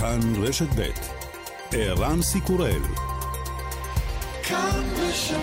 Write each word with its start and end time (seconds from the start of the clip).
כאן 0.00 0.20
רשת 0.42 0.66
ב' 0.76 0.82
ערן 1.72 2.22
סיקורל 2.22 2.82
כאן 4.42 4.82
רשת 4.96 5.36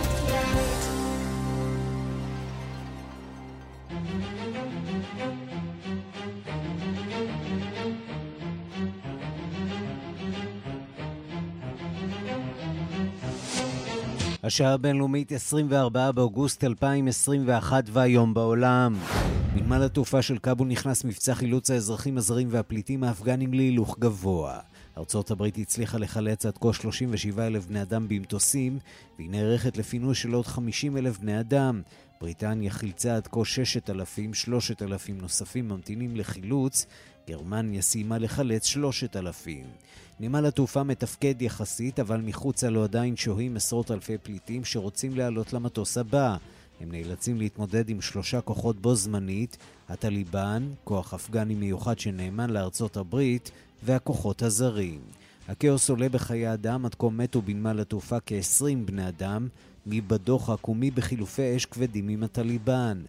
השעה 14.44 14.74
הבינלאומית 14.74 15.32
24 15.32 16.12
באוגוסט 16.12 16.64
2021 16.64 17.84
והיום 17.92 18.34
בעולם. 18.34 18.96
בנמל 19.56 19.84
התעופה 19.84 20.22
של 20.22 20.38
כבול 20.38 20.68
נכנס 20.68 21.04
מבצע 21.04 21.36
חילוץ 21.36 21.72
האזרחים 21.72 22.18
הזרים 22.18 22.48
והפליטים 22.52 23.04
האפגנים 23.04 23.54
להילוך 23.54 24.00
גבוה. 24.00 24.60
ארצות 24.98 25.32
הברית 25.32 25.58
הצליחה 25.58 25.98
לחלץ 25.98 26.46
עד 26.46 26.58
כה 26.58 26.74
37 26.74 27.48
אלף 27.48 27.66
בני 27.66 27.82
אדם 27.82 28.08
במטוסים, 28.08 28.80
והיא 29.18 29.30
נערכת 29.30 29.78
לפינוי 29.78 30.16
של 30.16 30.34
עוד 30.34 30.48
50 30.48 30.98
אלף 30.98 31.20
בני 31.20 31.40
אדם. 31.40 31.82
בריטניה 32.22 32.72
חילצה 32.72 33.16
עד 33.16 33.28
כה 33.28 33.46
6,000, 33.46 34.34
3,000 34.34 35.22
נוספים 35.22 35.68
ממתינים 35.68 36.16
לחילוץ, 36.16 36.86
גרמניה 37.28 37.82
סיימה 37.82 38.18
לחלץ 38.18 38.66
3,000. 38.66 39.66
נמל 40.20 40.46
התעופה 40.46 40.84
מתפקד 40.84 41.42
יחסית, 41.42 42.00
אבל 42.00 42.22
מחוצה 42.22 42.70
לו 42.70 42.84
עדיין 42.84 43.16
שוהים 43.16 43.56
עשרות 43.56 43.92
אלפי 43.92 44.18
פליטים 44.18 44.66
שרוצים 44.66 45.18
לעלות 45.18 45.54
למטוס 45.54 45.98
הבא. 45.98 46.38
הם 46.82 46.92
נאלצים 46.92 47.38
להתמודד 47.38 47.90
עם 47.90 48.02
שלושה 48.02 48.42
כוחות 48.42 48.82
בו 48.82 48.96
זמנית, 48.96 49.58
הטליבן, 49.90 50.70
כוח 50.84 51.14
אפגני 51.14 51.56
מיוחד 51.56 52.00
שנאמן 52.00 52.50
לארצות 52.50 52.98
הברית, 52.98 53.52
והכוחות 53.84 54.42
הזרים. 54.42 55.00
הכאוס 55.48 55.90
עולה 55.90 56.10
בחיי 56.10 56.54
אדם, 56.54 56.86
עד 56.86 56.96
כה 56.96 57.10
מתו 57.10 57.42
בנמל 57.42 57.80
התעופה 57.80 58.18
כ-20 58.26 58.86
בני 58.86 59.08
אדם, 59.08 59.48
מי 59.86 60.02
בדוחק 60.02 60.68
ומי 60.68 60.92
בחילופי 60.92 61.56
אש 61.56 61.66
כבדים 61.66 62.10
עם 62.10 62.24
הטליבן. 62.24 63.04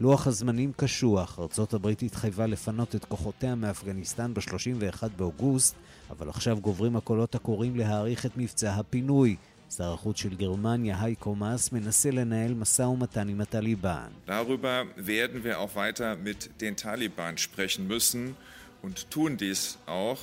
לוח 0.00 0.26
הזמנים 0.26 0.72
קשוח, 0.76 1.38
ארצות 1.38 1.74
הברית 1.74 2.02
התחייבה 2.02 2.46
לפנות 2.46 2.94
את 2.94 3.04
כוחותיה 3.04 3.54
מאפגניסטן 3.54 4.34
ב-31 4.34 5.08
באוגוסט, 5.16 5.74
אבל 6.10 6.28
עכשיו 6.28 6.58
גוברים 6.60 6.96
הקולות 6.96 7.34
הקוראים 7.34 7.76
להאריך 7.76 8.26
את 8.26 8.36
מבצע 8.36 8.74
הפינוי. 8.74 9.36
שר 9.76 9.92
החוץ 9.92 10.16
של 10.16 10.34
גרמניה, 10.34 11.02
הייקו 11.02 11.34
מאס, 11.34 11.72
מנסה 11.72 12.10
לנהל 12.10 12.54
משא 12.54 12.82
ומתן 12.82 13.28
עם 13.28 13.40
הטליבן. 13.40 14.08
Darüber 14.28 14.84
werden 14.96 15.44
wir 15.44 15.58
auch 15.58 15.74
weiter 15.76 16.16
mit 16.16 16.60
den 16.60 16.76
Taliban 16.76 17.38
sprechen 17.38 17.86
müssen 17.86 18.34
und 18.82 19.10
tun 19.10 19.36
dies 19.36 19.78
auch. 19.86 20.18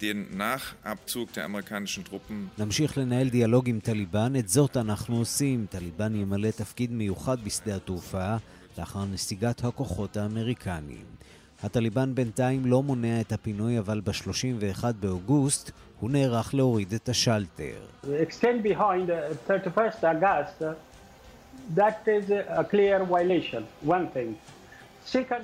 den 0.00 0.36
Nachabzug 0.36 1.32
der 1.32 1.44
amerikanischen 1.44 2.04
Truppen. 2.04 2.50
נמשיך 2.58 2.98
לנהל 2.98 3.28
דיאלוג 3.28 3.68
עם 3.68 3.80
טליבן, 3.80 4.32
את 4.38 4.48
זאת 4.48 4.76
אנחנו 4.76 5.16
עושים. 5.16 5.66
טליבן 5.70 6.14
ימלא 6.14 6.50
תפקיד 6.50 6.92
מיוחד 6.92 7.44
בשדה 7.44 7.76
התעופה 7.76 8.36
לאחר 8.78 9.04
נסיגת 9.04 9.64
הכוחות 9.64 10.16
האמריקניים. 10.16 11.04
הטליבן 11.62 12.14
בינתיים 12.14 12.66
לא 12.66 12.82
מונע 12.82 13.20
את 13.20 13.32
הפינוי, 13.32 13.78
אבל 13.78 14.00
ב-31 14.00 14.84
באוגוסט 15.00 15.70
הוא 16.00 16.10
נערך 16.10 16.54
להוריד 16.54 16.94
את 16.94 17.08
השלטר. 17.08 17.86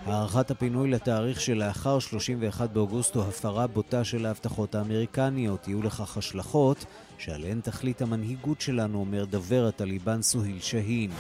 הארכת 0.06 0.50
הפינוי 0.50 0.91
לתאריך 0.91 1.41
שלאחר 1.41 1.98
31 1.98 2.70
באוגוסט 2.70 3.14
הוא 3.14 3.24
הפרה 3.24 3.66
בוטה 3.66 4.04
של 4.04 4.26
ההבטחות 4.26 4.74
האמריקניות. 4.74 5.69
יהיו 5.69 5.82
לכך 5.82 6.16
השלכות 6.16 6.84
שעליהן 7.25 7.61
תכלית 7.61 8.03
המנהיגות 8.03 8.61
שלנו, 8.61 8.98
אומר 8.98 9.25
דובר 9.25 9.67
הטליבן 9.69 10.23
סוהיל 10.23 10.60
שהין. 10.60 11.10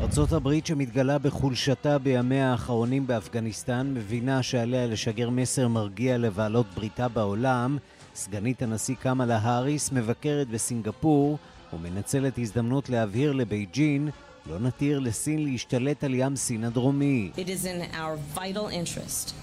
ארצות 0.00 0.32
הברית 0.32 0.66
שמתגלה 0.66 1.18
בחולשתה 1.18 1.98
בימיה 1.98 2.50
האחרונים 2.50 3.06
באפגניסטן 3.06 3.94
מבינה 3.94 4.42
שעליה 4.42 4.86
לשגר 4.86 5.30
מסר 5.30 5.68
מרגיע 5.68 6.18
לבעלות 6.18 6.66
בריתה 6.74 7.08
בעולם. 7.08 7.78
סגנית 8.14 8.62
הנשיא 8.62 8.94
קמאלה 8.94 9.38
האריס 9.38 9.92
מבקרת 9.92 10.48
בסינגפור 10.48 11.38
ומנצלת 11.72 12.38
הזדמנות 12.38 12.88
להבהיר 12.88 13.32
לבייג'ין 13.32 14.08
לא 14.46 14.58
נתיר 14.58 14.98
לסין 14.98 15.44
להשתלט 15.44 16.04
על 16.04 16.14
ים 16.14 16.36
סין 16.36 16.64
הדרומי. 16.64 17.30
It 17.36 17.38
is 17.38 17.64
in 17.64 17.94
our 17.94 18.38
vital 18.38 18.68
interest 18.68 19.34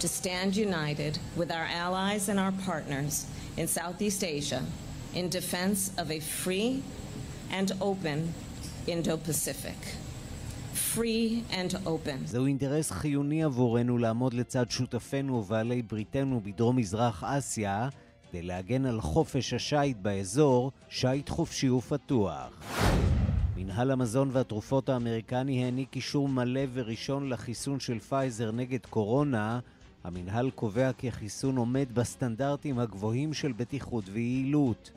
to 0.00 0.08
stand 0.08 0.56
united 0.56 1.18
with 1.36 1.50
our 1.50 1.68
allies 1.84 2.28
and 2.28 2.38
our 2.38 2.52
partners 2.66 3.26
in 3.58 3.66
Southeast 3.66 4.24
Asia 4.24 4.60
in 5.14 5.28
defense 5.28 5.90
of 5.98 6.10
a 6.10 6.20
free 6.20 6.82
and 7.50 7.72
open 7.80 8.32
Indo-Pacific. 8.86 9.76
free 10.94 11.42
and 11.52 11.74
open. 11.86 12.26
זהו 12.26 12.46
אינטרס 12.46 12.90
חיוני 12.90 13.44
עבורנו 13.44 13.98
לעמוד 13.98 14.34
לצד 14.34 14.70
שותפינו 14.70 15.34
ובעלי 15.34 15.82
בריתנו 15.82 16.40
בדרום-מזרח 16.44 17.24
אסיה 17.24 17.88
כדי 18.30 18.42
להגן 18.42 18.86
על 18.86 19.00
חופש 19.00 19.52
השיט 19.52 19.96
באזור, 20.02 20.72
שיט 20.88 21.28
חופשי 21.28 21.70
ופתוח. 21.70 22.50
מנהל 23.56 23.90
המזון 23.90 24.30
והתרופות 24.32 24.88
האמריקני 24.88 25.64
העניק 25.64 25.96
אישור 25.96 26.28
מלא 26.28 26.60
וראשון 26.72 27.28
לחיסון 27.28 27.80
של 27.80 27.98
פייזר 27.98 28.50
נגד 28.50 28.86
קורונה, 28.86 29.60
המנהל 30.04 30.50
קובע 30.50 30.90
כי 30.92 31.08
החיסון 31.08 31.56
עומד 31.56 31.94
בסטנדרטים 31.94 32.78
הגבוהים 32.78 33.34
של 33.34 33.52
בטיחות 33.52 34.04
ויעילות. 34.12 34.90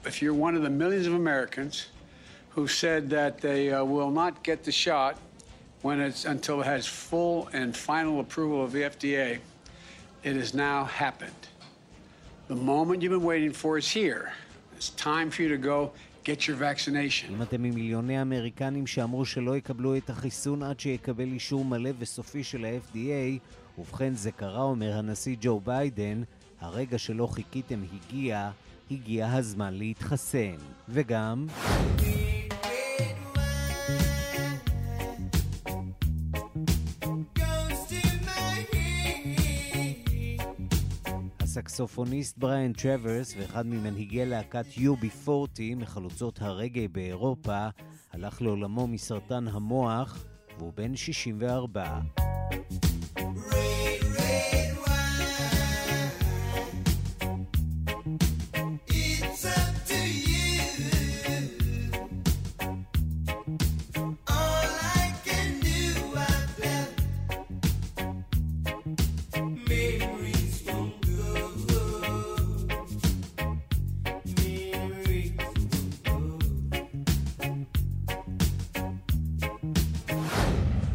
Who 2.55 2.67
said 2.67 3.09
that 3.09 3.33
they 3.39 3.71
uh, 3.71 3.85
will 3.85 4.11
not 4.11 4.33
get 4.43 4.59
the 4.65 4.73
shot 4.73 5.15
when 5.81 5.99
it's 5.99 6.25
until 6.25 6.61
it 6.61 6.67
has 6.75 6.85
full 6.85 7.49
and 7.53 7.75
final 7.75 8.19
approval 8.19 8.59
of 8.65 8.71
the 8.75 8.83
FDA, 8.93 9.39
it 10.23 10.35
has 10.41 10.53
now 10.53 10.79
happened. 10.85 11.41
The 12.47 12.55
moment 12.55 13.01
you've 13.01 13.15
been 13.19 13.29
waiting 13.33 13.53
for 13.61 13.77
is 13.77 13.89
here. 13.89 14.33
It's 14.75 14.89
time 15.11 15.27
for 15.31 15.41
you 15.43 15.49
to 15.57 15.61
go 15.71 15.91
get 16.23 16.47
your 16.47 16.57
vaccination. 16.57 17.33
אם 17.33 17.41
אתם 17.41 17.63
ממיליוני 17.63 18.17
האמריקנים 18.17 18.87
שאמרו 18.87 19.25
שלא 19.25 19.57
יקבלו 19.57 19.97
את 19.97 20.09
החיסון 20.09 20.63
עד 20.63 20.79
שיקבל 20.79 21.31
אישור 21.31 21.65
מלא 21.65 21.89
וסופי 21.99 22.43
של 22.43 22.65
ה-FDA, 22.65 23.39
ובכן 23.77 24.13
זה 24.13 24.31
קרה, 24.31 24.63
אומר 24.63 24.97
הנשיא 24.97 25.35
ג'ו 25.41 25.59
ביידן, 25.59 26.23
הרגע 26.59 26.97
שלא 26.97 27.27
חיכיתם 27.27 27.83
הגיע, 27.93 28.51
הגיע 28.91 29.33
הזמן 29.33 29.73
להתחסן. 29.73 30.55
וגם... 30.89 31.47
הסקסופוניסט 41.51 42.37
בריאן 42.37 42.73
טרוורס 42.73 43.35
ואחד 43.37 43.65
ממנהיגי 43.65 44.25
להקת 44.25 44.65
UB40 44.77 45.29
מחלוצות 45.75 46.41
הרגעי 46.41 46.87
באירופה 46.87 47.67
הלך 48.11 48.41
לעולמו 48.41 48.87
מסרטן 48.87 49.47
המוח 49.47 50.25
והוא 50.57 50.73
בן 50.75 50.95
64. 50.95 51.99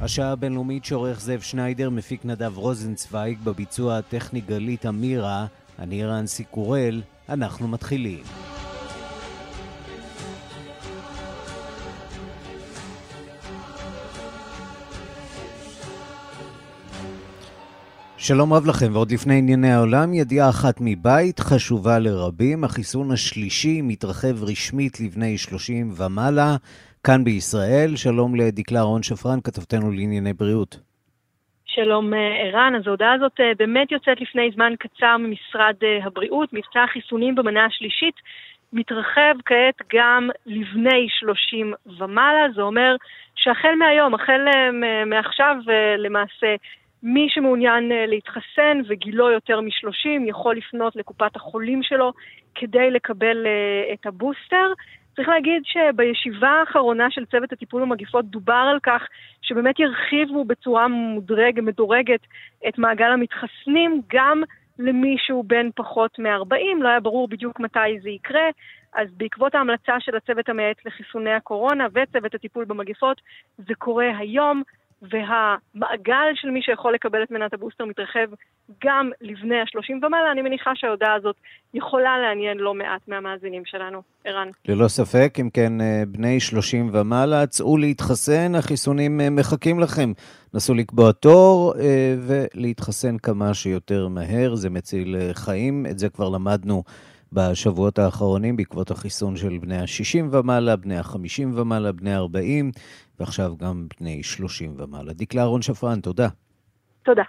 השעה 0.06 0.32
הבינלאומית 0.32 0.84
שעורך 0.84 1.20
זאב 1.20 1.40
שניידר, 1.40 1.90
מפיק 1.90 2.24
נדב 2.24 2.56
רוזנצוויג, 2.56 3.38
בביצוע 3.44 3.98
הטכני 3.98 4.40
גלית 4.40 4.86
אמירה, 4.86 5.46
אני 5.78 6.04
רנסי 6.04 6.44
קורל, 6.44 7.02
אנחנו 7.28 7.68
מתחילים. 7.68 8.22
שלום 18.16 18.52
רב 18.52 18.66
לכם, 18.66 18.90
ועוד 18.92 19.12
לפני 19.12 19.38
ענייני 19.38 19.72
העולם, 19.72 20.14
ידיעה 20.14 20.48
אחת 20.48 20.76
מבית 20.80 21.40
חשובה 21.40 21.98
לרבים, 21.98 22.64
החיסון 22.64 23.10
השלישי 23.10 23.82
מתרחב 23.82 24.44
רשמית 24.44 25.00
לבני 25.00 25.38
30 25.38 25.94
ומעלה. 25.96 26.56
כאן 27.06 27.24
בישראל. 27.24 27.96
שלום 27.96 28.34
לדקלה 28.34 28.80
רון 28.80 29.02
שפרן, 29.02 29.40
כתבתנו 29.44 29.90
לענייני 29.90 30.32
בריאות. 30.32 30.76
שלום 31.66 32.12
ערן, 32.14 32.72
אז 32.78 32.86
ההודעה 32.86 33.12
הזאת 33.12 33.40
באמת 33.58 33.92
יוצאת 33.92 34.20
לפני 34.20 34.50
זמן 34.54 34.72
קצר 34.78 35.16
ממשרד 35.16 35.74
הבריאות, 36.04 36.52
מבצע 36.52 36.82
החיסונים 36.82 37.34
במנה 37.34 37.64
השלישית 37.64 38.14
מתרחב 38.72 39.34
כעת 39.44 39.88
גם 39.94 40.28
לבני 40.46 41.06
30 41.08 41.72
ומעלה, 41.98 42.52
זה 42.54 42.62
אומר 42.62 42.96
שהחל 43.34 43.74
מהיום, 43.78 44.14
החל 44.14 44.40
מעכשיו 45.06 45.56
למעשה, 45.98 46.54
מי 47.02 47.26
שמעוניין 47.30 47.88
להתחסן 47.88 48.80
וגילו 48.88 49.30
יותר 49.30 49.60
מ-30 49.60 50.28
יכול 50.28 50.56
לפנות 50.56 50.96
לקופת 50.96 51.36
החולים 51.36 51.82
שלו 51.82 52.12
כדי 52.54 52.90
לקבל 52.90 53.46
את 53.92 54.06
הבוסטר. 54.06 54.66
צריך 55.16 55.28
להגיד 55.28 55.62
שבישיבה 55.64 56.48
האחרונה 56.48 57.10
של 57.10 57.24
צוות 57.24 57.52
הטיפול 57.52 57.82
במגיפות 57.82 58.24
דובר 58.24 58.66
על 58.72 58.78
כך 58.82 59.02
שבאמת 59.42 59.78
ירחיבו 59.78 60.44
בצורה 60.44 60.88
מודרג, 60.88 61.60
מדורגת 61.62 62.20
את 62.68 62.78
מעגל 62.78 63.10
המתחסנים 63.10 64.02
גם 64.12 64.42
למי 64.78 65.16
שהוא 65.18 65.44
בן 65.44 65.68
פחות 65.74 66.18
מ-40, 66.18 66.82
לא 66.82 66.88
היה 66.88 67.00
ברור 67.00 67.28
בדיוק 67.28 67.60
מתי 67.60 68.00
זה 68.02 68.10
יקרה, 68.10 68.48
אז 68.94 69.08
בעקבות 69.16 69.54
ההמלצה 69.54 70.00
של 70.00 70.16
הצוות 70.16 70.48
המייעץ 70.48 70.76
לחיסוני 70.86 71.32
הקורונה 71.32 71.86
וצוות 71.92 72.34
הטיפול 72.34 72.64
במגיפות, 72.64 73.20
זה 73.58 73.74
קורה 73.78 74.18
היום. 74.18 74.62
והמעגל 75.02 76.32
של 76.34 76.50
מי 76.50 76.62
שיכול 76.62 76.94
לקבל 76.94 77.22
את 77.22 77.30
מנת 77.30 77.54
הבוסטר 77.54 77.84
מתרחב 77.84 78.26
גם 78.84 79.10
לבני 79.20 79.60
השלושים 79.60 80.00
ומעלה, 80.02 80.32
אני 80.32 80.42
מניחה 80.42 80.70
שההודעה 80.74 81.14
הזאת 81.14 81.36
יכולה 81.74 82.18
לעניין 82.18 82.58
לא 82.58 82.74
מעט 82.74 83.08
מהמאזינים 83.08 83.62
שלנו. 83.64 84.02
ערן. 84.24 84.48
ללא 84.68 84.88
ספק, 84.88 85.34
אם 85.40 85.50
כן, 85.50 85.80
אה, 85.80 86.02
בני 86.08 86.40
שלושים 86.40 86.90
ומעלה, 86.92 87.46
צאו 87.46 87.78
להתחסן, 87.78 88.54
החיסונים 88.54 89.20
אה, 89.20 89.30
מחכים 89.30 89.80
לכם. 89.80 90.12
נסו 90.54 90.74
לקבוע 90.74 91.12
תור 91.12 91.74
אה, 91.78 92.14
ולהתחסן 92.26 93.18
כמה 93.18 93.54
שיותר 93.54 94.08
מהר, 94.08 94.54
זה 94.54 94.70
מציל 94.70 95.16
חיים, 95.32 95.86
את 95.90 95.98
זה 95.98 96.08
כבר 96.08 96.28
למדנו. 96.28 96.82
בשבועות 97.32 97.98
האחרונים 97.98 98.56
בעקבות 98.56 98.90
החיסון 98.90 99.36
של 99.36 99.58
בני 99.60 99.76
ה-60 99.76 100.24
ומעלה, 100.30 100.76
בני 100.76 100.96
ה-50 100.96 101.46
ומעלה, 101.54 101.92
בני 101.92 102.14
ה-40, 102.14 102.80
ועכשיו 103.20 103.56
גם 103.56 103.86
בני 104.00 104.22
30 104.22 104.74
ומעלה. 104.76 105.12
דקלה 105.12 105.42
אהרון 105.42 105.62
שפרן, 105.62 106.00
תודה. 106.00 106.28
תודה. 107.04 107.22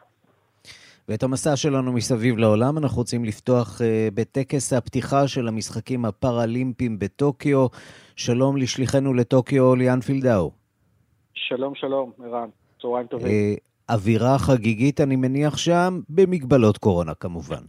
ואת 1.10 1.24
המסע 1.24 1.56
שלנו 1.56 1.94
מסביב 1.94 2.38
לעולם 2.38 2.78
אנחנו 2.78 2.98
רוצים 2.98 3.26
לפתוח 3.26 3.82
uh, 3.82 4.14
בטקס 4.14 4.74
הפתיחה 4.74 5.28
של 5.28 5.48
המשחקים 5.48 6.06
הפראלימפיים 6.06 7.00
בטוקיו. 7.00 7.68
שלום 8.16 8.58
לשליחנו 8.58 9.14
לטוקיו, 9.14 9.76
ליאן 9.76 10.02
פילדאו. 10.02 10.52
שלום, 11.34 11.76
שלום, 11.76 12.12
ערן. 12.24 12.50
צהריים 12.82 13.08
טובים. 13.08 13.28
Uh, 13.28 13.94
אווירה 13.94 14.38
חגיגית, 14.40 15.02
אני 15.02 15.16
מניח 15.16 15.58
שם, 15.58 16.00
במגבלות 16.10 16.78
קורונה 16.78 17.14
כמובן. 17.14 17.62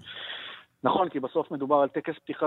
נכון, 0.85 1.09
כי 1.09 1.21
בסוף 1.21 1.51
מדובר 1.51 1.77
על 1.77 1.89
טקס 1.89 2.15
פתיחה 2.25 2.47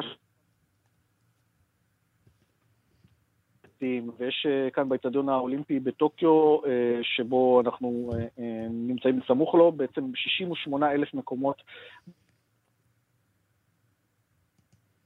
ויש 4.17 4.45
אה, 4.49 4.69
כאן 4.69 4.89
באיצטדיון 4.89 5.29
האולימפי 5.29 5.79
בטוקיו, 5.79 6.65
אה, 6.65 6.99
שבו 7.01 7.61
אנחנו 7.61 8.09
אה, 8.39 8.67
נמצאים 8.69 9.19
בסמוך 9.19 9.55
לו, 9.55 9.71
בעצם 9.71 10.15
68 10.15 10.91
אלף 10.91 11.13
מקומות 11.13 11.61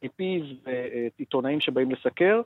VPs 0.04 0.70
ועיתונאים 1.18 1.60
שבאים 1.60 1.92
לסקר, 1.92 2.42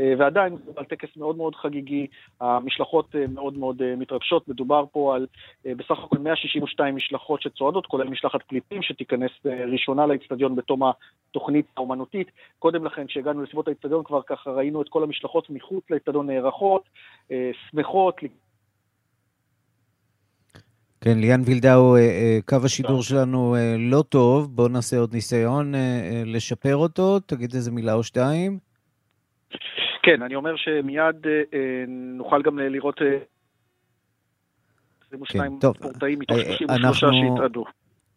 אה, 0.00 0.12
ועדיין 0.18 0.56
על 0.76 0.84
טקס 0.84 1.08
מאוד 1.16 1.36
מאוד 1.36 1.54
חגיגי, 1.54 2.06
המשלחות 2.40 3.16
אה, 3.16 3.26
מאוד 3.26 3.58
מאוד 3.58 3.82
אה, 3.82 3.96
מתרגשות, 3.96 4.48
מדובר 4.48 4.84
פה 4.92 5.14
על 5.14 5.26
בסך 5.64 5.98
הכל 6.04 6.18
162 6.18 6.94
משלחות 6.94 7.42
שצועדות, 7.42 7.86
כולל 7.86 8.08
משלחת 8.08 8.42
פליטים 8.42 8.82
שתיכנס 8.82 9.30
ראשונה 9.44 10.06
לאיצטדיון 10.06 10.56
בתום 10.56 10.80
התוכנית 11.30 11.66
האומנותית. 11.76 12.30
קודם 12.58 12.84
לכן, 12.84 13.06
כשהגענו 13.06 13.42
לסביבות 13.42 13.68
האיצטדיון, 13.68 14.04
כבר 14.04 14.22
ככה 14.22 14.50
ראינו 14.50 14.82
את 14.82 14.88
כל 14.88 15.02
המשלחות 15.02 15.50
מחוץ 15.50 15.84
לאיצטדיון 15.90 16.30
נערכות, 16.30 16.88
שמחות, 17.70 18.20
כן, 21.04 21.18
ליאן 21.18 21.40
וילדאו, 21.44 21.96
אה, 21.96 22.00
אה, 22.00 22.38
קו 22.48 22.56
השידור 22.64 23.02
שלנו 23.02 23.56
אה, 23.56 23.76
לא 23.78 24.04
טוב, 24.08 24.56
בואו 24.56 24.68
נעשה 24.68 24.98
עוד 24.98 25.12
ניסיון 25.12 25.74
לשפר 26.26 26.76
אותו, 26.76 27.20
תגיד 27.20 27.54
איזה 27.54 27.70
מילה 27.70 27.94
או 27.94 28.02
שתיים. 28.02 28.58
כן, 30.02 30.22
אני 30.22 30.34
אומר 30.34 30.56
שמיד 30.56 31.16
נוכל 31.88 32.42
גם 32.42 32.58
לראות 32.58 33.00
22 35.08 35.58
כן, 35.60 35.68
ספורטאים 35.78 36.18
מתוך 36.18 36.36
33 36.58 37.00
שהתאדו. 37.00 37.64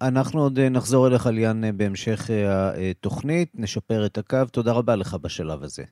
אנחנו 0.02 0.42
עוד 0.42 0.60
נחזור 0.60 1.08
אליך, 1.08 1.26
ליאן, 1.26 1.78
בהמשך 1.78 2.30
התוכנית, 2.92 3.52
נשפר 3.56 4.06
את 4.06 4.18
הקו. 4.18 4.46
תודה 4.52 4.72
רבה 4.72 4.96
לך 4.96 5.14
בשלב 5.14 5.64
הזה. 5.64 5.84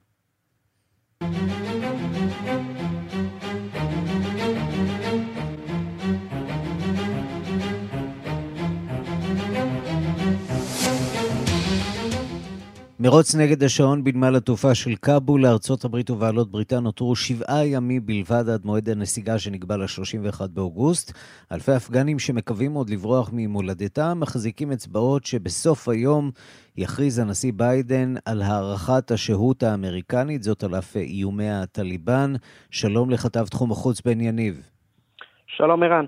מרוץ 13.00 13.36
נגד 13.36 13.64
השעון 13.64 14.04
בנמל 14.04 14.36
התעופה 14.36 14.76
של 14.76 14.96
כבול 15.02 15.44
לארצות 15.44 15.86
הברית 15.86 16.10
ובעלות 16.10 16.52
בריתה 16.52 16.80
נותרו 16.80 17.16
שבעה 17.16 17.66
ימים 17.66 18.06
בלבד 18.06 18.50
עד 18.50 18.66
מועד 18.66 18.90
הנסיגה 18.90 19.40
שנקבע 19.40 19.78
ל-31 19.78 20.48
באוגוסט. 20.54 21.18
אלפי 21.52 21.76
אפגנים 21.76 22.20
שמקווים 22.20 22.74
עוד 22.74 22.90
לברוח 22.90 23.30
ממולדתם 23.34 24.20
מחזיקים 24.20 24.72
אצבעות 24.72 25.26
שבסוף 25.26 25.90
היום 25.90 26.32
יכריז 26.78 27.20
הנשיא 27.20 27.52
ביידן 27.56 28.14
על 28.26 28.42
הארכת 28.42 29.12
השהות 29.12 29.64
האמריקנית, 29.64 30.44
זאת 30.44 30.64
על 30.64 30.76
אף 30.78 30.96
איומי 30.96 31.50
הטליבן. 31.50 32.34
שלום 32.72 33.10
לכתב 33.10 33.46
תחום 33.46 33.72
החוץ 33.72 34.02
בן 34.02 34.22
יניב. 34.22 34.70
שלום 35.48 35.84
ערן. 35.84 36.06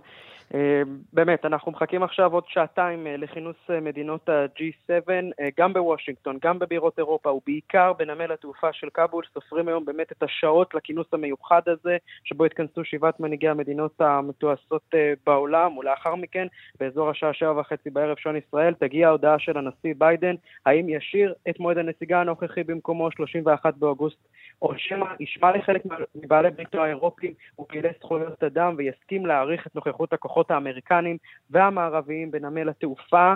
אה, 0.53 0.81
באמת, 1.13 1.45
אנחנו 1.45 1.71
מחכים 1.71 2.03
עכשיו 2.03 2.33
עוד 2.33 2.44
שעתיים 2.47 3.07
אה, 3.07 3.17
לכינוס 3.17 3.55
אה, 3.69 3.79
מדינות 3.79 4.29
ה-G7, 4.29 5.09
גם 5.57 5.73
בוושינגטון, 5.73 6.38
גם 6.41 6.59
בבירות 6.59 6.99
אירופה, 6.99 7.31
ובעיקר 7.31 7.94
בנמל 7.94 8.31
התעופה 8.31 8.73
של 8.73 8.89
כבול, 8.94 9.23
סופרים 9.33 9.67
היום 9.67 9.85
באמת 9.85 10.11
את 10.11 10.23
השעות 10.23 10.73
לכינוס 10.73 11.07
המיוחד 11.13 11.61
הזה, 11.67 11.97
שבו 12.23 12.45
התכנסו 12.45 12.83
שבעת 12.83 13.19
מנהיגי 13.19 13.49
המדינות 13.49 14.01
המתועשות 14.01 14.94
בעולם, 15.25 15.77
ולאחר 15.77 16.15
מכן, 16.15 16.47
באזור 16.79 17.09
השעה 17.09 17.33
שבע 17.33 17.59
וחצי 17.59 17.89
בערב 17.89 18.17
שעון 18.17 18.35
ישראל, 18.35 18.73
תגיע 18.73 19.07
ההודעה 19.07 19.39
של 19.39 19.57
הנשיא 19.57 19.93
ביידן, 19.97 20.35
האם 20.65 20.89
ישיר 20.89 21.33
את 21.50 21.60
מועד 21.60 21.77
הנסיגה 21.77 22.22
הנוכחי 22.22 22.63
במקומו 22.63 23.12
31 23.12 23.75
באוגוסט, 23.75 24.17
או 24.62 24.74
שמא 24.77 25.05
ישמע 25.19 25.57
לחלק 25.57 25.81
מבעלי 26.15 26.50
בריתו 26.50 26.83
האירופים 26.83 27.33
ופעילי 27.60 27.89
זכויות 28.00 28.43
אדם 28.43 28.75
ויסכים 28.77 29.25
להאריך 29.25 29.67
את 29.67 29.75
נוכחות 29.75 30.13
הכוחות 30.13 30.37
הכוחות 30.38 30.51
האמריקנים 30.51 31.17
והמערביים 31.50 32.32
בנמל 32.32 32.70
התעופה. 32.70 33.34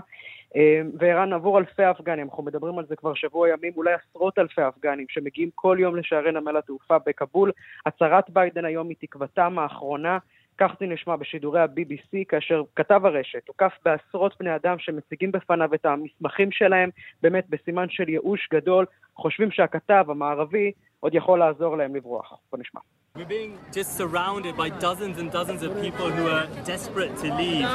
אה, 0.55 0.81
וערן 0.99 1.33
עבור 1.33 1.59
אלפי 1.59 1.89
אפגנים, 1.91 2.27
אנחנו 2.29 2.43
מדברים 2.43 2.79
על 2.79 2.85
זה 2.85 2.95
כבר 2.95 3.13
שבוע 3.13 3.49
ימים, 3.49 3.73
אולי 3.77 3.93
עשרות 3.93 4.39
אלפי 4.39 4.61
אפגנים 4.67 5.05
שמגיעים 5.09 5.49
כל 5.55 5.77
יום 5.79 5.95
לשערי 5.95 6.31
נמל 6.31 6.57
התעופה 6.57 6.97
בכבול. 7.05 7.51
הצהרת 7.85 8.29
ביידן 8.29 8.65
היום 8.65 8.89
היא 8.89 8.97
תקוותם 8.99 9.59
האחרונה. 9.59 10.17
כך 10.57 10.71
זה 10.79 10.85
נשמע 10.85 11.15
בשידורי 11.15 11.61
ה-BBC, 11.61 12.17
כאשר 12.27 12.63
כתב 12.75 13.05
הרשת 13.05 13.47
הוקף 13.47 13.73
בעשרות 13.85 14.35
בני 14.39 14.55
אדם 14.55 14.79
שמציגים 14.79 15.31
בפניו 15.31 15.73
את 15.73 15.85
המסמכים 15.85 16.51
שלהם, 16.51 16.89
באמת 17.21 17.45
בסימן 17.49 17.89
של 17.89 18.09
ייאוש 18.09 18.47
גדול, 18.53 18.85
חושבים 19.15 19.51
שהכתב 19.51 20.05
המערבי 20.07 20.71
עוד 20.99 21.15
יכול 21.15 21.39
לעזור 21.39 21.77
להם 21.77 21.95
לברוח. 21.95 22.33
בוא 22.51 22.59
נשמע. 22.59 22.81
We're 23.16 23.24
being 23.24 23.58
just 23.72 23.96
surrounded 23.96 24.54
by 24.58 24.68
dozens 24.68 25.16
and 25.18 25.30
dozens 25.32 25.62
of 25.62 25.70
people 25.80 26.10
who 26.10 26.24
are 26.28 26.46
desperate 26.66 27.16
to 27.22 27.34
leave, 27.34 27.66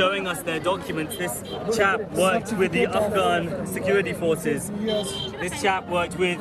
showing 0.00 0.26
us 0.26 0.42
their 0.42 0.60
documents. 0.60 1.16
This 1.16 1.34
chap 1.74 1.98
worked 2.12 2.52
with 2.60 2.72
the 2.72 2.84
Afghan 3.00 3.66
security 3.66 4.12
forces. 4.12 4.70
This 5.40 5.62
chap 5.62 5.88
worked 5.88 6.18
with 6.18 6.38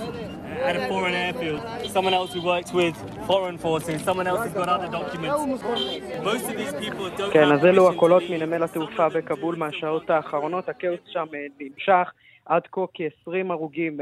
at 0.68 0.76
a 0.76 0.84
foreign 0.90 1.14
airfield. 1.14 1.62
Someone 1.96 2.14
else 2.14 2.34
who 2.34 2.42
worked 2.42 2.74
with 2.74 2.96
foreign 3.26 3.58
forces. 3.58 4.02
Someone 4.02 4.28
else 4.28 4.42
who's 4.44 4.54
got 4.54 4.68
other 4.68 4.90
documents. 5.00 5.64
Most 6.32 6.46
of 6.50 6.58
these 6.58 6.74
people 6.74 7.10
don't 7.18 7.32
כן, 7.34 7.52
אז 7.52 7.66
אלו 7.66 7.90
הקולות 7.90 8.24
מנמל 8.30 8.64
התעופה 8.64 9.10
בכבול 9.10 9.56
מהשעות 9.56 10.10
האחרונות. 10.10 10.70
הכאוס 10.70 11.00
שם 11.06 11.26
נמשך. 11.60 12.12
עד 12.46 12.68
כה 12.72 12.82
כ-20 12.94 13.32
הרוגים 13.50 14.00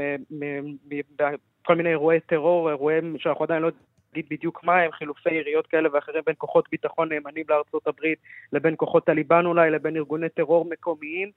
בכל 1.16 1.74
מיני 1.76 1.88
אירועי 1.88 2.20
טרור, 2.20 2.70
אירועים 2.70 3.16
שאנחנו 3.18 3.44
עדיין 3.44 3.62
לא 3.62 3.70
נגיד 4.15 4.25
בדיוק 4.29 4.63
מה 4.63 4.75
הם, 4.75 4.91
חילופי 4.91 5.33
יריות 5.33 5.67
כאלה 5.67 5.89
ואחרים 5.93 6.21
בין 6.25 6.35
כוחות 6.37 6.65
ביטחון 6.71 7.09
נאמנים 7.09 7.45
לארצות 7.49 7.87
הברית 7.87 8.19
לבין 8.53 8.73
כוחות 8.77 9.05
טליבן 9.05 9.45
אולי, 9.45 9.71
לבין 9.71 9.95
ארגוני 9.95 10.29
טרור 10.29 10.65
מקומיים. 10.65 11.31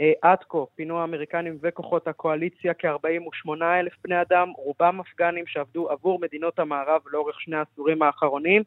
אה, 0.00 0.12
עד 0.22 0.38
כה 0.48 0.58
פינו 0.74 1.00
האמריקנים 1.00 1.58
וכוחות 1.62 2.08
הקואליציה 2.08 2.74
כ-48 2.74 3.62
אלף 3.62 3.92
בני 4.04 4.20
אדם, 4.20 4.48
רובם 4.56 5.00
אפגנים 5.00 5.46
שעבדו 5.46 5.90
עבור 5.90 6.18
מדינות 6.20 6.58
המערב 6.58 7.00
לאורך 7.12 7.40
שני 7.40 7.56
העשורים 7.56 8.02
האחרונים. 8.02 8.62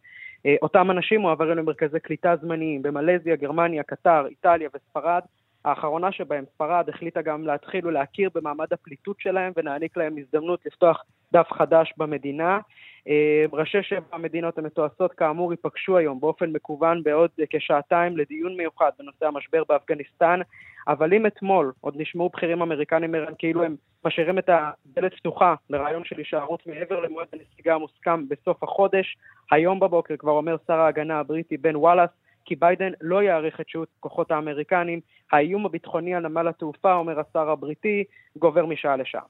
אותם 0.62 0.91
אנשים 0.91 1.22
מועברים 1.22 1.58
למרכזי 1.58 2.00
קליטה 2.00 2.36
זמניים 2.41 2.82
במלזיה, 2.82 3.36
גרמניה, 3.36 3.84
קטר, 3.84 4.25
איטליה 4.27 4.70
וספרד. 4.74 5.22
האחרונה 5.65 6.12
שבהם, 6.12 6.43
ספרד, 6.55 6.89
החליטה 6.89 7.22
גם 7.22 7.48
להתחיל 7.48 7.88
ולהכיר 7.88 8.29
במעמד 8.34 8.74
הפליטות 8.74 9.15
שלהם 9.20 9.53
ונעניק 9.55 9.98
להם 9.98 10.15
הזדמנות 10.17 10.65
לפתוח 10.65 11.03
דף 11.34 11.48
חדש 11.52 11.94
במדינה. 11.98 12.60
אה, 13.08 13.46
ראשי 13.54 13.84
שבע 13.84 14.06
המדינות 14.12 14.58
המתועשות 14.58 15.13
כאמור 15.13 15.54
ייפגשו 15.54 15.98
היום 15.98 16.20
באופן 16.20 16.50
מקוון 16.50 17.04
בעוד 17.04 17.30
כשעתיים 17.50 18.18
לדיון 18.18 18.58
מיוחד 18.58 18.92
בנושא 19.00 19.25
המשבר 19.25 19.63
באפגניסטן, 19.70 20.40
אבל 20.88 21.13
אם 21.13 21.25
אתמול 21.25 21.72
עוד 21.82 21.94
נשמעו 21.98 22.30
בכירים 22.30 22.62
אמריקנים 22.62 23.16
כאילו 23.38 23.63
הם 23.63 23.75
משאירים 24.06 24.40
את 24.40 24.50
הדלת 24.50 25.13
פתוחה 25.13 25.56
לרעיון 25.70 26.04
של 26.06 26.18
הישארות 26.18 26.68
מעבר 26.68 27.00
למועד 27.00 27.28
הנסיגה 27.34 27.75
המוסכם 27.75 28.28
בסוף 28.30 28.63
החודש, 28.63 29.18
היום 29.52 29.80
בבוקר 29.80 30.18
כבר 30.18 30.32
אומר 30.32 30.56
שר 30.68 30.80
ההגנה 30.80 31.20
הבריטי 31.20 31.58
בן 31.58 31.75
וואלאס 31.75 32.10
כי 32.46 32.56
ביידן 32.56 32.92
לא 33.02 33.24
יאריך 33.24 33.62
את 33.62 33.70
שהות 33.70 33.88
כוחות 34.00 34.32
האמריקנים. 34.32 35.00
האיום 35.32 35.66
הביטחוני 35.66 36.16
על 36.16 36.28
נמל 36.28 36.48
התעופה, 36.48 36.94
אומר 36.94 37.20
השר 37.20 37.50
הבריטי, 37.50 38.04
גובר 38.38 38.66
משעה 38.66 38.96
לשעה. 38.96 39.22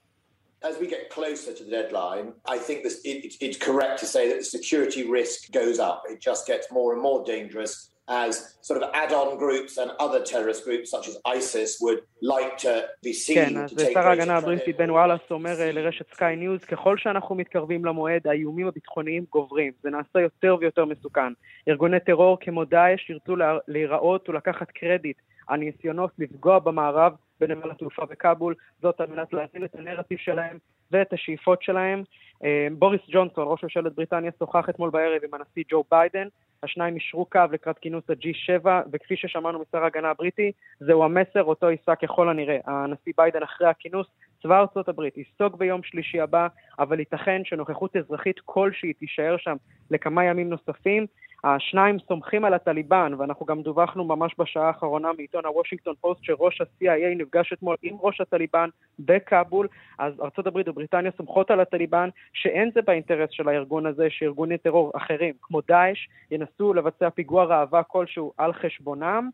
As 0.62 0.76
we 0.80 0.86
get 0.88 1.08
closer 1.10 1.52
to 1.54 1.62
the 1.64 1.70
deadline, 1.70 2.32
I 2.46 2.58
think 2.58 2.82
this, 2.82 3.00
it, 3.04 3.34
it's 3.40 3.56
correct 3.56 4.00
to 4.00 4.06
say 4.06 4.28
that 4.28 4.38
the 4.38 4.44
security 4.58 5.08
risk 5.08 5.52
goes 5.52 5.78
up. 5.78 6.02
It 6.10 6.20
just 6.20 6.48
gets 6.48 6.66
more 6.72 6.92
and 6.94 7.00
more 7.00 7.24
dangerous 7.24 7.90
as 8.08 8.56
sort 8.62 8.82
of 8.82 8.90
add-on 8.94 9.38
groups 9.38 9.76
and 9.76 9.90
other 10.00 10.20
terrorist 10.22 10.64
groups 10.64 10.90
such 10.90 11.08
as 11.08 11.16
ISIS 11.26 11.78
would 11.80 12.00
like 12.22 12.56
to 12.58 12.88
be 13.02 13.12
seen 13.12 13.34
כן, 13.34 13.56
אז 13.56 13.70
שר 13.92 14.08
ההגנה 14.08 14.36
הבריטי 14.36 14.72
בן 14.72 14.90
וואלאס 14.90 15.20
אומר 15.30 15.54
לרשת 15.58 16.14
סקאי 16.14 16.36
ניוז, 16.36 16.64
ככל 16.64 16.96
שאנחנו 16.98 17.34
מתקרבים 17.34 17.84
למועד, 17.84 18.26
האיומים 18.26 18.66
הביטחוניים 18.66 19.24
גוברים. 19.30 19.72
זה 19.82 19.90
נעשה 19.90 20.20
יותר 20.20 20.56
ויותר 20.60 20.84
מסוכן. 20.84 21.32
ארגוני 21.68 22.00
טרור 22.00 22.38
כמו 22.40 22.64
דאעש 22.64 23.10
ירצו 23.10 23.36
להיראות 23.68 24.28
ולקחת 24.28 24.70
קרדיט 24.70 25.16
על 25.47 25.59
ניסיונות 25.59 26.11
לפגוע 26.19 26.59
במערב 26.59 27.13
בנמל 27.39 27.71
התעופה 27.71 28.05
בכאבול, 28.05 28.55
זאת 28.81 29.01
על 29.01 29.07
מנת 29.07 29.33
להזין 29.33 29.65
את 29.65 29.75
הנרטיב 29.75 30.17
שלהם 30.17 30.57
ואת 30.91 31.13
השאיפות 31.13 31.63
שלהם. 31.63 32.03
אה, 32.43 32.67
בוריס 32.71 33.01
ג'ונסון, 33.11 33.47
ראש 33.47 33.63
ממשלת 33.63 33.95
בריטניה, 33.95 34.31
שוחח 34.39 34.69
אתמול 34.69 34.89
בערב 34.89 35.21
עם 35.23 35.33
הנשיא 35.33 35.63
ג'ו 35.69 35.83
ביידן. 35.91 36.27
השניים 36.63 36.95
אישרו 36.95 37.25
קו 37.25 37.39
לקראת 37.51 37.79
כינוס 37.79 38.03
ה-G7, 38.09 38.67
וכפי 38.91 39.15
ששמענו 39.17 39.59
משר 39.59 39.83
ההגנה 39.83 40.09
הבריטי, 40.09 40.51
זהו 40.79 41.03
המסר 41.03 41.43
אותו 41.43 41.69
יישא 41.69 41.95
ככל 41.95 42.29
הנראה. 42.29 42.57
הנשיא 42.65 43.13
ביידן 43.17 43.43
אחרי 43.43 43.67
הכינוס, 43.67 44.07
צבא 44.43 44.59
ארצות 44.59 44.89
הברית 44.89 45.17
ייסוג 45.17 45.57
ביום 45.59 45.83
שלישי 45.83 46.19
הבא, 46.19 46.47
אבל 46.79 46.99
ייתכן 46.99 47.41
שנוכחות 47.45 47.95
אזרחית 47.95 48.39
כלשהי 48.45 48.93
תישאר 48.93 49.35
שם 49.37 49.55
לכמה 49.91 50.23
ימים 50.25 50.49
נוספים. 50.49 51.05
השניים 51.43 51.99
סומכים 51.99 52.45
על 52.45 52.53
הטליבן, 52.53 53.13
ואנחנו 53.17 53.45
גם 53.45 53.61
דווחנו 53.61 54.03
ממש 54.03 54.35
בשעה 54.37 54.67
האחרונה 54.67 55.09
מעיתון 55.17 55.45
הוושינגטון 55.45 55.93
פוסט 56.01 56.23
שראש 56.23 56.61
ה-CIA 56.61 57.15
נפגש 57.15 57.53
אתמול 57.53 57.75
עם 57.83 57.95
ראש 58.01 58.21
הטליבן 58.21 58.69
בכאבול, 58.99 59.67
אז 59.99 60.13
ארה"ב 60.19 60.55
ובריטניה 60.65 61.11
סומכות 61.17 61.51
על 61.51 61.59
הטליבן 61.59 62.09
שאין 62.33 62.71
זה 62.73 62.81
באינטרס 62.81 63.29
של 63.31 63.49
הארגון 63.49 63.85
הזה 63.85 64.07
שארגוני 64.09 64.57
טרור 64.57 64.91
אחרים, 64.95 65.33
כמו 65.41 65.61
דאעש, 65.67 66.07
ינסו 66.31 66.73
לבצע 66.73 67.09
פיגוע 67.09 67.43
ראווה 67.43 67.83
כלשהו 67.83 68.33
על 68.37 68.53
חשבונם. 68.53 69.29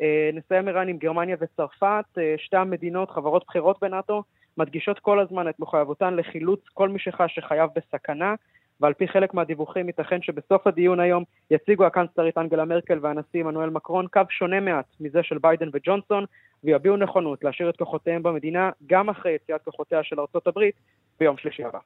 אה, 0.00 0.30
נסיים 0.32 0.68
איראן 0.68 0.88
עם 0.88 0.98
גרמניה 0.98 1.36
וצרפת, 1.40 2.04
אה, 2.18 2.34
שתי 2.38 2.56
המדינות, 2.56 3.10
חברות 3.10 3.44
בכירות 3.48 3.76
בנאט"ו, 3.80 4.22
מדגישות 4.56 4.98
כל 4.98 5.20
הזמן 5.20 5.48
את 5.48 5.60
מחויבותן 5.60 6.14
לחילוץ 6.14 6.60
כל 6.74 6.88
מי 6.88 6.98
שחש 6.98 7.34
שחייו 7.34 7.68
בסכנה. 7.76 8.34
ועל 8.80 8.92
פי 8.94 9.08
חלק 9.08 9.34
מהדיווחים 9.34 9.86
ייתכן 9.86 10.22
שבסוף 10.22 10.66
הדיון 10.66 11.00
היום 11.00 11.24
יציגו 11.50 11.84
הקנצלרית 11.86 12.38
אנגלה 12.38 12.64
מרקל 12.64 12.98
והנשיא 13.02 13.40
עמנואל 13.40 13.70
מקרון 13.70 14.06
קו 14.12 14.20
שונה 14.30 14.60
מעט 14.60 14.86
מזה 15.00 15.22
של 15.22 15.38
ביידן 15.38 15.68
וג'ונסון, 15.72 16.24
ויביעו 16.64 16.96
נכונות 16.96 17.44
להשאיר 17.44 17.70
את 17.70 17.76
כוחותיהם 17.76 18.22
במדינה 18.22 18.70
גם 18.86 19.08
אחרי 19.08 19.32
יציאת 19.32 19.62
כוחותיה 19.64 20.02
של 20.02 20.20
ארצות 20.20 20.46
הברית 20.46 20.74
ביום 21.20 21.36
שלישי 21.36 21.64
הבא. 21.64 21.78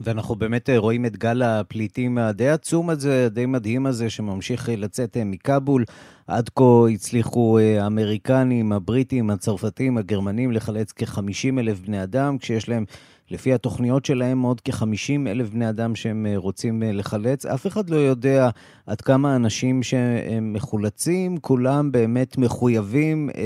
ואנחנו 0.00 0.34
באמת 0.34 0.70
אה, 0.70 0.78
רואים 0.78 1.06
את 1.06 1.16
גל 1.16 1.42
הפליטים 1.42 2.18
הדי 2.18 2.48
עצום 2.48 2.90
הזה, 2.90 3.28
די 3.28 3.46
מדהים 3.46 3.86
הזה, 3.86 4.10
שממשיך 4.10 4.68
אה, 4.68 4.76
לצאת 4.76 5.16
אה, 5.16 5.24
מכאבול. 5.24 5.84
עד 6.26 6.48
כה 6.48 6.88
הצליחו 6.94 7.58
האמריקנים, 7.58 8.72
הבריטים, 8.72 9.30
הצרפתים, 9.30 9.98
הגרמנים 9.98 10.52
לחלץ 10.52 10.92
כ-50 10.92 11.58
אלף 11.58 11.80
בני 11.80 12.02
אדם, 12.02 12.38
כשיש 12.38 12.68
להם, 12.68 12.84
לפי 13.30 13.54
התוכניות 13.54 14.04
שלהם, 14.04 14.42
עוד 14.42 14.60
כ-50 14.60 15.28
אלף 15.28 15.50
בני 15.50 15.68
אדם 15.68 15.94
שהם 15.94 16.26
רוצים 16.36 16.82
לחלץ. 16.86 17.46
אף 17.46 17.66
אחד 17.66 17.90
לא 17.90 17.96
יודע 17.96 18.50
עד 18.86 19.00
כמה 19.00 19.36
אנשים 19.36 19.82
שהם 19.82 20.52
מחולצים, 20.52 21.38
כולם 21.38 21.92
באמת 21.92 22.38
מחויבים 22.38 23.30
אה, 23.36 23.42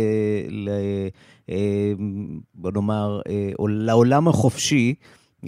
ל... 0.48 0.68
אה, 1.50 1.92
בוא 2.54 2.70
נאמר, 2.74 3.20
אה, 3.28 3.50
לעולם 3.68 4.28
החופשי. 4.28 4.94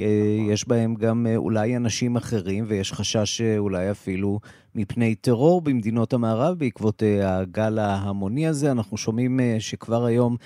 אה, 0.00 0.52
יש 0.52 0.68
בהם 0.68 0.94
גם 0.94 1.26
אה, 1.26 1.36
אולי 1.36 1.76
אנשים 1.76 2.16
אחרים, 2.16 2.64
ויש 2.68 2.92
חשש 2.92 3.40
אה, 3.40 3.58
אולי 3.58 3.90
אפילו 3.90 4.40
מפני 4.74 5.14
טרור 5.14 5.60
במדינות 5.60 6.12
המערב 6.12 6.58
בעקבות 6.58 7.02
הגל 7.22 7.78
ההמוני 7.78 8.46
הזה. 8.46 8.70
אנחנו 8.70 8.96
שומעים 8.96 9.40
שכבר 9.58 10.04
היום 10.04 10.36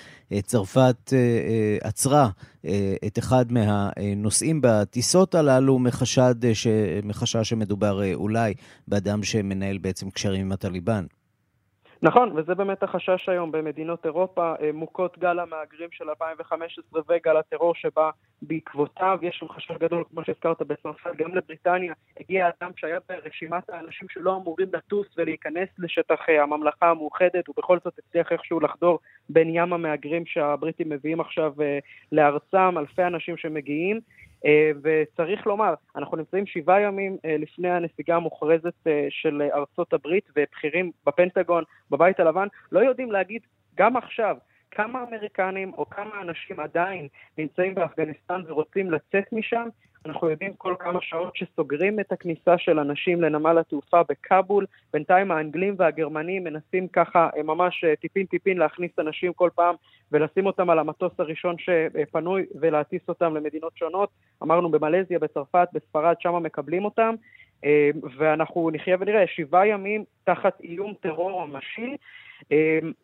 צרפת 0.43 1.13
עצרה 1.81 2.29
את 3.05 3.19
אחד 3.19 3.45
מהנוסעים 3.51 4.59
בטיסות 4.63 5.35
הללו 5.35 5.79
מחשד, 5.79 6.35
מחשש 7.03 7.49
שמדובר 7.49 8.13
אולי 8.13 8.53
באדם 8.87 9.23
שמנהל 9.23 9.77
בעצם 9.77 10.09
קשרים 10.09 10.41
עם 10.41 10.51
הטליבן. 10.51 11.05
נכון, 12.01 12.31
וזה 12.35 12.55
באמת 12.55 12.83
החשש 12.83 13.29
היום 13.29 13.51
במדינות 13.51 14.05
אירופה, 14.05 14.53
אה, 14.61 14.71
מוכות 14.73 15.17
גל 15.17 15.39
המהגרים 15.39 15.89
של 15.91 16.09
2015 16.09 17.01
וגל 17.09 17.37
הטרור 17.37 17.75
שבא 17.75 18.09
בעקבותיו. 18.41 19.19
יש 19.21 19.35
שם 19.35 19.49
חשש 19.49 19.71
גדול, 19.71 20.03
כמו 20.09 20.23
שהזכרת, 20.23 20.61
בצרפת, 20.61 21.15
גם 21.17 21.35
לבריטניה 21.35 21.93
הגיע 22.19 22.49
אדם 22.49 22.71
שהיה 22.75 22.99
ברשימת 23.09 23.69
האנשים 23.69 24.07
שלא 24.09 24.35
אמורים 24.35 24.67
לטוס 24.73 25.07
ולהיכנס 25.17 25.69
לשטח 25.79 26.19
אה, 26.29 26.43
הממלכה 26.43 26.89
המאוחדת, 26.89 27.49
ובכל 27.49 27.77
זאת 27.83 27.99
הצליח 27.99 28.31
איכשהו 28.31 28.59
לחדור 28.59 28.99
בין 29.29 29.47
ים 29.55 29.73
המהגרים 29.73 30.25
שהבריטים 30.25 30.89
מביאים 30.89 31.19
עכשיו 31.19 31.53
אה, 31.61 31.79
לארצם, 32.11 32.77
אלפי 32.77 33.03
אנשים 33.03 33.37
שמגיעים. 33.37 33.99
אה, 34.45 34.71
וצריך 34.83 35.47
לומר, 35.47 35.73
אנחנו 35.95 36.17
נמצאים 36.17 36.45
שבעה 36.45 36.81
ימים 36.81 37.17
אה, 37.25 37.35
לפני 37.39 37.69
הנסיגה 37.69 38.15
המוכרזת 38.15 38.87
אה, 38.87 39.07
של 39.09 39.41
ארצות 39.53 39.93
הברית, 39.93 40.29
ובכירים 40.35 40.91
בפנטגון, 41.05 41.63
בבית 41.91 42.19
הלבן, 42.19 42.47
לא 42.71 42.79
יודעים 42.79 43.11
להגיד 43.11 43.41
גם 43.75 43.97
עכשיו 43.97 44.37
כמה 44.71 45.03
אמריקנים 45.03 45.73
או 45.73 45.89
כמה 45.89 46.21
אנשים 46.21 46.59
עדיין 46.59 47.07
נמצאים 47.37 47.75
באפגניסטן 47.75 48.41
ורוצים 48.47 48.91
לצאת 48.91 49.33
משם, 49.33 49.67
אנחנו 50.05 50.29
יודעים 50.29 50.53
כל 50.53 50.75
כמה 50.79 50.99
שעות 51.01 51.35
שסוגרים 51.35 51.99
את 51.99 52.11
הכניסה 52.11 52.57
של 52.57 52.79
אנשים 52.79 53.21
לנמל 53.21 53.57
התעופה 53.57 54.01
בכאבול. 54.09 54.65
בינתיים 54.93 55.31
האנגלים 55.31 55.75
והגרמנים 55.77 56.43
מנסים 56.43 56.87
ככה 56.87 57.29
אה, 57.37 57.43
ממש 57.43 57.83
אה, 57.83 57.95
טיפין 57.95 58.25
טיפין 58.25 58.57
להכניס 58.57 58.91
אנשים 58.99 59.33
כל 59.33 59.49
פעם 59.55 59.75
ולשים 60.11 60.45
אותם 60.45 60.69
על 60.69 60.79
המטוס 60.79 61.11
הראשון 61.19 61.55
שפנוי 61.57 62.45
ולהטיס 62.59 63.01
אותם 63.09 63.35
למדינות 63.35 63.77
שונות. 63.77 64.09
אמרנו 64.43 64.71
במלזיה, 64.71 65.19
בצרפת, 65.19 65.67
בספרד, 65.73 66.15
שם 66.19 66.43
מקבלים 66.43 66.85
אותם. 66.85 67.15
אה, 67.65 67.89
ואנחנו 68.17 68.69
נחיה 68.73 68.97
ונראה 68.99 69.27
שבעה 69.27 69.67
ימים 69.67 70.03
תחת 70.23 70.61
איום 70.61 70.93
טרור 71.01 71.45
ממשי. 71.45 71.95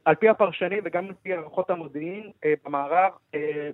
על 0.05 0.15
פי 0.15 0.29
הפרשנים 0.29 0.79
וגם 0.83 1.05
על 1.05 1.13
פי 1.23 1.33
הערכות 1.33 1.69
המודיעין 1.69 2.31
במערב, 2.65 3.11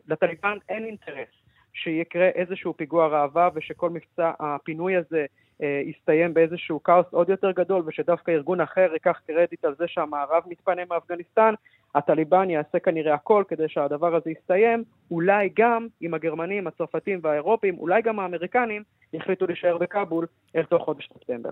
לטליבן 0.07 0.57
אין 0.69 0.85
אינטרס 0.85 1.40
שיקרה 1.73 2.27
איזשהו 2.27 2.73
פיגוע 2.77 3.07
ראווה 3.07 3.49
ושכל 3.55 3.89
מבצע 3.89 4.31
הפינוי 4.39 4.95
הזה 4.95 5.25
אה, 5.61 5.81
יסתיים 5.85 6.33
באיזשהו 6.33 6.83
כאוס 6.83 7.05
עוד 7.11 7.29
יותר 7.29 7.51
גדול 7.51 7.83
ושדווקא 7.85 8.31
ארגון 8.31 8.61
אחר 8.61 8.89
ייקח 8.93 9.21
קרדיט 9.27 9.65
על 9.65 9.75
זה 9.77 9.85
שהמערב 9.87 10.43
מתפנה 10.47 10.81
מאפגניסטן, 10.89 11.53
הטליבן 11.95 12.49
יעשה 12.49 12.79
כנראה 12.79 13.13
הכל 13.13 13.43
כדי 13.47 13.69
שהדבר 13.69 14.15
הזה 14.15 14.31
יסתיים, 14.31 14.83
אולי 15.11 15.49
גם 15.55 15.87
אם 16.01 16.13
הגרמנים, 16.13 16.67
הצרפתים 16.67 17.19
והאירופים, 17.23 17.77
אולי 17.77 18.01
גם 18.01 18.19
האמריקנים, 18.19 18.83
יחליטו 19.13 19.47
להישאר 19.47 19.77
בכאבול 19.77 20.25
אל 20.55 20.63
תוך 20.63 20.83
חודש 20.83 21.09
ספטמבר. 21.13 21.49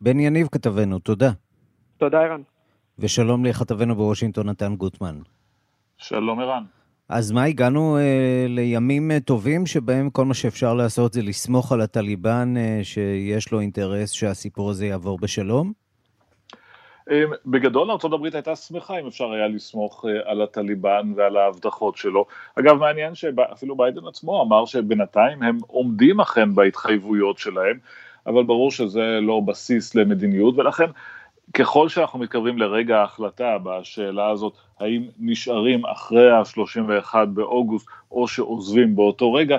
בן 0.00 0.20
יניב 0.20 0.48
כתבנו, 0.52 0.98
תודה. 0.98 1.30
תודה 1.96 2.20
ערן. 2.20 2.42
ושלום 2.98 3.44
לכתבנו 3.44 3.94
בוושינגטון 3.94 4.48
נתן 4.48 4.76
גוטמן. 4.76 5.14
שלום 5.96 6.40
ערן. 6.40 6.64
אז 7.08 7.32
מה, 7.32 7.44
הגענו 7.44 7.98
אה, 7.98 8.46
לימים 8.48 9.10
אה, 9.10 9.20
טובים 9.20 9.66
שבהם 9.66 10.10
כל 10.10 10.24
מה 10.24 10.34
שאפשר 10.34 10.74
לעשות 10.74 11.12
זה 11.12 11.22
לסמוך 11.22 11.72
על 11.72 11.80
הטליבן 11.80 12.54
אה, 12.56 12.80
שיש 12.82 13.52
לו 13.52 13.60
אינטרס 13.60 14.10
שהסיפור 14.10 14.70
הזה 14.70 14.86
יעבור 14.86 15.18
בשלום? 15.18 15.72
אה, 17.10 17.24
בגדול 17.46 17.90
ארה"ב 17.90 18.24
הייתה 18.24 18.56
שמחה 18.56 19.00
אם 19.00 19.06
אפשר 19.06 19.32
היה 19.32 19.48
לסמוך 19.48 20.04
אה, 20.08 20.30
על 20.30 20.42
הטליבן 20.42 21.12
ועל 21.16 21.36
ההבטחות 21.36 21.96
שלו. 21.96 22.26
אגב, 22.58 22.76
מעניין 22.76 23.14
שאפילו 23.14 23.76
ביידן 23.76 24.06
עצמו 24.06 24.42
אמר 24.42 24.64
שבינתיים 24.64 25.42
הם 25.42 25.58
עומדים 25.66 26.20
אכן 26.20 26.54
בהתחייבויות 26.54 27.38
שלהם. 27.38 27.78
אבל 28.26 28.42
ברור 28.42 28.70
שזה 28.70 29.18
לא 29.22 29.40
בסיס 29.40 29.94
למדיניות, 29.94 30.58
ולכן 30.58 30.86
ככל 31.54 31.88
שאנחנו 31.88 32.18
מתקרבים 32.18 32.58
לרגע 32.58 33.00
ההחלטה 33.00 33.56
בשאלה 33.62 34.30
הזאת, 34.30 34.52
האם 34.80 35.02
נשארים 35.18 35.86
אחרי 35.86 36.30
ה-31 36.30 37.14
באוגוסט 37.26 37.86
או 38.10 38.28
שעוזבים 38.28 38.96
באותו 38.96 39.32
רגע, 39.32 39.58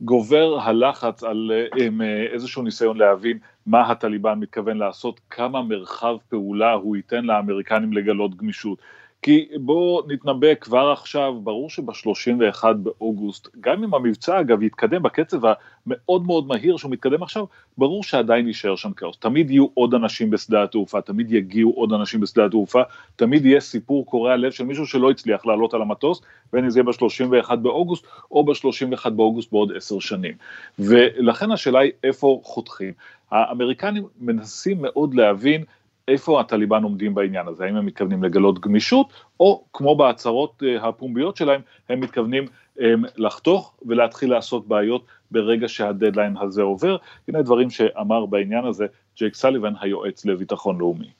גובר 0.00 0.58
הלחץ 0.60 1.24
על 1.24 1.52
אה, 1.52 2.26
איזשהו 2.32 2.62
ניסיון 2.62 2.96
להבין 2.96 3.38
מה 3.66 3.90
הטליבן 3.90 4.38
מתכוון 4.38 4.78
לעשות, 4.78 5.20
כמה 5.30 5.62
מרחב 5.62 6.16
פעולה 6.28 6.72
הוא 6.72 6.96
ייתן 6.96 7.24
לאמריקנים 7.24 7.92
לגלות 7.92 8.36
גמישות. 8.36 8.78
כי 9.22 9.48
בואו 9.56 10.02
נתנבא 10.08 10.54
כבר 10.54 10.90
עכשיו, 10.92 11.34
ברור 11.40 11.70
שב-31 11.70 12.64
באוגוסט, 12.72 13.48
גם 13.60 13.84
אם 13.84 13.94
המבצע 13.94 14.40
אגב 14.40 14.62
יתקדם 14.62 15.02
בקצב 15.02 15.38
המאוד 15.44 16.26
מאוד 16.26 16.46
מהיר 16.46 16.76
שהוא 16.76 16.92
מתקדם 16.92 17.22
עכשיו, 17.22 17.44
ברור 17.78 18.04
שעדיין 18.04 18.46
יישאר 18.46 18.76
שם 18.76 18.92
כאוס. 18.92 19.16
תמיד 19.18 19.50
יהיו 19.50 19.66
עוד 19.74 19.94
אנשים 19.94 20.30
בשדה 20.30 20.62
התעופה, 20.62 21.00
תמיד 21.00 21.32
יגיעו 21.32 21.70
עוד 21.70 21.92
אנשים 21.92 22.20
בשדה 22.20 22.44
התעופה, 22.44 22.82
תמיד 23.16 23.46
יהיה 23.46 23.60
סיפור 23.60 24.06
קורע 24.06 24.36
לב 24.36 24.50
של 24.50 24.64
מישהו 24.64 24.86
שלא 24.86 25.10
הצליח 25.10 25.46
לעלות 25.46 25.74
על 25.74 25.82
המטוס, 25.82 26.22
בין 26.52 26.64
אם 26.64 26.70
זה 26.70 26.78
יהיה 26.78 26.84
ב-31 26.84 27.56
באוגוסט 27.56 28.04
או 28.30 28.44
ב-31 28.44 29.10
באוגוסט 29.10 29.52
בעוד 29.52 29.72
עשר 29.76 29.98
שנים. 29.98 30.34
ולכן 30.78 31.50
השאלה 31.52 31.78
היא 31.78 31.92
איפה 32.04 32.40
חותכים. 32.44 32.92
האמריקנים 33.30 34.04
מנסים 34.20 34.78
מאוד 34.80 35.14
להבין 35.14 35.64
איפה 36.08 36.40
הטליבן 36.40 36.82
עומדים 36.82 37.14
בעניין 37.14 37.48
הזה, 37.48 37.64
האם 37.64 37.76
הם 37.76 37.86
מתכוונים 37.86 38.22
לגלות 38.22 38.60
גמישות, 38.60 39.12
או 39.40 39.64
כמו 39.72 39.96
בהצהרות 39.96 40.62
אה, 40.66 40.88
הפומביות 40.88 41.36
שלהם, 41.36 41.60
הם 41.88 42.00
מתכוונים 42.00 42.44
הם, 42.78 43.02
לחתוך 43.16 43.74
ולהתחיל 43.86 44.30
לעשות 44.30 44.68
בעיות 44.68 45.06
ברגע 45.30 45.68
שהדדליין 45.68 46.36
הזה 46.40 46.62
עובר. 46.62 46.96
הנה 47.28 47.42
דברים 47.42 47.70
שאמר 47.70 48.26
בעניין 48.26 48.64
הזה 48.64 48.86
ג'ייק 49.16 49.34
סליבן, 49.34 49.72
היועץ 49.80 50.24
לביטחון 50.24 50.78
לאומי. 50.78 51.10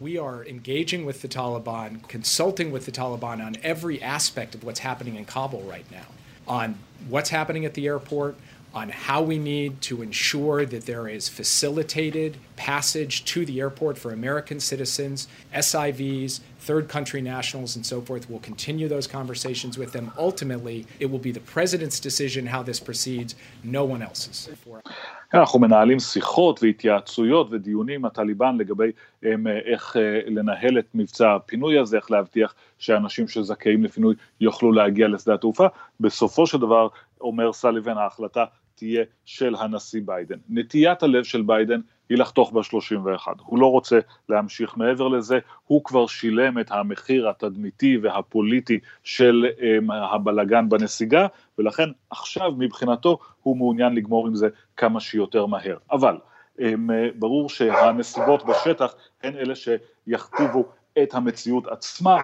We 0.00 0.16
are 0.16 0.42
engaging 0.42 1.04
with 1.04 1.20
the 1.20 1.28
Taliban, 1.28 1.90
consulting 2.08 2.72
with 2.72 2.86
the 2.86 2.92
Taliban 2.92 3.38
on 3.46 3.56
every 3.62 4.02
aspect 4.02 4.54
of 4.54 4.64
what's 4.64 4.80
happening 4.80 5.16
in 5.16 5.26
Kabul 5.26 5.64
right 5.74 5.88
now, 6.00 6.08
on 6.48 6.76
what's 7.10 7.28
happening 7.28 7.66
at 7.66 7.74
the 7.74 7.86
airport, 7.86 8.34
on 8.73 8.89
how 8.89 9.21
we 9.21 9.37
need 9.39 9.81
to 9.81 10.01
ensure 10.01 10.65
that 10.73 10.85
there 10.85 11.07
is 11.07 11.27
facilitated 11.27 12.37
passage 12.55 13.15
to 13.25 13.39
the 13.49 13.59
airport 13.59 13.97
for 13.97 14.11
American 14.11 14.59
citizens, 14.59 15.27
SIVs, 15.53 16.41
third 16.59 16.85
country 16.95 17.21
nationals, 17.21 17.75
and 17.77 17.85
so 17.85 18.01
forth. 18.01 18.29
We'll 18.29 18.47
continue 18.51 18.87
those 18.95 19.07
conversations 19.07 19.73
with 19.81 19.91
them. 19.95 20.11
Ultimately, 20.27 20.85
it 20.99 21.07
will 21.11 21.23
be 21.29 21.31
the 21.31 21.45
president's 21.55 21.99
decision 21.99 22.45
how 22.55 22.61
this 22.69 22.79
proceeds, 22.79 23.31
no 23.63 23.83
one 23.85 24.01
else's. 24.01 24.49
אנחנו 25.33 25.59
מנהלים 25.59 25.99
שיחות 25.99 26.63
והתייעצויות 26.63 27.47
ודיונים 27.51 27.95
עם 27.95 28.05
הטליבן 28.05 28.57
לגבי 28.57 28.91
איך 29.73 29.95
לנהל 30.27 30.79
את 30.79 30.85
מבצע 30.93 31.35
הפינוי 31.35 31.79
הזה, 31.79 31.97
איך 31.97 32.11
להבטיח 32.11 32.53
שאנשים 32.77 33.27
שזכאים 33.27 33.83
לפינוי 33.83 34.15
יוכלו 34.41 34.71
להגיע 34.71 35.07
לשדה 35.07 35.33
התעופה. 35.33 35.67
בסופו 35.99 36.47
של 36.47 36.57
דבר, 36.57 36.87
אומר 37.21 37.53
סליבן, 37.53 37.97
ההחלטה 37.97 38.45
תהיה 38.74 39.04
של 39.24 39.54
הנשיא 39.54 40.00
ביידן. 40.04 40.38
נטיית 40.48 41.02
הלב 41.02 41.24
של 41.24 41.42
ביידן 41.42 41.80
היא 42.08 42.18
לחתוך 42.18 42.52
ב-31. 42.52 43.26
הוא 43.38 43.58
לא 43.58 43.66
רוצה 43.66 43.98
להמשיך 44.28 44.76
מעבר 44.76 45.08
לזה, 45.08 45.38
הוא 45.64 45.84
כבר 45.84 46.06
שילם 46.06 46.58
את 46.58 46.70
המחיר 46.70 47.28
התדמיתי 47.28 47.98
והפוליטי 48.02 48.78
של 49.02 49.46
um, 49.56 49.92
הבלגן 49.92 50.68
בנסיגה, 50.68 51.26
ולכן 51.58 51.88
עכשיו 52.10 52.52
מבחינתו 52.58 53.18
הוא 53.42 53.56
מעוניין 53.56 53.94
לגמור 53.94 54.26
עם 54.26 54.34
זה 54.34 54.48
כמה 54.76 55.00
שיותר 55.00 55.46
מהר. 55.46 55.76
אבל 55.92 56.16
um, 56.58 56.62
ברור 57.14 57.48
שהנסיבות 57.48 58.46
בשטח 58.46 58.94
הן 59.22 59.36
אלה 59.36 59.54
שיכתיבו 59.54 60.64
את 61.02 61.14
המציאות 61.14 61.66
עצמה, 61.66 62.16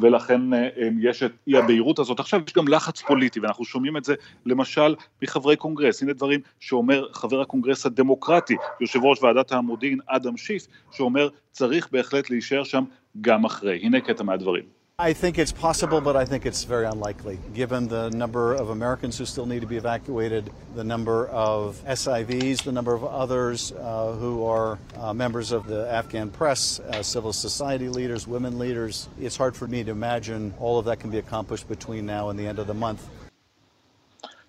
ולכן 0.00 0.54
אה, 0.54 0.68
יש 1.00 1.22
את 1.22 1.32
אי 1.46 1.56
הבהירות 1.56 1.98
הזאת. 1.98 2.20
עכשיו 2.20 2.40
יש 2.46 2.52
גם 2.52 2.68
לחץ 2.68 3.02
פוליטי, 3.02 3.40
ואנחנו 3.40 3.64
שומעים 3.64 3.96
את 3.96 4.04
זה 4.04 4.14
למשל 4.46 4.94
מחברי 5.22 5.56
קונגרס. 5.56 6.02
הנה 6.02 6.12
דברים 6.12 6.40
שאומר 6.60 7.06
חבר 7.12 7.40
הקונגרס 7.40 7.86
הדמוקרטי, 7.86 8.56
יושב 8.80 9.04
ראש 9.04 9.22
ועדת 9.22 9.52
המודיעין 9.52 9.98
אדם 10.06 10.36
שיף, 10.36 10.66
שאומר 10.90 11.28
צריך 11.50 11.88
בהחלט 11.92 12.30
להישאר 12.30 12.64
שם 12.64 12.84
גם 13.20 13.44
אחרי. 13.44 13.80
הנה 13.82 14.00
קטע 14.00 14.24
מהדברים. 14.24 14.75
I 15.01 15.13
think 15.13 15.39
it's 15.39 15.51
possible, 15.51 15.99
but 15.99 16.15
I 16.15 16.25
think 16.25 16.45
it's 16.45 16.63
very 16.63 16.85
unlikely, 16.85 17.39
given 17.55 17.87
the 17.87 18.11
number 18.11 18.53
of 18.53 18.69
Americans 18.69 19.17
who 19.17 19.25
still 19.25 19.47
need 19.47 19.61
to 19.61 19.65
be 19.65 19.77
evacuated, 19.77 20.51
the 20.75 20.83
number 20.83 21.27
of 21.29 21.81
SIVs, 21.87 22.61
the 22.61 22.71
number 22.71 22.93
of 22.93 23.03
others 23.03 23.71
uh, 23.71 24.11
who 24.11 24.45
are 24.45 24.77
uh, 24.99 25.11
members 25.11 25.51
of 25.51 25.65
the 25.65 25.91
Afghan 25.91 26.29
press, 26.29 26.79
uh, 26.79 27.01
civil 27.01 27.33
society 27.33 27.89
leaders, 27.89 28.27
women 28.27 28.59
leaders. 28.59 29.09
It's 29.19 29.35
hard 29.35 29.55
for 29.55 29.65
me 29.65 29.83
to 29.83 29.89
imagine 29.89 30.53
all 30.59 30.77
of 30.77 30.85
that 30.85 30.99
can 30.99 31.09
be 31.09 31.17
accomplished 31.17 31.67
between 31.67 32.05
now 32.05 32.29
and 32.29 32.37
the 32.37 32.45
end 32.45 32.59
of 32.59 32.67
the 32.67 32.75
month. 32.75 33.01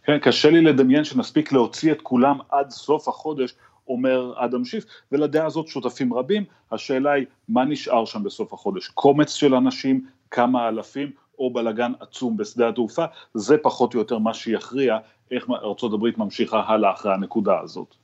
כן, 0.04 0.18
קשה 0.18 0.50
לי 0.50 0.60
לדמיין 0.60 1.04
שנספיק 1.04 1.52
להוציא 1.52 1.92
את 1.92 2.00
כולם 2.02 2.38
עד 2.50 2.70
סוף 2.70 3.08
החודש, 3.08 3.54
אומר 3.88 4.32
אדם 4.36 4.64
שיף, 4.64 4.84
ולדעה 5.12 5.46
הזאת 5.46 5.68
שותפים 5.68 6.14
רבים. 6.14 6.44
השאלה 6.72 7.12
היא, 7.12 7.26
מה 7.48 7.64
נשאר 7.64 8.04
שם 8.04 8.22
בסוף 8.22 8.52
החודש? 8.52 8.88
קומץ 8.88 9.32
של 9.32 9.54
אנשים, 9.54 10.06
כמה 10.31 10.67
אלפים 10.67 11.11
או 11.39 11.53
בלאגן 11.53 11.91
עצום 11.99 12.37
בשדה 12.37 12.69
התעופה, 12.69 13.05
זה 13.33 13.55
פחות 13.63 13.93
או 13.93 13.99
יותר 13.99 14.17
מה 14.17 14.33
שיכריע 14.33 14.97
איך 15.31 15.49
ארה"ב 15.49 16.07
ממשיכה 16.17 16.59
הלאה 16.59 16.91
אחרי 16.91 17.13
הנקודה 17.13 17.59
הזאת. 17.59 17.95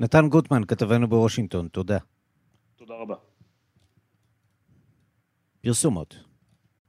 נתן 0.00 0.28
גוטמן, 0.28 0.64
כתבנו 0.64 1.08
בוושינגטון, 1.08 1.68
תודה. 1.68 1.98
תודה 2.76 2.94
רבה. 2.94 3.14
פרסומות. 5.62 6.31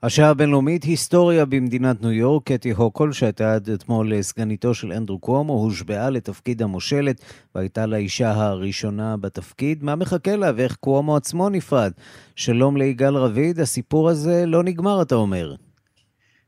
השעה 0.03 0.29
הבינלאומית, 0.29 0.83
היסטוריה 0.83 1.45
במדינת 1.45 2.01
ניו 2.01 2.11
יורק, 2.11 2.51
קטי 2.51 2.71
הוקול, 2.71 3.11
שהייתה 3.11 3.55
עד 3.55 3.69
אתמול 3.69 4.21
סגניתו 4.21 4.73
של 4.73 4.91
אנדרו 4.91 5.19
קוומו, 5.19 5.53
הושבעה 5.53 6.09
לתפקיד 6.09 6.61
המושלת 6.61 7.21
והייתה 7.55 7.85
לאישה 7.85 8.31
הראשונה 8.31 9.17
בתפקיד. 9.17 9.83
מה 9.83 9.95
מחכה 9.95 10.35
לה 10.35 10.51
ואיך 10.55 10.75
קוומו 10.75 11.15
עצמו 11.15 11.49
נפרד? 11.49 11.91
שלום 12.35 12.77
ליגאל 12.77 13.15
רביד, 13.15 13.59
הסיפור 13.59 14.09
הזה 14.09 14.45
לא 14.45 14.63
נגמר, 14.63 15.01
אתה 15.01 15.15
אומר. 15.15 15.55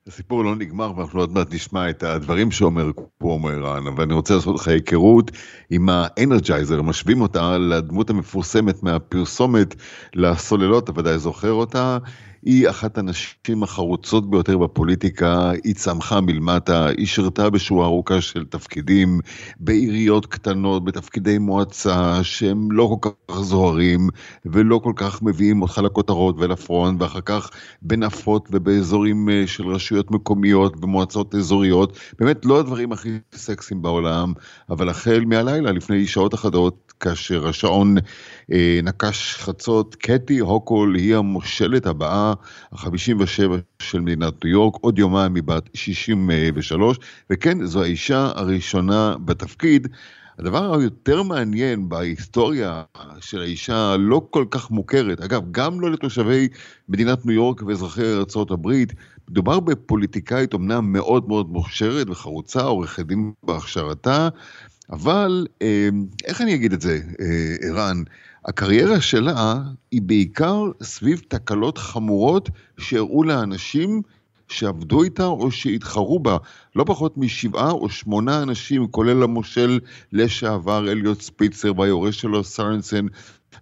הסיפור 0.08 0.44
לא 0.44 0.56
נגמר, 0.56 0.92
ואנחנו 0.98 1.20
עוד 1.20 1.32
מעט 1.34 1.54
נשמע 1.54 1.90
את 1.90 2.04
הדברים 2.04 2.52
שאומר 2.52 2.92
קוומו 3.20 3.50
ערן, 3.50 3.88
אבל 3.88 4.04
אני 4.04 4.14
רוצה 4.14 4.36
לעשות 4.36 4.56
לך 4.56 4.68
היכרות 4.68 5.32
עם 5.70 5.90
האנרג'ייזר, 5.90 6.82
משווים 6.82 7.22
אותה 7.22 7.58
לדמות 7.58 8.10
המפורסמת 8.10 8.84
מהפרסומת 8.84 9.76
לסוללות, 10.16 10.90
אתה 10.90 11.00
ודאי 11.00 11.20
זוכר 11.20 11.52
אותה. 11.52 11.98
היא 12.46 12.70
אחת 12.70 12.98
הנשים 12.98 13.64
החרוצות 13.64 14.30
ביותר 14.30 14.58
בפוליטיקה, 14.58 15.52
היא 15.64 15.76
צמחה 15.76 16.22
מלמטה, 16.22 16.88
היא 16.88 17.06
שירתה 17.06 17.50
בשורה 17.50 17.86
ארוכה 17.86 18.22
של 18.22 18.46
תפקידים 18.46 19.20
בעיריות 19.60 20.26
קטנות, 20.26 20.84
בתפקידי 20.86 21.38
מועצה 21.38 22.24
שהם 22.24 22.72
לא 22.72 22.98
כל 23.02 23.10
כך 23.28 23.40
זוהרים 23.40 24.10
ולא 24.46 24.80
כל 24.84 24.94
כך 24.96 25.22
מביאים 25.22 25.62
אותך 25.62 25.78
לכותרות 25.78 26.36
ולפרונט, 26.40 27.02
ואחר 27.02 27.22
כך 27.22 27.50
בנפות 27.82 28.50
ובאזורים 28.52 29.30
אה, 29.30 29.44
של 29.48 29.68
רשויות 29.68 30.12
מקומיות 30.12 30.74
ומועצות 30.84 31.36
אזוריות, 31.36 32.00
באמת 32.20 32.46
לא 32.46 32.60
הדברים 32.60 32.92
הכי 32.92 33.10
סקסיים 33.36 33.82
בעולם, 33.82 34.34
אבל 34.70 34.90
החל 34.90 35.24
מהלילה, 35.26 35.72
לפני 35.72 36.08
שעות 36.08 36.34
אחדות, 36.34 36.85
כאשר 37.06 37.48
השעון 37.48 37.96
אה, 38.52 38.80
נקש 38.84 39.36
חצות, 39.40 39.96
קטי 39.96 40.40
הוקול 40.40 40.96
היא 40.96 41.16
המושלת 41.16 41.86
הבאה 41.86 42.34
ה-57 42.72 43.42
של 43.82 44.00
מדינת 44.00 44.46
ניו 44.46 44.52
יורק, 44.52 44.76
עוד 44.82 45.00
יומיים 45.00 45.34
מבת 45.34 45.70
63, 45.74 46.98
וכן, 47.30 47.66
זו 47.66 47.84
האישה 47.84 48.32
הראשונה 48.36 49.16
בתפקיד. 49.26 49.88
הדבר 50.40 50.80
היותר 50.80 51.24
מעניין 51.24 51.90
בהיסטוריה 51.90 52.84
של 53.20 53.42
האישה 53.42 53.94
הלא 53.94 54.22
כל 54.30 54.46
כך 54.52 54.72
מוכרת, 54.72 55.22
אגב, 55.22 55.42
גם 55.52 55.82
לא 55.82 55.92
לתושבי 55.92 56.48
מדינת 56.90 57.26
ניו 57.26 57.36
יורק 57.36 57.62
ואזרחי 57.62 58.04
הברית, 58.52 58.94
מדובר 59.30 59.60
בפוליטיקאית 59.60 60.54
אומנם 60.54 60.94
מאוד 60.94 61.28
מאוד 61.28 61.50
מוכשרת 61.50 62.10
וחרוצה, 62.10 62.62
עורכת 62.62 63.06
דין 63.06 63.32
בהכשרתה, 63.44 64.30
אבל 64.92 65.48
אה, 65.62 65.90
איך 66.26 66.42
אני 66.42 66.56
אגיד 66.56 66.74
את 66.74 66.82
זה, 66.82 67.00
אה, 67.20 67.56
ערן? 67.68 68.04
הקריירה 68.46 69.02
שלה 69.02 69.62
היא 69.92 70.02
בעיקר 70.02 70.64
סביב 70.84 71.22
תקלות 71.28 71.78
חמורות 71.78 72.50
שהראו 72.78 73.24
לאנשים 73.24 74.02
שעבדו 74.48 75.04
איתה 75.04 75.26
או 75.26 75.52
שהתחרו 75.52 76.20
בה. 76.20 76.38
לא 76.76 76.84
פחות 76.84 77.18
משבעה 77.18 77.72
או 77.72 77.90
שמונה 77.90 78.44
אנשים, 78.44 78.88
כולל 78.88 79.24
המושל 79.24 79.80
לשעבר 80.14 80.92
אליוט 80.92 81.22
ספיצר 81.22 81.80
והיורש 81.80 82.22
שלו 82.22 82.44
סרנסן 82.44 83.06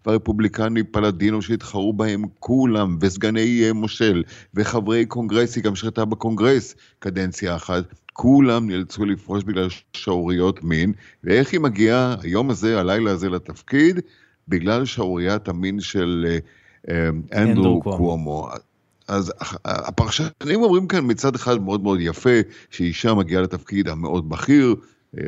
והרפובליקני 0.05 0.83
פלדינו 0.83 1.41
שהתחרו 1.41 1.93
בהם 1.93 2.23
כולם, 2.39 2.97
וסגני 3.01 3.63
אה, 3.63 3.73
מושל, 3.73 4.23
וחברי 4.53 5.05
קונגרס, 5.05 5.55
היא 5.55 5.63
גם 5.63 5.75
שרתה 5.75 6.05
בקונגרס 6.05 6.75
קדנציה 6.99 7.55
אחת, 7.55 7.83
כולם 8.13 8.69
נאלצו 8.69 9.05
לפרוש 9.05 9.43
בגלל 9.43 9.67
שעוריות 9.93 10.63
מין, 10.63 10.93
ואיך 11.23 11.51
היא 11.51 11.59
מגיעה 11.59 12.15
היום 12.21 12.49
הזה, 12.49 12.79
הלילה 12.79 13.11
הזה 13.11 13.29
לתפקיד? 13.29 13.99
בגלל 14.47 14.85
שעוריית 14.85 15.47
המין 15.47 15.79
של 15.79 16.25
אה, 16.27 16.37
אה, 16.89 17.09
אנדרו 17.43 17.81
קוומו. 17.81 18.49
אז 19.07 19.33
הפרשנים 19.65 20.61
אומרים 20.61 20.87
כאן 20.87 20.99
מצד 21.03 21.35
אחד 21.35 21.61
מאוד 21.61 21.83
מאוד 21.83 21.99
יפה, 22.01 22.39
שאישה 22.69 23.13
מגיעה 23.13 23.41
לתפקיד 23.41 23.89
המאוד 23.89 24.29
בכיר, 24.29 24.75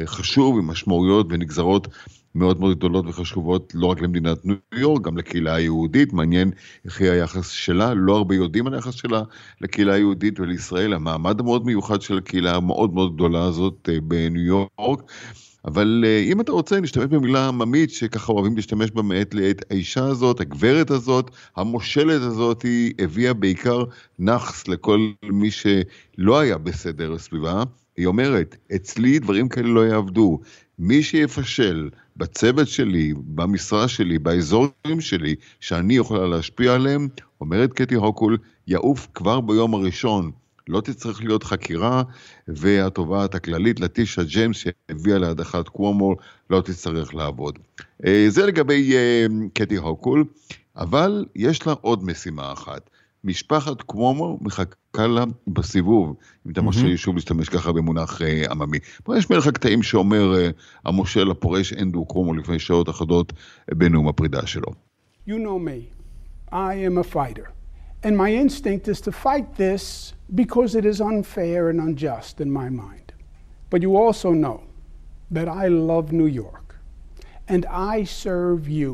חשוב, 0.06 0.58
עם 0.58 0.68
משמעויות 0.68 1.28
ונגזרות 1.30 1.88
מאוד 2.36 2.60
מאוד 2.60 2.78
גדולות 2.78 3.06
וחשובות 3.08 3.74
לא 3.76 3.88
רק 3.88 4.02
למדינת 4.02 4.46
ניו 4.46 4.56
יורק, 4.74 5.02
גם 5.02 5.18
לקהילה 5.18 5.56
היהודית, 5.56 6.14
מעניין 6.14 6.52
איך 6.86 7.02
יהיה 7.02 7.14
היחס 7.14 7.50
שלה, 7.50 7.94
לא 7.94 8.18
הרבה 8.18 8.36
יודעים 8.36 8.68
על 8.68 8.74
היחס 8.74 8.94
שלה 8.94 9.22
לקהילה 9.62 9.94
היהודית 9.94 10.40
ולישראל, 10.40 10.94
המעמד 10.94 11.40
המאוד 11.40 11.66
מיוחד 11.66 12.02
של 12.02 12.18
הקהילה 12.18 12.56
המאוד 12.56 12.94
מאוד 12.94 13.16
גדולה 13.16 13.44
הזאת 13.44 13.90
אה, 13.92 14.02
בניו 14.02 14.42
יורק. 14.78 15.12
אבל 15.66 16.04
אה, 16.08 16.20
אם 16.32 16.42
אתה 16.42 16.52
רוצה, 16.52 16.80
נשתמש 16.80 17.06
במילה 17.06 17.48
עממית 17.48 17.90
שככה 17.92 18.32
אוהבים 18.34 18.56
להשתמש 18.56 18.92
בה 18.92 19.02
מעת 19.02 19.34
לעת. 19.34 19.72
האישה 19.72 20.06
הזאת, 20.06 20.40
הגברת 20.40 20.92
הזאת, 20.92 21.32
המושלת 21.56 22.22
הזאת, 22.22 22.62
היא 22.62 22.94
הביאה 23.00 23.34
בעיקר 23.34 23.84
נאחס 24.20 24.68
לכל 24.68 25.10
מי 25.24 25.52
שלא 25.52 26.40
היה 26.40 26.58
בסדר 26.58 27.18
סביבה. 27.18 27.64
היא 27.98 28.06
אומרת, 28.06 28.56
אצלי 28.76 29.20
דברים 29.20 29.50
כאלה 29.50 29.68
לא 29.68 29.88
יעבדו. 29.88 30.40
מי 30.80 31.04
שיפשל 31.04 31.90
בצוות 32.18 32.68
שלי, 32.68 33.14
במשרה 33.18 33.88
שלי, 33.88 34.20
באזורים 34.20 35.02
שלי, 35.02 35.36
שאני 35.60 35.96
יכולה 35.96 36.28
להשפיע 36.28 36.74
עליהם, 36.74 37.08
אומרת 37.42 37.74
קטי 37.74 37.96
הוקול, 37.96 38.38
יעוף 38.68 39.08
כבר 39.14 39.42
ביום 39.42 39.74
הראשון. 39.74 40.32
לא 40.68 40.82
תצטרך 40.82 41.24
להיות 41.24 41.44
חקירה, 41.44 42.04
והתובעת 42.48 43.36
הכללית, 43.36 43.80
לטישה 43.80 44.24
ג'יימס, 44.24 44.58
שהביאה 44.58 45.18
להדחת 45.18 45.68
קוומו, 45.68 46.16
לא 46.50 46.62
תצטרך 46.62 47.16
לעבוד. 47.16 47.60
אה, 48.06 48.26
זה 48.30 48.46
לגבי 48.46 48.96
אה, 48.96 49.26
קטי 49.54 49.76
הוקול, 49.76 50.26
אבל 50.78 51.26
יש 51.36 51.68
לה 51.68 51.74
עוד 51.82 52.04
משימה 52.04 52.54
אחת. 52.54 52.90
משפחת 53.26 53.82
קוומו 53.82 54.38
מחכה 54.42 55.08
לה 55.08 55.24
בסיבוב, 55.48 56.16
אם 56.46 56.52
אתה 56.52 56.62
מרשה 56.62 56.84
לי 56.84 56.98
שוב 56.98 57.16
להשתמש 57.16 57.50
ככה 57.50 57.72
במונח 57.72 58.22
אה, 58.22 58.52
עממי. 58.52 58.80
פה 59.04 59.18
יש 59.18 59.30
מלך 59.30 59.48
הקטעים 59.48 59.84
שאומר 59.84 60.36
אה, 60.36 60.50
המושל 60.86 61.32
הפורש 61.32 61.74
אנדו 61.74 62.06
קוומו 62.06 62.34
לפני 62.34 62.60
שעות 62.60 62.90
אחדות 62.90 63.34
אה, 63.70 63.76
בנאום 63.76 64.08
הפרידה 64.08 64.48
שלו. 64.48 64.72
You 65.28 65.32
know 65.32 65.60
me, 65.60 65.90
I 66.52 66.74
am 66.76 66.98
a 66.98 67.04
fighter. 67.04 67.48
And 68.04 68.16
my 68.16 68.32
instinct 68.44 68.88
is 68.88 69.02
to 69.02 69.12
fight 69.12 69.48
this 69.56 70.14
because 70.36 70.76
it 70.76 70.86
is 70.86 71.02
unfair 71.02 71.70
and 71.70 71.80
unjust 71.88 72.40
in 72.40 72.52
my 72.52 72.70
mind. 72.70 73.08
But 73.72 73.82
you 73.82 73.92
also 73.98 74.30
know 74.44 74.60
that 75.32 75.48
I 75.64 75.66
love 75.92 76.12
New 76.12 76.32
York. 76.44 76.68
And 77.54 77.66
I 77.66 78.04
serve 78.04 78.70
you. 78.70 78.92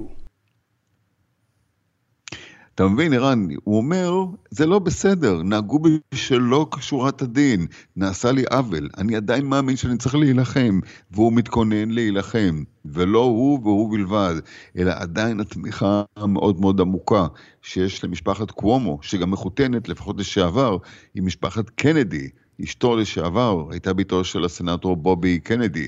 אתה 2.75 2.87
מבין, 2.87 3.13
ערן? 3.13 3.47
הוא 3.63 3.77
אומר, 3.77 4.11
זה 4.49 4.65
לא 4.65 4.79
בסדר, 4.79 5.41
נהגו 5.43 5.79
בי 5.79 5.97
שלא 6.13 6.67
כשורת 6.71 7.21
הדין, 7.21 7.65
נעשה 7.95 8.31
לי 8.31 8.43
עוול, 8.51 8.89
אני 8.97 9.15
עדיין 9.15 9.45
מאמין 9.45 9.75
שאני 9.75 9.97
צריך 9.97 10.15
להילחם, 10.15 10.79
והוא 11.11 11.33
מתכונן 11.33 11.89
להילחם, 11.89 12.63
ולא 12.85 13.19
הוא 13.19 13.59
והוא 13.63 13.91
בלבד, 13.91 14.35
אלא 14.77 14.91
עדיין 14.95 15.39
התמיכה 15.39 16.03
המאוד 16.17 16.61
מאוד 16.61 16.81
עמוקה 16.81 17.27
שיש 17.61 18.03
למשפחת 18.03 18.51
קוומו, 18.51 18.99
שגם 19.01 19.31
מחותנת, 19.31 19.89
לפחות 19.89 20.19
לשעבר, 20.19 20.77
עם 21.15 21.25
משפחת 21.25 21.69
קנדי, 21.69 22.29
אשתו 22.63 22.95
לשעבר, 22.95 23.65
הייתה 23.71 23.93
ביתו 23.93 24.23
של 24.23 24.45
הסנאטור 24.45 24.95
בובי 24.95 25.39
קנדי. 25.39 25.87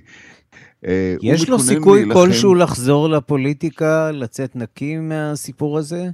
אה, 0.87 1.15
יש 1.21 1.49
לו 1.49 1.59
סיכוי 1.59 1.99
להילחם... 1.99 2.19
כלשהו 2.19 2.55
לחזור 2.55 3.09
לפוליטיקה, 3.09 4.11
לצאת 4.11 4.55
נקי 4.55 4.97
מהסיפור 4.97 5.77
הזה? 5.77 6.09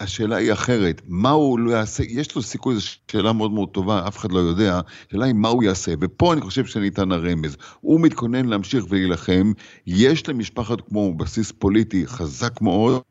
השאלה 0.00 0.36
היא 0.36 0.52
אחרת, 0.52 1.02
מה 1.08 1.30
הוא 1.30 1.58
לא 1.58 1.70
יעשה, 1.70 2.02
יש 2.08 2.36
לו 2.36 2.42
סיכוי, 2.42 2.74
זו 2.74 2.80
שאלה 3.10 3.32
מאוד 3.32 3.52
מאוד 3.52 3.68
טובה, 3.68 4.08
אף 4.08 4.18
אחד 4.18 4.32
לא 4.32 4.38
יודע, 4.38 4.80
השאלה 5.08 5.24
היא 5.26 5.34
מה 5.34 5.48
הוא 5.48 5.62
יעשה, 5.62 5.92
ופה 6.00 6.32
אני 6.32 6.40
חושב 6.40 6.66
שניתן 6.66 7.12
הרמז. 7.12 7.56
הוא 7.80 8.00
מתכונן 8.00 8.46
להמשיך 8.46 8.84
ולהילחם, 8.88 9.52
יש 9.86 10.28
למשפחת 10.28 10.80
כמו 10.88 11.14
בסיס 11.14 11.52
פוליטי 11.52 12.06
חזק 12.06 12.60
מאוד, 12.60 13.02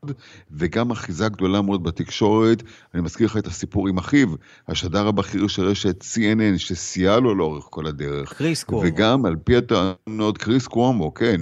וגם 0.50 0.90
אחיזה 0.90 1.28
גדולה 1.28 1.62
מאוד 1.62 1.82
בתקשורת. 1.82 2.62
אני 2.94 3.02
מזכיר 3.02 3.26
לך 3.26 3.36
את 3.36 3.46
הסיפור 3.46 3.88
עם 3.88 3.98
אחיו, 3.98 4.28
השדר 4.68 5.08
הבכיר 5.08 5.46
של 5.46 5.64
רשת 5.64 6.02
CNN, 6.02 6.58
שסייע 6.58 7.20
לו 7.20 7.34
לאורך 7.34 7.64
כל 7.70 7.86
הדרך. 7.86 8.32
קריס 8.32 8.64
קוומו. 8.64 8.82
וגם 8.86 9.24
על 9.24 9.36
פי 9.44 9.56
הטענות, 9.56 10.38
קריס 10.38 10.66
קוומו, 10.66 11.14
כן. 11.14 11.40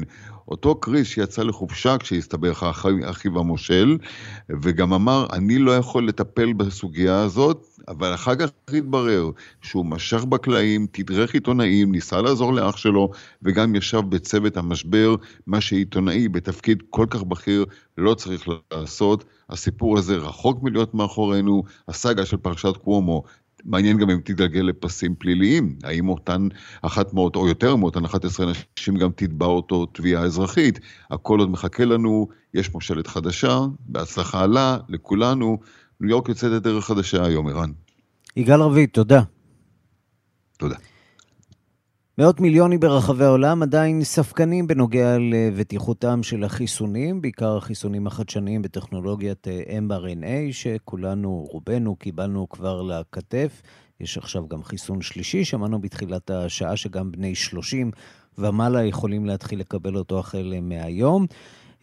אותו 0.48 0.74
קריס 0.74 1.06
שיצא 1.06 1.42
לחופשה 1.42 1.98
כשהסתבר 1.98 2.50
לך 2.50 2.66
אחיו 3.04 3.38
המושל, 3.38 3.98
וגם 4.62 4.92
אמר, 4.92 5.26
אני 5.32 5.58
לא 5.58 5.76
יכול 5.76 6.08
לטפל 6.08 6.52
בסוגיה 6.52 7.20
הזאת, 7.20 7.66
אבל 7.88 8.14
אחר 8.14 8.34
כך 8.34 8.50
התברר 8.72 9.30
שהוא 9.62 9.86
משך 9.86 10.24
בקלעים, 10.24 10.86
תדרך 10.92 11.34
עיתונאים, 11.34 11.92
ניסה 11.92 12.22
לעזור 12.22 12.54
לאח 12.54 12.76
שלו, 12.76 13.10
וגם 13.42 13.74
ישב 13.74 14.00
בצוות 14.08 14.56
המשבר, 14.56 15.14
מה 15.46 15.60
שעיתונאי 15.60 16.28
בתפקיד 16.28 16.82
כל 16.90 17.06
כך 17.10 17.22
בכיר 17.22 17.64
לא 17.98 18.14
צריך 18.14 18.48
לעשות. 18.72 19.24
הסיפור 19.50 19.98
הזה 19.98 20.16
רחוק 20.16 20.62
מלהיות 20.62 20.94
מאחורינו, 20.94 21.62
הסאגה 21.88 22.26
של 22.26 22.36
פרשת 22.36 22.76
קוומו 22.76 23.22
מעניין 23.64 23.98
גם 23.98 24.10
אם 24.10 24.20
תתגלגל 24.24 24.60
לפסים 24.60 25.14
פליליים, 25.14 25.76
האם 25.82 26.08
אותן 26.08 26.48
אחת 26.82 27.14
מאות 27.14 27.36
או 27.36 27.48
יותר 27.48 27.76
מאותן 27.76 28.04
11 28.04 28.52
נשים 28.78 28.96
גם 28.96 29.10
תתבע 29.16 29.46
אותו 29.46 29.86
תביעה 29.86 30.22
אזרחית. 30.22 30.80
הכל 31.10 31.38
עוד 31.38 31.50
מחכה 31.50 31.84
לנו, 31.84 32.28
יש 32.54 32.74
מושלת 32.74 33.06
חדשה, 33.06 33.60
בהצלחה 33.80 34.46
לה, 34.46 34.78
לכולנו. 34.88 35.58
ניו 36.00 36.10
יורק 36.10 36.28
יוצאת 36.28 36.50
לדרך 36.50 36.84
חדשה 36.84 37.24
היום, 37.24 37.48
ערן. 37.48 37.70
יגאל 38.36 38.60
רביד, 38.60 38.88
תודה. 38.92 39.22
תודה. 40.58 40.76
מאות 42.18 42.40
מיליונים 42.40 42.80
ברחבי 42.80 43.24
העולם 43.24 43.62
עדיין 43.62 44.04
ספקנים 44.04 44.66
בנוגע 44.66 45.16
לבטיחותם 45.18 46.22
של 46.22 46.44
החיסונים, 46.44 47.20
בעיקר 47.20 47.56
החיסונים 47.56 48.06
החדשניים 48.06 48.62
בטכנולוגיית 48.62 49.48
אה, 49.48 49.62
mRNA, 49.78 50.52
שכולנו, 50.52 51.46
רובנו, 51.50 51.96
קיבלנו 51.96 52.48
כבר 52.48 52.82
לכתף. 52.82 53.62
יש 54.00 54.18
עכשיו 54.18 54.48
גם 54.48 54.62
חיסון 54.64 55.02
שלישי, 55.02 55.44
שמענו 55.44 55.80
בתחילת 55.80 56.30
השעה 56.30 56.76
שגם 56.76 57.12
בני 57.12 57.34
30 57.34 57.90
ומעלה 58.38 58.84
יכולים 58.84 59.26
להתחיל 59.26 59.60
לקבל 59.60 59.96
אותו 59.96 60.18
החל 60.18 60.54
מהיום. 60.62 61.26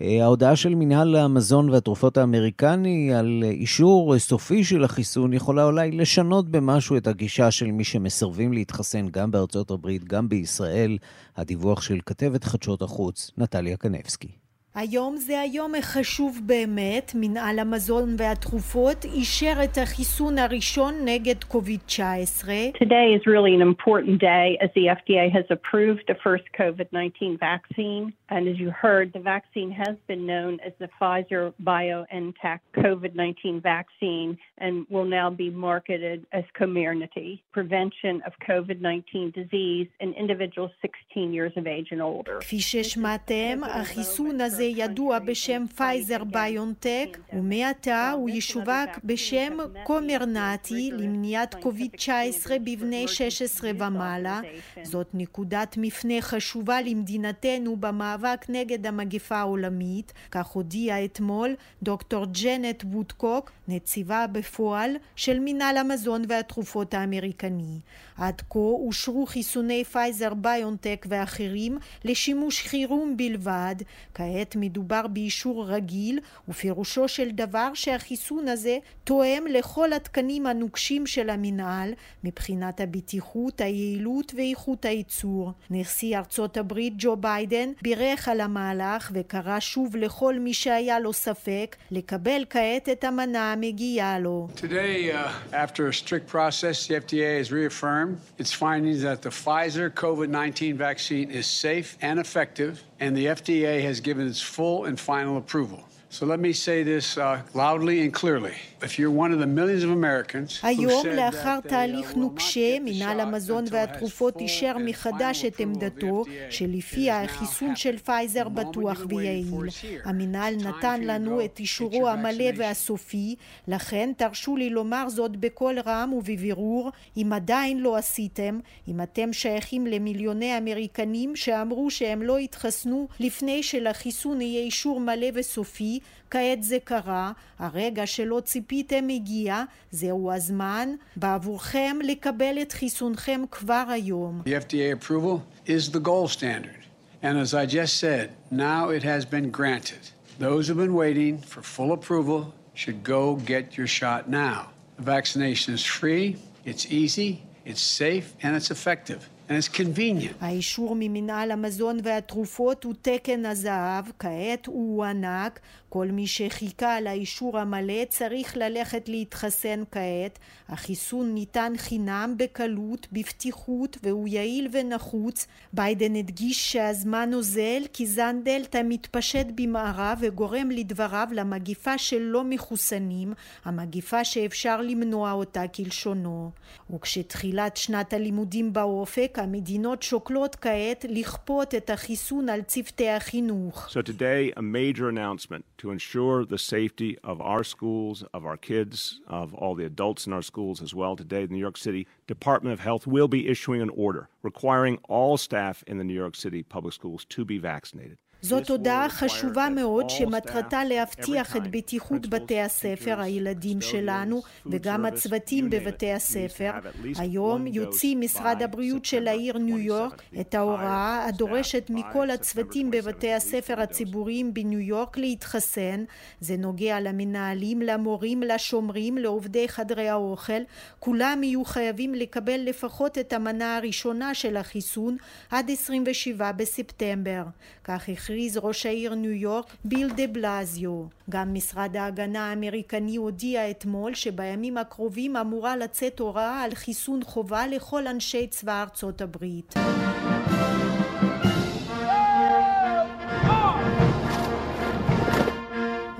אה, 0.02 0.24
ההודעה 0.24 0.56
של 0.56 0.76
מנהל 0.76 1.16
המזון 1.16 1.70
והתרופות 1.70 2.18
האמריקני 2.18 3.14
על 3.14 3.44
אישור 3.44 4.20
סופי 4.20 4.64
של 4.64 4.84
החיסון 4.84 5.34
יכולה 5.34 5.64
אולי 5.64 5.92
לשנות 5.92 6.50
במשהו 6.50 6.98
את 6.98 7.08
הגישה 7.08 7.52
של 7.52 7.72
מי 7.72 7.84
שמסרבים 7.84 8.54
להתחסן 8.54 9.10
גם 9.10 9.32
בארצות 9.32 9.72
הברית, 9.72 10.04
גם 10.04 10.30
בישראל. 10.30 10.98
הדיווח 11.38 11.82
של 11.82 12.00
כתבת 12.06 12.44
חדשות 12.44 12.82
החוץ, 12.82 13.32
נטליה 13.38 13.78
קנבסקי. 13.78 14.41
היום 14.79 15.17
זה 15.17 15.41
היום 15.41 15.75
החשוב 15.75 16.41
באמת, 16.47 17.12
מנהל 17.15 17.59
המזון 17.59 18.09
והתרופות 18.19 19.05
אישר 19.05 19.53
את 19.65 19.79
החיסון 19.83 20.39
הראשון 20.39 20.95
נגד 21.05 21.45
קוביד-19. 21.45 22.49
Today 22.85 23.09
is 23.17 23.23
really 23.27 23.55
an 23.59 23.65
important 23.73 24.17
day 24.21 24.47
as 24.65 24.71
the 24.79 24.87
FDA 24.99 25.27
has 25.37 25.47
approved 25.57 26.05
the 26.12 26.19
first 26.25 26.47
COVID-19 26.61 27.39
vaccine. 27.51 28.05
And 28.35 28.43
as 28.53 28.57
you 28.62 28.71
heard, 28.85 29.07
the 29.17 29.25
vaccine 29.35 29.71
has 29.85 29.97
been 30.11 30.25
known 30.33 30.53
as 30.67 30.73
the 30.83 30.91
Pfizer 30.97 31.45
BioNTech 31.71 32.61
COVID-19 32.85 33.62
vaccine 33.75 34.31
and 34.65 34.73
will 34.95 35.09
now 35.19 35.29
be 35.45 35.49
marketed 35.69 36.19
as 36.39 36.45
Comirnaty, 36.61 37.31
prevention 37.59 38.15
of 38.27 38.33
COVID-19 38.51 39.33
disease 39.41 39.89
in 40.05 40.09
individuals 40.25 40.73
16 40.83 41.33
years 41.37 41.53
of 41.61 41.65
age 41.77 41.89
and 41.95 42.03
older. 42.03 42.39
כפי 42.41 42.61
ששמעתם, 42.61 43.59
החיסון 43.65 44.41
הזה 44.41 44.60
הזה 44.62 44.82
ידוע 44.82 45.19
בשם 45.19 45.65
פייזר 45.76 46.24
ביונטק, 46.24 47.17
ומעתה 47.34 48.12
הוא 48.12 48.30
ישווק 48.30 48.89
בשם 49.04 49.58
קומרנטי 49.84 50.91
למניעת 50.93 51.56
קוביד-19 51.56 52.50
בבני 52.63 53.08
16 53.08 53.71
ומעלה. 53.80 54.41
זאת 54.84 55.08
נקודת 55.13 55.76
מפנה 55.78 56.21
חשובה 56.21 56.82
למדינתנו 56.82 57.76
במאבק 57.76 58.45
נגד 58.50 58.88
המגפה 58.88 59.36
העולמית, 59.38 60.13
כך 60.32 60.47
הודיעה 60.47 61.06
אתמול 61.06 61.56
דוקטור 61.84 62.26
ג'נט 62.26 62.84
וודקוק, 62.84 63.52
נציבה 63.67 64.28
בפועל 64.28 64.95
של 65.15 65.39
מינהל 65.39 65.78
המזון 65.78 66.24
והתרופות 66.28 66.93
האמריקני. 66.93 67.80
עד 68.17 68.41
כה 68.50 68.60
אושרו 68.60 69.26
חיסוני 69.26 69.84
פייזר 69.84 70.34
ביונטק 70.34 71.06
ואחרים 71.10 71.78
לשימוש 72.06 72.67
חירום 72.67 73.17
בלבד. 73.17 73.76
כעת 74.13 74.51
מדובר 74.60 75.08
באישור 75.08 75.66
רגיל, 75.68 76.20
ופירושו 76.50 77.08
של 77.08 77.32
דבר 77.32 77.74
שהחיסון 77.74 78.48
הזה 78.48 78.78
תואם 79.04 79.44
לכל 79.50 79.94
התקנים 79.94 80.48
הנוקשים 80.48 81.08
של 81.08 81.30
המינהל 81.30 81.94
מבחינת 82.24 82.80
הבטיחות, 82.82 83.62
היעילות 83.62 84.34
ואיכות 84.36 84.86
הייצור. 84.86 85.52
נשיא 85.70 86.18
ארצות 86.18 86.58
הברית 86.58 86.94
ג'ו 86.98 87.16
ביידן 87.16 87.70
בירך 87.82 88.28
על 88.28 88.42
המהלך 88.42 89.12
וקרא 89.14 89.60
שוב 89.60 89.96
לכל 89.96 90.40
מי 90.40 90.54
שהיה 90.54 91.00
לו 91.00 91.14
ספק 91.14 91.76
לקבל 91.92 92.46
כעת 92.50 92.90
את 92.90 93.04
המנה 93.04 93.52
המגיעה 93.52 94.20
לו. 94.20 94.48
Today, 94.56 95.12
uh, 95.12 95.56
after 95.66 95.88
a 95.88 95.94
strict 95.94 96.28
process, 96.28 96.88
the 96.88 96.96
FDA 96.96 97.38
has 97.42 97.52
reaffirmed 97.52 98.18
its 98.38 98.52
findings 98.52 99.02
that 99.02 99.22
the 99.22 99.30
Pfizer 99.30 99.90
COVID 99.90 100.30
19 100.30 100.78
vaccine 100.78 101.30
is 101.32 101.46
safe 101.46 101.98
and 102.02 102.20
effective, 102.20 102.84
and 103.00 103.16
the 103.16 103.26
FDA 103.28 103.82
has 103.82 104.00
given 104.00 104.28
its 104.28 104.41
full 104.44 104.86
and 104.86 105.00
final 105.00 105.38
approval. 105.38 105.84
So 106.12 106.26
let 106.26 106.41
me 106.41 106.52
say 106.52 106.84
this 106.84 107.17
uh, 107.17 107.41
loudly 107.54 108.02
and 108.04 108.13
clearly. 108.13 108.56
If 108.82 109.00
you're 109.00 109.15
one 109.24 109.32
of 109.32 109.39
the 109.39 109.47
millions 109.47 109.84
of 109.84 109.91
Americans 109.91 110.60
היום, 110.63 111.08
לאחר 111.08 111.60
תהליך 111.60 112.15
נוקשה, 112.15 112.80
מינהל 112.80 113.19
המזון 113.19 113.65
והתרופות 113.71 114.39
אישר 114.39 114.78
מחדש 114.78 115.45
את 115.45 115.60
עמדתו, 115.60 116.24
שלפיה 116.50 117.24
החיסון 117.24 117.76
של 117.76 117.97
פייזר 117.97 118.50
בטוח 118.50 119.02
ויעיל. 119.10 119.69
המינהל 120.04 120.56
נתן 120.56 121.02
לנו 121.04 121.45
את 121.45 121.60
אישורו 121.60 122.10
המלא 122.10 122.45
והסופי, 122.56 123.36
לכן 123.67 124.12
תרשו 124.17 124.58
לי 124.58 124.69
לומר 124.69 125.10
זאת 125.10 125.38
בקול 125.38 125.80
רם 125.86 126.13
ובבירור, 126.13 126.91
אם 127.17 127.34
עדיין 127.34 127.80
לא 127.80 127.97
עשיתם, 127.97 128.60
אם 128.88 129.02
אתם 129.02 129.34
שייכים 129.34 129.88
למיליוני 129.88 130.58
אמריקנים 130.58 131.36
שאמרו 131.36 131.91
שהם 131.91 132.21
לא 132.21 132.38
התחסנו 132.38 133.08
לפני 133.19 133.63
שלחיסון 133.63 134.41
יהיה 134.41 134.62
אישור 134.62 135.00
מלא 135.00 135.28
וסופי, 135.34 136.00
כעת 136.32 136.64
זה 136.64 136.78
קרה, 136.84 137.32
הרגע 137.60 138.08
שלא 138.08 138.42
ציפיתם 138.46 139.08
הגיע, 139.10 139.64
זהו 139.92 140.32
הזמן 140.32 140.90
בעבורכם 141.16 141.98
לקבל 142.04 142.62
את 142.62 142.72
חיסונכם 142.72 143.42
כבר 143.52 143.84
היום. 143.90 144.42
The 144.46 144.50
FDA 144.50 145.04
approval 145.04 145.68
is 145.68 145.92
the 145.92 146.00
gold 146.00 146.32
standard. 146.32 146.82
And 147.24 147.38
as 147.38 147.54
I 147.54 147.66
just 147.66 148.00
said, 148.00 148.32
now 148.50 148.90
it 148.90 149.04
has 149.04 149.26
been 149.26 149.52
granted. 149.52 150.04
Those 150.40 150.68
who've 150.68 150.84
been 150.86 150.96
waiting 150.96 151.38
for 151.38 151.62
full 151.62 151.92
approval 151.92 152.42
should 152.74 153.04
go 153.04 153.36
get 153.36 153.78
your 153.78 153.88
shot 154.00 154.28
now. 154.28 154.60
The 154.98 155.04
vaccination 155.04 155.74
is 155.76 155.84
free, 156.00 156.38
it's 156.66 156.86
easy, 157.02 157.32
it's 157.66 157.82
safe, 157.82 158.28
and 158.42 158.56
it's 158.56 158.72
effective. 158.72 159.30
And 159.50 159.58
it's 159.58 159.68
convenient. 159.68 160.36
האישור 160.42 160.96
ממנהל 161.00 161.52
המזון 161.52 162.00
והתרופות 162.04 162.84
הוא 162.84 162.94
תקן 163.02 163.46
הזהב, 163.46 164.06
כעת 164.20 164.66
הוא 164.66 164.98
הוענק, 164.98 165.60
כל 165.94 166.08
מי 166.08 166.28
שחיכה 166.28 167.02
לאישור 167.02 167.60
המלא 167.60 168.06
צריך 168.10 168.58
ללכת 168.58 169.10
להתחסן 169.10 169.84
כעת. 169.92 170.40
החיסון 170.70 171.34
ניתן 171.34 171.74
חינם 171.78 172.36
בקלות, 172.38 173.08
בפתיחות, 173.12 173.98
והוא 174.04 174.28
יעיל 174.28 174.68
ונחוץ. 174.72 175.48
ביידן 175.74 176.16
הדגיש 176.16 176.72
שהזמן 176.72 177.30
אוזל 177.34 177.84
כי 177.94 178.08
זן 178.08 178.40
דלתא 178.44 178.82
מתפשט 178.86 179.46
במערב 179.56 180.18
וגורם 180.22 180.72
לדבריו 180.72 181.28
למגיפה 181.32 181.98
של 181.98 182.20
לא 182.20 182.44
מחוסנים, 182.44 183.34
המגיפה 183.66 184.24
שאפשר 184.24 184.82
למנוע 184.82 185.32
אותה 185.32 185.68
כלשונו. 185.68 186.52
וכשתחילת 186.96 187.78
שנת 187.78 188.14
הלימודים 188.14 188.74
באופק, 188.74 189.38
המדינות 189.42 190.04
שוקלות 190.04 190.56
כעת 190.56 191.06
לכפות 191.10 191.76
את 191.76 191.90
החיסון 191.90 192.50
על 192.50 192.62
צוותי 192.62 193.10
החינוך. 193.10 193.88
So 193.90 194.02
today 194.02 194.60
a 194.60 194.62
major 194.62 195.10
announcement 195.10 195.81
to 195.82 195.89
ensure 195.89 196.46
the 196.46 196.60
safety 196.60 197.17
of 197.24 197.41
our 197.41 197.63
schools, 197.63 198.24
of 198.36 198.46
our 198.46 198.56
kids, 198.56 199.20
of 199.26 199.52
all 199.56 199.74
the 199.74 199.84
adults 199.84 200.28
in 200.28 200.34
our 200.34 200.44
schools 200.44 200.80
as 200.80 200.94
well. 200.94 201.15
Today, 201.15 201.48
the 201.48 201.54
New 201.54 201.60
York 201.60 201.76
City 201.76 202.08
Department 202.28 202.72
of 202.72 202.82
Health 202.82 203.08
will 203.08 203.28
be 203.28 203.48
issuing 203.48 203.82
an 203.82 203.89
order 203.89 204.30
requiring 204.44 205.00
all 205.10 205.38
staff 205.38 205.84
in 205.88 205.98
the 205.98 206.04
New 206.04 206.13
York 206.13 206.36
City 206.36 206.62
public 206.62 206.94
schools 206.94 207.26
to 207.30 207.44
be 207.44 207.58
vaccinated. 207.58 208.20
זאת 208.42 208.70
הודעה 208.70 209.10
חשובה 209.10 209.70
מאוד 209.70 210.10
שמטרתה 210.10 210.84
להבטיח 210.84 211.56
את 211.56 211.72
בטיחות 211.72 212.28
בתי 212.28 212.60
הספר, 212.60 213.20
הילדים 213.20 213.82
שלנו 213.82 214.42
וגם 214.66 215.06
הצוותים 215.06 215.70
בבתי 215.70 216.12
הספר. 216.12 216.72
היום 217.18 217.68
יוציא 217.68 218.16
משרד 218.16 218.62
הבריאות 218.62 219.06
של 219.06 219.28
העיר 219.28 219.58
ניו 219.58 219.78
יורק 219.78 220.22
את 220.40 220.56
ההוראה 220.56 221.26
הדורשת 221.26 221.90
מכל 221.90 222.30
הצוותים 222.30 222.92
בבתי 222.92 223.34
הספר 223.34 223.82
הציבוריים 223.82 224.54
בניו 224.54 224.80
יורק 224.80 225.18
להתחסן. 225.18 226.04
זה 226.40 226.58
נוגע 226.58 227.00
למנהלים, 227.00 227.82
למורים, 227.82 228.44
לשומרים, 228.44 229.18
לעובדי 229.18 229.68
חדרי 229.68 230.10
האוכל. 230.10 230.62
כולם 231.00 231.44
יהיו 231.44 231.66
חייבים 231.66 232.14
לקבל 232.14 232.62
לפחות 232.64 233.18
את 233.18 233.34
המנה 233.34 233.78
הראשונה 233.78 234.34
של 234.34 234.58
החיסון 234.58 235.18
עד 235.50 235.72
27 235.72 236.52
בספטמבר. 236.52 237.44
כך 237.84 238.10
הכריז 238.10 238.31
ראש 238.62 238.86
העיר 238.86 239.15
ניו 239.15 239.32
יורק 239.32 239.65
ביל 239.86 240.10
דה 240.10 240.28
בלזיו. 240.28 241.04
גם 241.30 241.54
משרד 241.54 241.98
ההגנה 241.98 242.50
האמריקני 242.50 243.15
הודיע 243.15 243.70
אתמול 243.70 244.13
שבימים 244.13 244.78
הקרובים 244.78 245.36
אמורה 245.36 245.78
לצאת 245.78 246.20
הוראה 246.20 246.62
על 246.62 246.76
חיסון 246.76 247.24
חובה 247.24 247.67
לכל 247.67 248.08
אנשי 248.08 248.48
צבא 248.48 248.82
ארצות 248.82 249.22
הברית. 249.22 249.74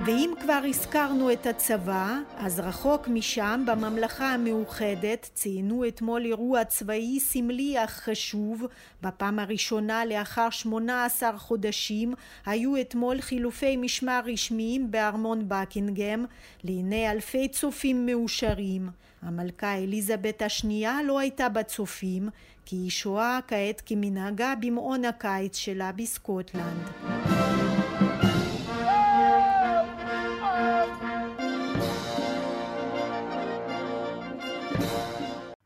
ואם 0.06 0.32
כבר 0.40 0.60
הזכרנו 0.68 1.32
את 1.32 1.46
הצבא, 1.46 2.18
אז 2.36 2.60
רחוק 2.60 3.08
משם, 3.08 3.64
בממלכה 3.66 4.34
המאוחדת, 4.34 5.30
ציינו 5.34 5.88
אתמול 5.88 6.24
אירוע 6.24 6.64
צבאי 6.64 7.20
סמלי 7.20 7.84
אך 7.84 7.90
חשוב. 7.90 8.66
בפעם 9.02 9.38
הראשונה 9.38 10.04
לאחר 10.04 10.50
18 10.50 11.38
חודשים 11.38 12.14
היו 12.46 12.80
אתמול 12.80 13.20
חילופי 13.20 13.76
משמר 13.76 14.20
רשמיים 14.26 14.90
בארמון 14.90 15.44
בקינגהם, 15.48 16.24
לעיני 16.64 17.10
אלפי 17.10 17.48
צופים 17.48 18.06
מאושרים. 18.06 18.88
המלכה 19.22 19.74
אליזבת 19.74 20.42
השנייה 20.42 20.98
לא 21.02 21.18
הייתה 21.18 21.48
בצופים, 21.48 22.28
כי 22.64 22.76
היא 22.76 22.90
שוהה 22.90 23.40
כעת 23.48 23.82
כמנהגה 23.86 24.54
במעון 24.60 25.04
הקיץ 25.04 25.56
שלה 25.56 25.92
בסקוטלנד. 25.92 27.81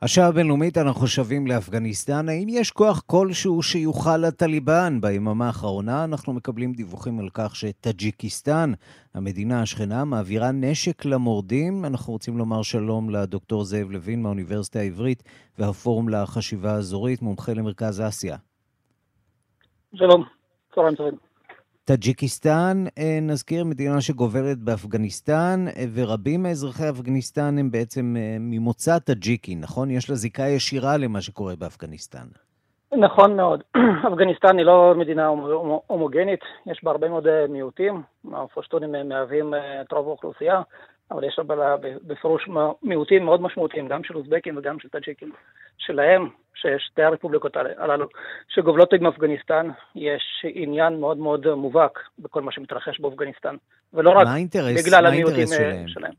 השעה 0.07 0.27
הבינלאומית 0.29 0.79
אנחנו 0.79 1.07
שבים 1.07 1.47
לאפגניסטן. 1.47 2.29
האם 2.29 2.49
יש 2.49 2.71
כוח 2.71 3.03
כלשהו 3.07 3.63
שיוכל 3.63 4.17
לטליבן? 4.17 5.01
ביממה 5.01 5.47
האחרונה 5.47 6.05
אנחנו 6.05 6.33
מקבלים 6.33 6.73
דיווחים 6.73 7.19
על 7.19 7.29
כך 7.35 7.57
שטאג'יקיסטן, 7.57 8.73
המדינה 9.15 9.63
השכנה, 9.63 10.05
מעבירה 10.05 10.53
נשק 10.53 11.05
למורדים. 11.05 11.85
אנחנו 11.85 12.13
רוצים 12.13 12.39
לומר 12.39 12.63
שלום 12.63 13.11
לדוקטור 13.11 13.65
זאב 13.65 13.91
לוין 13.91 14.23
מהאוניברסיטה 14.23 14.79
העברית 14.79 15.23
והפורום 15.59 16.09
לחשיבה 16.09 16.75
האזורית, 16.75 17.23
מומחה 17.23 17.53
למרכז 17.55 18.01
אסיה. 18.01 18.37
שלום, 19.95 20.25
צהריים 20.75 20.95
טובים. 20.95 21.26
טאג'יקיסטן, 21.89 22.85
נזכיר, 23.23 23.65
מדינה 23.65 24.01
שגובלת 24.01 24.59
באפגניסטן, 24.59 25.65
ורבים 25.95 26.43
מאזרחי 26.43 26.89
אפגניסטן 26.91 27.59
הם 27.59 27.71
בעצם 27.71 28.17
ממוצא 28.41 28.99
טאג'יקי, 28.99 29.55
נכון? 29.55 29.91
יש 29.91 30.11
לה 30.11 30.17
זיקה 30.17 30.43
ישירה 30.43 30.97
למה 30.97 31.21
שקורה 31.21 31.57
באפגניסטן. 31.59 32.27
נכון 32.93 33.37
מאוד. 33.37 33.63
אפגניסטן 34.09 34.59
היא 34.59 34.67
לא 34.67 34.95
מדינה 34.99 35.27
הומוגנית, 35.87 36.41
יש 36.67 36.85
בה 36.85 36.91
הרבה 36.91 37.09
מאוד 37.09 37.27
מיעוטים, 37.49 38.03
הפושטונים 38.33 39.09
מהווים 39.09 39.55
את 39.81 39.93
רוב 39.93 40.09
האוכלוסייה, 40.09 40.63
אבל 41.11 41.25
יש 41.25 41.39
לה 41.39 41.77
בפירוש 42.07 42.49
מיעוטים 42.83 43.25
מאוד 43.25 43.43
משמעותיים, 43.43 43.89
גם 43.89 44.05
של 44.05 44.17
אוזבקים 44.17 44.57
וגם 44.57 44.79
של 44.81 44.89
טאג'יקים 44.89 45.33
שלהם, 45.79 46.29
ששתי 46.55 47.03
הרפובליקות 47.03 47.57
הללו 47.57 48.07
שגובלות 48.49 48.93
עם 48.93 49.07
אפגניסטן, 49.07 49.71
יש 49.95 50.45
עניין 50.55 51.01
מאוד 51.01 51.19
מאוד 51.19 51.55
מובהק 51.55 51.99
בכל 52.19 52.43
מה 52.43 52.53
שמתרחש 52.53 53.01
באפגניסטן, 53.01 53.57
ולא 53.95 54.11
רק 54.11 54.27
האינטרס, 54.27 54.87
בגלל 54.87 55.07
המיעוטים 55.07 55.47
שלהם. 55.47 55.89
שלהם. 55.89 56.13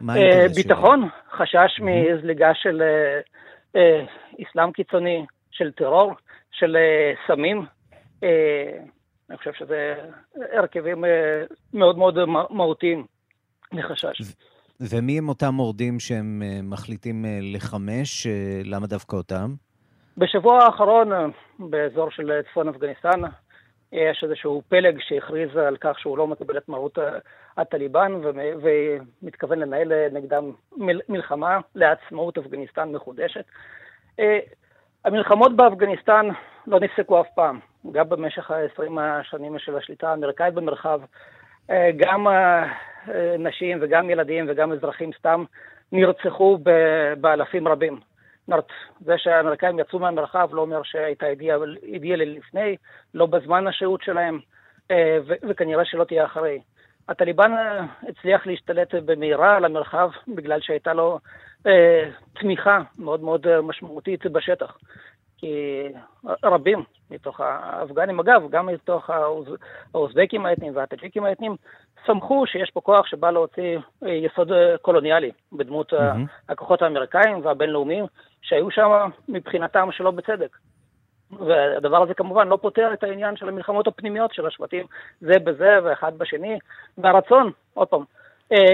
מה 0.00 0.12
האינטרס 0.14 0.56
ביטחון, 0.56 0.98
שלהם? 0.98 1.10
חשש 1.30 1.80
מזליגה 1.80 2.54
של 2.54 2.82
אסלאם 4.42 4.72
קיצוני, 4.72 5.26
של 5.50 5.72
טרור, 5.72 6.12
של 6.52 6.76
סמים. 7.26 7.66
אני 9.30 9.38
חושב 9.38 9.52
שזה 9.52 9.94
הרכבים 10.52 11.04
מאוד 11.74 11.98
מאוד 11.98 12.18
מהותיים 12.50 13.06
לחשש. 13.72 14.20
ומי 14.80 15.18
הם 15.18 15.28
אותם 15.28 15.54
מורדים 15.54 16.00
שהם 16.00 16.42
מחליטים 16.62 17.24
לחמש? 17.54 18.26
למה 18.64 18.86
דווקא 18.86 19.16
אותם? 19.16 19.54
בשבוע 20.16 20.64
האחרון, 20.64 21.08
באזור 21.58 22.10
של 22.10 22.40
צפון 22.50 22.68
אפגניסטן, 22.68 23.20
יש 23.92 24.24
איזשהו 24.24 24.62
פלג 24.68 24.98
שהכריז 25.00 25.56
על 25.56 25.76
כך 25.80 25.98
שהוא 25.98 26.18
לא 26.18 26.26
מקבל 26.26 26.56
את 26.58 26.68
מרות 26.68 26.98
הטליבן 27.56 28.12
ומתכוון 28.62 29.58
לנהל 29.58 29.92
נגדם 30.12 30.52
מלחמה 31.08 31.58
לעצמאות 31.74 32.38
אפגניסטן 32.38 32.88
מחודשת. 32.88 33.44
המלחמות 35.04 35.56
באפגניסטן 35.56 36.28
לא 36.66 36.80
נפסקו 36.80 37.20
אף 37.20 37.26
פעם, 37.34 37.60
גם 37.92 38.08
במשך 38.08 38.50
ה-20 38.50 39.00
השנים 39.00 39.58
של 39.58 39.76
השליטה 39.76 40.10
האמריקאית 40.10 40.54
במרחב, 40.54 41.00
גם 41.96 42.26
נשים 43.38 43.78
וגם 43.80 44.10
ילדים 44.10 44.46
וגם 44.48 44.72
אזרחים 44.72 45.10
סתם 45.18 45.44
נרצחו 45.92 46.58
באלפים 47.20 47.68
רבים. 47.68 48.00
זה 49.00 49.18
שהאמריקאים 49.18 49.78
יצאו 49.78 49.98
מהמרחב 49.98 50.48
לא 50.52 50.60
אומר 50.60 50.82
שהייתה 50.82 51.26
אידיאלי 51.82 52.26
לפני, 52.26 52.76
לא 53.14 53.26
בזמן 53.26 53.66
השהות 53.66 54.02
שלהם, 54.02 54.38
וכנראה 55.48 55.84
שלא 55.84 56.04
תהיה 56.04 56.24
אחרי. 56.24 56.60
הטליבן 57.08 57.52
הצליח 58.08 58.46
להשתלט 58.46 58.94
במהרה 58.94 59.56
על 59.56 59.64
המרחב 59.64 60.10
בגלל 60.28 60.60
שהייתה 60.60 60.92
לו 60.92 61.18
אה, 61.66 62.10
תמיכה 62.40 62.80
מאוד 62.98 63.20
מאוד 63.20 63.60
משמעותית 63.60 64.26
בשטח. 64.26 64.78
כי 65.40 65.82
רבים 66.44 66.82
מתוך 67.10 67.40
האפגנים, 67.40 68.20
אגב, 68.20 68.42
גם 68.50 68.66
מתוך 68.66 69.10
האוזבקים 69.94 70.46
האתניים 70.46 70.76
והטג'יקים 70.76 71.24
האתניים, 71.24 71.56
סמכו 72.06 72.46
שיש 72.46 72.70
פה 72.70 72.80
כוח 72.80 73.06
שבא 73.06 73.30
להוציא 73.30 73.78
יסוד 74.02 74.52
קולוניאלי 74.82 75.30
בדמות 75.52 75.92
mm-hmm. 75.92 75.96
הכוחות 76.48 76.82
האמריקאים 76.82 77.44
והבינלאומיים 77.44 78.04
שהיו 78.42 78.70
שם 78.70 79.10
מבחינתם 79.28 79.88
שלא 79.92 80.10
בצדק. 80.10 80.56
והדבר 81.38 82.02
הזה 82.02 82.14
כמובן 82.14 82.48
לא 82.48 82.58
פותר 82.62 82.92
את 82.92 83.02
העניין 83.04 83.36
של 83.36 83.48
המלחמות 83.48 83.86
הפנימיות 83.86 84.34
של 84.34 84.46
השבטים 84.46 84.86
זה 85.20 85.38
בזה 85.44 85.78
ואחד 85.84 86.18
בשני, 86.18 86.58
והרצון, 86.98 87.50
עוד 87.74 87.88
פעם, 87.88 88.04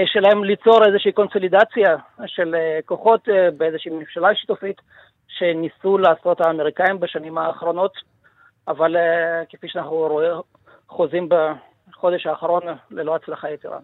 שלהם 0.05 0.43
ליצור 0.43 0.85
איזושהי 0.85 1.11
קונסולידציה 1.11 1.95
של 2.25 2.55
כוחות 2.85 3.27
באיזושהי 3.57 3.91
ממשלה 3.91 4.35
שיתופית 4.35 4.81
שניסו 5.27 5.97
לעשות 5.97 6.41
האמריקאים 6.41 6.99
בשנים 6.99 7.37
האחרונות, 7.37 7.93
אבל 8.67 8.95
כפי 9.49 9.67
שאנחנו 9.69 10.09
חוזים 10.89 11.29
בחודש 11.29 12.25
האחרון 12.25 12.63
ללא 12.91 13.15
הצלחה 13.15 13.49
יתרה. 13.49 13.79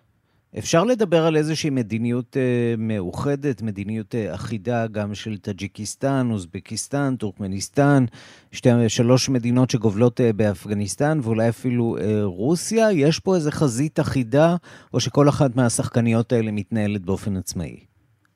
אפשר 0.58 0.84
לדבר 0.84 1.25
על 1.25 1.36
איזושהי 1.36 1.69
מדיניות 1.69 2.38
אה, 2.38 2.73
מאוחדת, 2.77 3.62
מדיניות 3.62 4.15
אה, 4.15 4.36
אחידה 4.36 4.88
גם 4.88 5.15
של 5.15 5.38
טאג'יקיסטן, 5.38 6.27
אוזבקיסטן, 6.32 7.15
טורקמניסטן, 7.15 8.06
שתי, 8.51 8.69
שלוש 8.88 9.29
מדינות 9.29 9.69
שגובלות 9.69 10.21
אה, 10.21 10.34
באפגניסטן 10.34 11.19
ואולי 11.23 11.49
אפילו 11.49 11.97
אה, 11.97 12.19
רוסיה? 12.23 12.91
יש 12.91 13.19
פה 13.19 13.36
איזו 13.36 13.51
חזית 13.51 13.99
אחידה, 13.99 14.56
או 14.93 14.99
שכל 14.99 15.29
אחת 15.29 15.56
מהשחקניות 15.56 16.32
האלה 16.32 16.51
מתנהלת 16.51 17.01
באופן 17.01 17.38
עצמאי? 17.38 17.92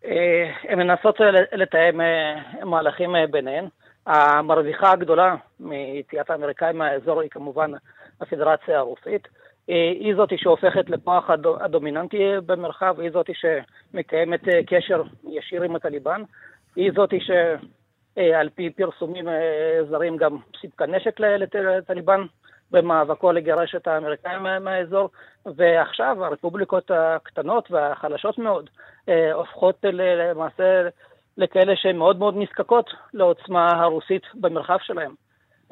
אה, 0.07 0.51
הן 0.69 0.79
מנסות 0.79 1.19
לתאם 1.51 2.01
אה, 2.01 2.35
מהלכים 2.65 3.15
אה, 3.15 3.27
ביניהן. 3.27 3.65
המרוויחה 4.05 4.91
הגדולה 4.91 5.35
מיציאת 5.59 6.29
האמריקאים 6.29 6.77
מהאזור 6.77 7.21
היא 7.21 7.29
כמובן 7.29 7.71
הפדרציה 8.21 8.77
הרוסית. 8.77 9.27
היא 9.67 10.15
זאת 10.15 10.29
שהופכת 10.37 10.89
לכוח 10.89 11.29
הדומיננטי 11.59 12.17
במרחב, 12.45 12.99
היא 12.99 13.11
זאת 13.11 13.29
שמקיימת 13.33 14.41
קשר 14.67 15.03
ישיר 15.29 15.61
עם 15.63 15.75
הטליבן, 15.75 16.21
היא 16.75 16.91
זאת 16.95 17.13
שעל 17.19 18.49
פי 18.55 18.69
פרסומים 18.69 19.27
זרים 19.89 20.17
גם 20.17 20.37
סיפקה 20.61 20.85
נשק 20.85 21.19
לטליבן 21.19 22.21
במאבקו 22.71 23.31
לגרש 23.31 23.75
את 23.75 23.87
האמריקאים 23.87 24.43
מהאזור, 24.61 25.09
ועכשיו 25.45 26.25
הרפובליקות 26.25 26.91
הקטנות 26.91 27.71
והחלשות 27.71 28.37
מאוד 28.37 28.69
הופכות 29.33 29.75
למעשה 29.83 30.87
לכאלה 31.37 31.75
שהן 31.75 31.97
מאוד 31.97 32.19
מאוד 32.19 32.33
נזקקות 32.37 32.89
לעוצמה 33.13 33.83
הרוסית 33.83 34.23
במרחב 34.33 34.77
שלהם. 34.81 35.13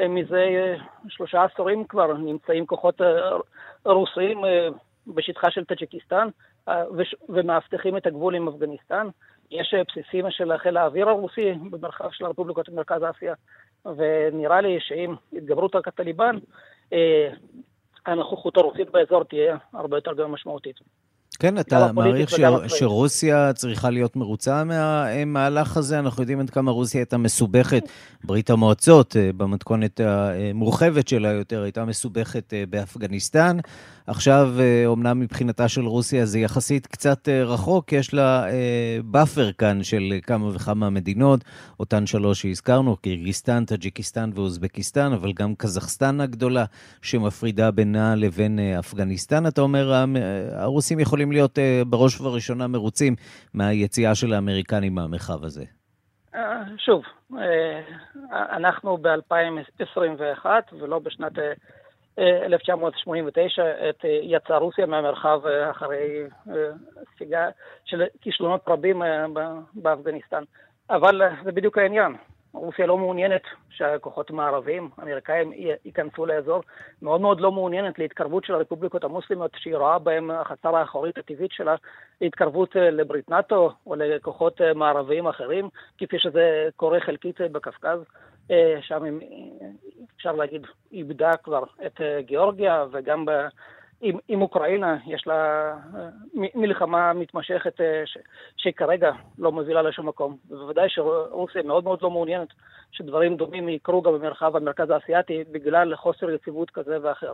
מזה 0.09 0.75
שלושה 1.07 1.43
עשורים 1.43 1.83
כבר 1.83 2.13
נמצאים 2.13 2.65
כוחות 2.65 3.01
רוסיים 3.85 4.41
בשטחה 5.07 5.51
של 5.51 5.65
טאג'יקיסטן 5.65 6.27
ומאבטחים 7.29 7.97
את 7.97 8.07
הגבול 8.07 8.35
עם 8.35 8.47
אפגניסטן. 8.47 9.07
יש 9.51 9.73
בסיסים 9.87 10.31
של 10.31 10.57
חיל 10.57 10.77
האוויר 10.77 11.09
הרוסי 11.09 11.53
במרחב 11.71 12.09
של 12.11 12.25
הרפובליקות 12.25 12.69
במרכז 12.69 13.01
אסיה, 13.03 13.33
ונראה 13.85 14.61
לי 14.61 14.77
שעם 14.79 15.15
התגברות 15.33 15.75
הטליבן, 15.75 16.35
הנוכחות 18.05 18.57
הרוסית 18.57 18.89
באזור 18.91 19.23
תהיה 19.23 19.57
הרבה 19.73 19.97
יותר 19.97 20.13
גם 20.13 20.31
משמעותית. 20.31 20.75
כן, 21.39 21.59
אתה 21.59 21.91
מעריך 21.93 22.29
ש... 22.29 22.41
שרוסיה 22.67 23.53
צריכה 23.53 23.89
להיות 23.89 24.15
מרוצה 24.15 24.63
מהמהלך 24.63 25.77
הזה? 25.77 25.99
אנחנו 25.99 26.23
יודעים 26.23 26.39
עד 26.39 26.49
כמה 26.49 26.71
רוסיה 26.71 27.01
הייתה 27.01 27.17
מסובכת. 27.17 27.83
ברית 28.23 28.49
המועצות, 28.49 29.15
אה, 29.15 29.29
במתכונת 29.37 29.99
המורחבת 29.99 31.07
שלה 31.07 31.31
יותר, 31.31 31.61
הייתה 31.61 31.85
מסובכת 31.85 32.53
אה, 32.53 32.63
באפגניסטן. 32.69 33.57
עכשיו, 34.07 34.49
אומנם 34.85 35.07
אה, 35.07 35.13
מבחינתה 35.13 35.67
של 35.67 35.81
רוסיה 35.81 36.25
זה 36.25 36.39
יחסית 36.39 36.87
קצת 36.87 37.29
רחוק, 37.29 37.93
יש 37.93 38.13
לה 38.13 38.45
buffer 39.05 39.51
כאן 39.51 39.83
של 39.83 40.13
כמה 40.23 40.47
וכמה 40.55 40.89
מדינות, 40.89 41.39
אותן 41.79 42.05
שלוש 42.05 42.41
שהזכרנו, 42.41 42.95
קירגיסטן, 42.95 43.65
טאג'יקיסטן 43.65 44.29
ואוזבקיסטן, 44.33 45.13
אבל 45.13 45.33
גם 45.33 45.55
קזחסטן 45.55 46.21
הגדולה 46.21 46.65
שמפרידה 47.01 47.71
בינה 47.71 48.15
לבין 48.15 48.59
אפגניסטן. 48.79 49.47
אתה 49.47 49.61
אומר, 49.61 49.93
הרוסים 50.51 50.99
יכולים 50.99 51.31
להיות 51.31 51.57
אה, 51.57 51.85
בראש 51.85 52.21
ובראשונה 52.21 52.67
מרוצים 52.67 53.15
מהיציאה 53.53 54.15
של 54.15 54.33
האמריקנים 54.33 54.95
מהמרחב 54.95 55.43
הזה? 55.43 55.63
שוב, 56.77 57.03
אנחנו 58.31 58.97
ב-2021 58.97 60.45
ולא 60.79 60.99
בשנת 60.99 61.33
1989 62.19 63.89
את, 63.89 64.01
uh, 64.01 64.07
יצאה 64.07 64.57
רוסיה 64.57 64.85
מהמרחב 64.85 65.41
uh, 65.45 65.71
אחרי 65.71 66.23
uh, 66.47 66.51
ספיגה 67.15 67.49
של 67.85 68.03
כישלונות 68.21 68.61
רבים 68.67 69.01
באפגניסטן. 69.73 70.43
אבל 70.89 71.21
זה 71.43 71.51
בדיוק 71.51 71.77
העניין. 71.77 72.15
רוסיה 72.55 72.85
לא 72.85 72.97
מעוניינת 72.97 73.41
שהכוחות 73.69 74.29
המערביים, 74.29 74.89
האמריקאים, 74.97 75.51
ייכנסו 75.85 76.25
לאזור, 76.25 76.61
מאוד 77.01 77.21
מאוד 77.21 77.41
לא 77.41 77.51
מעוניינת 77.51 77.99
להתקרבות 77.99 78.45
של 78.45 78.53
הרפובליקות 78.53 79.03
המוסלמיות, 79.03 79.51
שהיא 79.57 79.75
רואה 79.75 79.99
בהם 79.99 80.31
החצר 80.31 80.75
האחורית 80.75 81.17
הטבעית 81.17 81.51
שלה, 81.51 81.75
להתקרבות 82.21 82.77
אה, 82.77 82.91
לברית 82.91 83.29
נאט"ו 83.29 83.71
או 83.87 83.95
לכוחות 83.95 84.61
אה, 84.61 84.73
מערביים 84.73 85.27
אחרים, 85.27 85.69
כפי 85.97 86.19
שזה 86.19 86.69
קורה 86.75 86.99
חלקית 86.99 87.41
אה, 87.41 87.47
בקווקז. 87.47 87.99
שם 88.81 89.19
אפשר 90.15 90.31
להגיד, 90.31 90.65
איבדה 90.91 91.37
כבר 91.37 91.63
את 91.85 92.01
גיאורגיה 92.25 92.85
וגם 92.91 93.25
עם, 94.01 94.17
עם 94.27 94.41
אוקראינה 94.41 94.97
יש 95.07 95.27
לה 95.27 95.71
אה, 95.95 96.09
מלחמה 96.55 97.13
מתמשכת 97.13 97.81
אה, 97.81 98.01
ש, 98.05 98.17
שכרגע 98.57 99.11
לא 99.37 99.51
מובילה 99.51 99.81
לשום 99.81 100.07
מקום. 100.07 100.37
ובוודאי 100.49 100.89
שרוסיה 100.89 101.63
מאוד 101.63 101.83
מאוד 101.83 102.01
לא 102.01 102.09
מעוניינת 102.11 102.47
שדברים 102.91 103.37
דומים 103.37 103.69
יקרו 103.69 104.01
גם 104.01 104.13
במרחב 104.13 104.55
המרכז 104.55 104.89
האסייתי 104.89 105.43
בגלל 105.51 105.95
חוסר 105.95 106.29
יציבות 106.29 106.69
כזה 106.69 106.97
ואחר. 107.01 107.33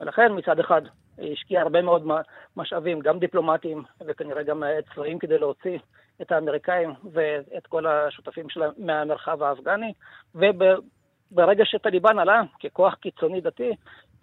ולכן 0.00 0.32
מצד 0.36 0.58
אחד 0.58 0.82
היא 1.18 1.32
השקיעה 1.32 1.62
הרבה 1.62 1.82
מאוד 1.82 2.08
משאבים, 2.56 3.00
גם 3.00 3.18
דיפלומטיים 3.18 3.82
וכנראה 4.06 4.42
גם 4.42 4.62
צבאיים 4.94 5.18
כדי 5.18 5.38
להוציא 5.38 5.78
את 6.22 6.32
האמריקאים 6.32 6.90
ואת 7.12 7.66
כל 7.66 7.86
השותפים 7.86 8.48
שלה 8.48 8.68
מהמרחב 8.78 9.42
האפגני, 9.42 9.92
וברגע 10.34 11.64
שטליבן 11.64 12.18
עלה 12.18 12.42
ככוח 12.60 12.94
קיצוני 12.94 13.40
דתי, 13.40 13.72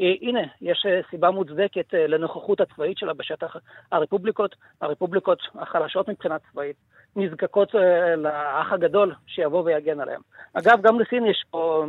אה, 0.02 0.14
הנה, 0.22 0.42
יש 0.62 0.86
אה, 0.86 1.00
סיבה 1.10 1.32
מוצדקת 1.32 1.94
אה, 1.94 2.08
לנוכחות 2.08 2.62
הצבאית 2.62 2.98
שלה 2.98 3.14
בשטח 3.14 3.56
הרפובליקות, 3.92 4.56
הרפובליקות 4.82 5.40
החלשות 5.56 6.10
מבחינה 6.10 6.38
צבאית, 6.40 6.76
נזקקות 7.16 7.74
לאח 8.18 8.72
הגדול 8.72 9.16
שיבוא 9.28 9.64
ויגן 9.64 10.00
עליהם. 10.00 10.22
אגב, 10.54 10.82
גם 10.82 11.00
לסין 11.00 11.26
יש 11.26 11.44
פה 11.52 11.86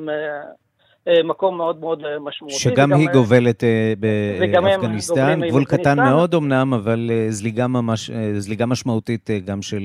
מקום 1.25 1.57
מאוד 1.57 1.81
מאוד 1.81 2.05
אה, 2.05 2.19
משמעותי. 2.19 2.55
שגם 2.55 2.93
היא 2.93 3.09
גובלת 3.13 3.65
אה, 3.65 3.93
באפגניסטן, 3.99 5.49
גבול 5.49 5.65
קטן 5.65 6.01
מאוד 6.01 6.35
אמנם, 6.35 6.75
אבל 6.75 7.11
זליגה, 7.29 7.67
ממש, 7.67 8.11
זליגה 8.39 8.67
משמעותית 8.67 9.31
גם 9.45 9.63
של 9.63 9.83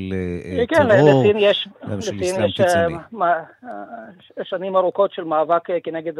כן, 0.67 0.97
טרור, 0.97 1.23
לסין 1.23 1.37
יש, 1.39 1.67
גם 1.91 2.01
של 2.01 2.19
אסלאם 2.21 2.51
קיצוני. 2.51 2.95
שנים 4.43 4.75
ארוכות 4.75 5.13
של 5.13 5.23
מאבק 5.23 5.67
כנגד 5.83 6.13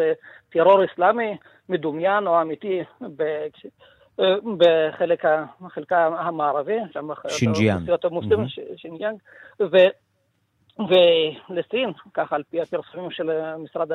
טרור 0.50 0.86
אסלאמי, 0.86 1.38
מדומיין 1.70 2.28
או 2.28 2.42
אמיתי, 2.42 2.80
בחלק, 4.58 5.26
בחלקה 5.62 6.08
המערבי, 6.08 6.78
שם 6.94 7.08
שינג'יאן. 7.28 7.84
שינג'יאנג, 8.76 9.18
ולסין, 10.80 11.92
ככה 12.14 12.36
על 12.36 12.44
פי 12.50 12.62
הפרסומים 12.62 13.12
של 13.12 13.30
משרד 13.58 13.92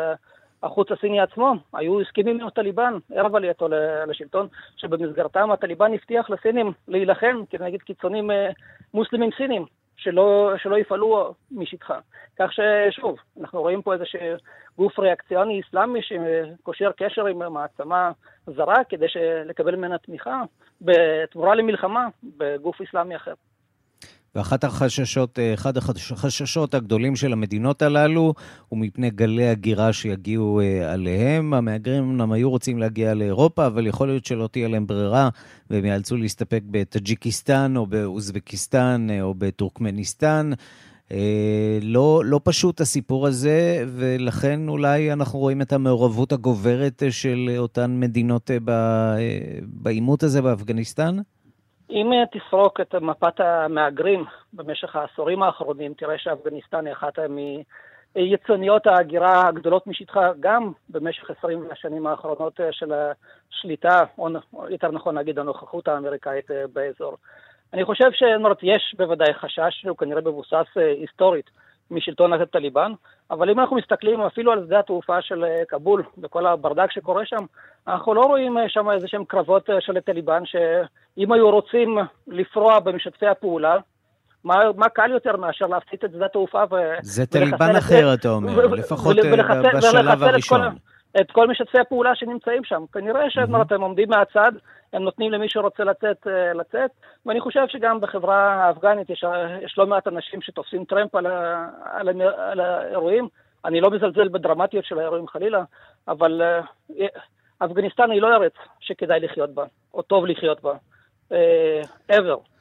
החוץ 0.63 0.93
הסיני 0.93 1.21
עצמו, 1.21 1.55
היו 1.75 2.01
הסכמים 2.01 2.41
עם 2.41 2.47
הטליבן, 2.47 2.95
ערב 3.15 3.37
עלייתו 3.37 3.69
לשלטון, 4.07 4.49
שבמסגרתם 4.77 5.51
הטליבן 5.51 5.95
הבטיח 5.95 6.31
לסינים 6.31 6.73
להילחם 6.89 7.43
כנגד 7.51 7.83
קיצונים 7.83 8.31
אה, 8.31 8.51
מוסלמים 8.95 9.31
סינים, 9.37 9.67
שלא, 9.97 10.53
שלא 10.57 10.79
יפעלו 10.79 11.35
משטחה. 11.51 11.99
כך 12.39 12.51
ששוב, 12.53 13.17
אנחנו 13.41 13.61
רואים 13.61 13.83
פה 13.83 13.93
איזה 13.93 14.05
גוף 14.79 14.99
ריאקציוני 14.99 15.61
אסלאמי 15.61 16.01
שקושר 16.03 16.91
קשר 16.97 17.27
עם 17.27 17.53
מעצמה 17.53 18.11
זרה 18.47 18.85
כדי 18.89 19.07
לקבל 19.45 19.77
ממנה 19.77 19.99
תמיכה 19.99 20.43
בתמורה 20.81 21.55
למלחמה 21.55 22.07
בגוף 22.37 22.81
אסלאמי 22.81 23.17
אחר. 23.17 23.35
ואחת 24.35 24.64
החששות, 24.64 25.39
אה, 25.39 25.55
אחד 25.55 25.76
החששות 25.76 26.74
הגדולים 26.74 27.16
של 27.16 27.33
המדינות 27.33 27.83
הללו 27.83 28.35
הוא 28.68 28.78
מפני 28.78 29.11
גלי 29.11 29.49
הגירה 29.49 29.93
שיגיעו 29.93 30.61
אה, 30.61 30.93
עליהם. 30.93 31.55
המהגרים 31.55 32.03
אמנם 32.03 32.33
היו 32.33 32.51
רוצים 32.51 32.78
להגיע 32.78 33.14
לאירופה, 33.14 33.66
אבל 33.66 33.87
יכול 33.87 34.09
להיות 34.09 34.24
שלא 34.24 34.49
תהיה 34.53 34.68
להם 34.68 34.87
ברירה, 34.87 35.28
והם 35.70 35.85
יאלצו 35.85 36.16
להסתפק 36.16 36.62
בטאג'יקיסטן 36.70 37.76
או 37.76 37.87
באוזבקיסטן 37.87 39.07
אה, 39.11 39.22
או 39.22 39.35
בטורקמניסטן. 39.39 40.51
לא, 41.83 42.22
לא 42.24 42.41
פשוט 42.45 42.80
הסיפור 42.80 43.26
הזה, 43.26 43.85
ולכן 43.97 44.68
אולי 44.68 45.12
אנחנו 45.12 45.39
רואים 45.39 45.62
את 45.62 45.72
המעורבות 45.72 46.33
הגוברת 46.33 47.03
של 47.11 47.55
אותן 47.59 48.01
מדינות 48.01 48.51
בעימות 49.62 50.22
הזה 50.22 50.43
באפגניסטן? 50.43 51.16
אם 51.93 52.11
תסרוק 52.32 52.80
את 52.80 52.95
מפת 52.95 53.40
המהגרים 53.40 54.24
במשך 54.53 54.97
העשורים 54.97 55.43
האחרונים, 55.43 55.95
תראה 55.95 56.18
שאפגניסטן 56.18 56.86
היא 56.86 56.93
אחת 56.93 57.18
מיצוניות 58.16 58.86
ההגירה 58.86 59.49
הגדולות 59.49 59.86
משטחה, 59.86 60.30
גם 60.40 60.72
במשך 60.88 61.30
עשרים 61.30 61.68
השנים 61.70 62.07
האחרונות 62.07 62.61
של 62.70 62.93
השליטה, 62.93 64.05
או 64.18 64.28
יותר 64.70 64.90
נכון 64.90 65.14
להגיד 65.14 65.38
הנוכחות 65.38 65.88
האמריקאית 65.88 66.51
באזור. 66.72 67.16
אני 67.72 67.84
חושב 67.84 68.12
שיש 68.12 68.95
בוודאי 68.99 69.34
חשש, 69.34 69.80
שהוא 69.80 69.97
כנראה 69.97 70.20
מבוסס 70.20 70.66
היסטורית, 70.76 71.51
משלטון 71.93 72.32
הטליבן, 72.32 72.93
אבל 73.30 73.51
אם 73.51 73.61
אנחנו 73.61 73.76
מסתכלים 73.76 74.20
אפילו 74.20 74.53
על 74.53 74.64
שדה 74.66 74.78
התעופה 74.78 75.22
של 75.22 75.45
אה, 75.45 75.62
כבול 75.68 76.03
וכל 76.22 76.47
הברדק 76.47 76.90
שקורה 76.90 77.26
שם, 77.26 77.45
אנחנו 77.88 78.14
לא 78.14 78.20
רואים 78.20 78.59
אה, 78.59 78.68
שם 78.68 78.90
איזה 78.90 79.09
שהם 79.09 79.24
קרבות 79.24 79.70
אה, 79.70 79.80
של 79.80 79.97
הטליבן, 79.97 80.43
שאם 80.45 81.32
היו 81.32 81.51
רוצים 81.51 81.99
לפרוע 82.28 82.78
במשתפי 82.80 83.26
הפעולה, 83.26 83.76
מה, 84.45 84.61
מה 84.76 84.88
קל 84.88 85.11
יותר 85.11 85.36
מאשר 85.36 85.66
להפציץ 85.66 86.05
את 86.05 86.11
שדה 86.12 86.26
התעופה 86.26 86.62
ו... 86.70 86.74
זה 87.03 87.26
טליבן 87.26 87.76
אחר, 87.76 88.14
אתה 88.14 88.28
אומר, 88.28 88.66
לפחות 88.66 89.16
בשלב 89.76 90.22
הראשון. 90.22 90.62
את 90.62 90.68
כל, 90.70 90.76
את 91.21 91.31
כל 91.31 91.49
משתפי 91.49 91.79
הפעולה 91.79 92.15
שנמצאים 92.15 92.65
שם. 92.65 92.85
כנראה 92.93 93.31
שאתם 93.31 93.81
עומדים 93.81 94.09
מהצד, 94.09 94.53
הם 94.93 95.03
נותנים 95.03 95.33
למי 95.33 95.49
שרוצה 95.49 95.85
לצאת, 95.85 96.27
אה, 96.27 96.53
לצאת, 96.53 96.91
ואני 97.27 97.41
חושב 97.41 97.65
שגם 97.69 98.01
בחברה 98.01 98.55
האפגנית 98.55 99.11
יש, 99.11 99.25
יש 99.63 99.79
לא 99.79 99.87
מעט 99.87 100.09
אנשים 100.09 100.43
שתופסים 100.43 100.85
טרמפ 100.85 101.15
על, 101.15 101.27
ה, 101.27 101.69
על, 101.85 102.09
ה, 102.09 102.51
על 102.51 102.61
האירועים. 102.61 103.29
אני 103.65 103.81
לא 103.81 103.91
מזלזל 103.91 104.29
בדרמטיות 104.29 104.85
של 104.85 104.99
האירועים 104.99 105.29
חלילה, 105.29 105.65
אבל 106.09 106.43
uh, 106.91 107.03
אפגניסטן 107.65 108.11
היא 108.11 108.23
לא 108.23 108.35
ארץ 108.35 108.53
שכדאי 108.81 109.21
לחיות 109.21 109.51
בה, 109.51 109.65
או 109.95 110.03
טוב 110.03 110.27
לחיות 110.27 110.61
בה, 110.63 110.73
uh, 111.31 111.35
ever. 112.13 112.52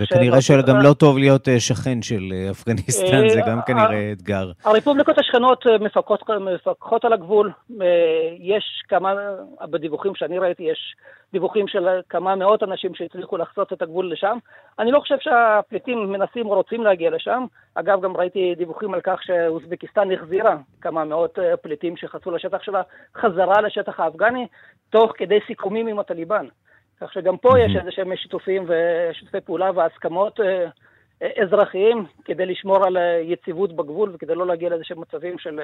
וכנראה 0.00 0.40
שגם 0.40 0.80
לא 0.82 0.92
טוב 0.92 1.18
להיות 1.18 1.48
אה, 1.48 1.60
שכן 1.60 2.02
של 2.02 2.22
אה, 2.32 2.50
אפגניסטן, 2.50 3.28
זה 3.28 3.40
גם 3.46 3.60
כנראה 3.66 3.92
אה, 3.92 4.12
אתגר. 4.12 4.50
הרפובליקות 4.64 5.18
השכנות 5.18 5.66
מפקחות, 5.80 6.30
מפקחות 6.30 7.04
על 7.04 7.12
הגבול. 7.12 7.52
יש 8.38 8.82
כמה, 8.88 9.14
בדיווחים 9.70 10.14
שאני 10.14 10.38
ראיתי, 10.38 10.62
יש 10.62 10.94
דיווחים 11.32 11.68
של 11.68 11.88
כמה 12.08 12.36
מאות 12.36 12.62
אנשים 12.62 12.94
שהצליחו 12.94 13.36
לחצות 13.36 13.72
את 13.72 13.82
הגבול 13.82 14.12
לשם. 14.12 14.38
אני 14.78 14.90
לא 14.90 15.00
חושב 15.00 15.16
שהפליטים 15.20 16.12
מנסים 16.12 16.46
או 16.46 16.54
רוצים 16.54 16.84
להגיע 16.84 17.10
לשם. 17.10 17.44
אגב, 17.74 18.00
גם 18.00 18.16
ראיתי 18.16 18.54
דיווחים 18.54 18.94
על 18.94 19.00
כך 19.04 19.22
שאוזבקיסטן 19.22 20.12
החזירה 20.12 20.56
כמה 20.80 21.04
מאות 21.04 21.38
פליטים 21.62 21.96
שחצו 21.96 22.30
לשטח 22.30 22.62
שלה 22.62 22.82
חזרה 23.16 23.60
לשטח 23.60 24.00
האפגני, 24.00 24.46
תוך 24.90 25.12
כדי 25.16 25.38
סיכומים 25.46 25.86
עם 25.86 25.98
הטליבן. 25.98 26.46
כך 27.00 27.12
שגם 27.12 27.36
פה 27.36 27.60
יש 27.60 27.76
איזה 27.76 27.90
שהם 27.90 28.16
שיתופים 28.16 28.66
ושיתופי 28.68 29.40
פעולה 29.40 29.70
והסכמות 29.74 30.40
אה, 30.40 30.64
אה, 31.22 31.42
אזרחיים 31.42 32.04
כדי 32.24 32.46
לשמור 32.46 32.86
על 32.86 32.96
אה, 32.96 33.22
יציבות 33.24 33.76
בגבול 33.76 34.10
וכדי 34.14 34.34
לא 34.34 34.46
להגיע 34.46 34.68
לאיזה 34.68 34.84
שהם 34.84 35.00
מצבים 35.00 35.38
של 35.38 35.60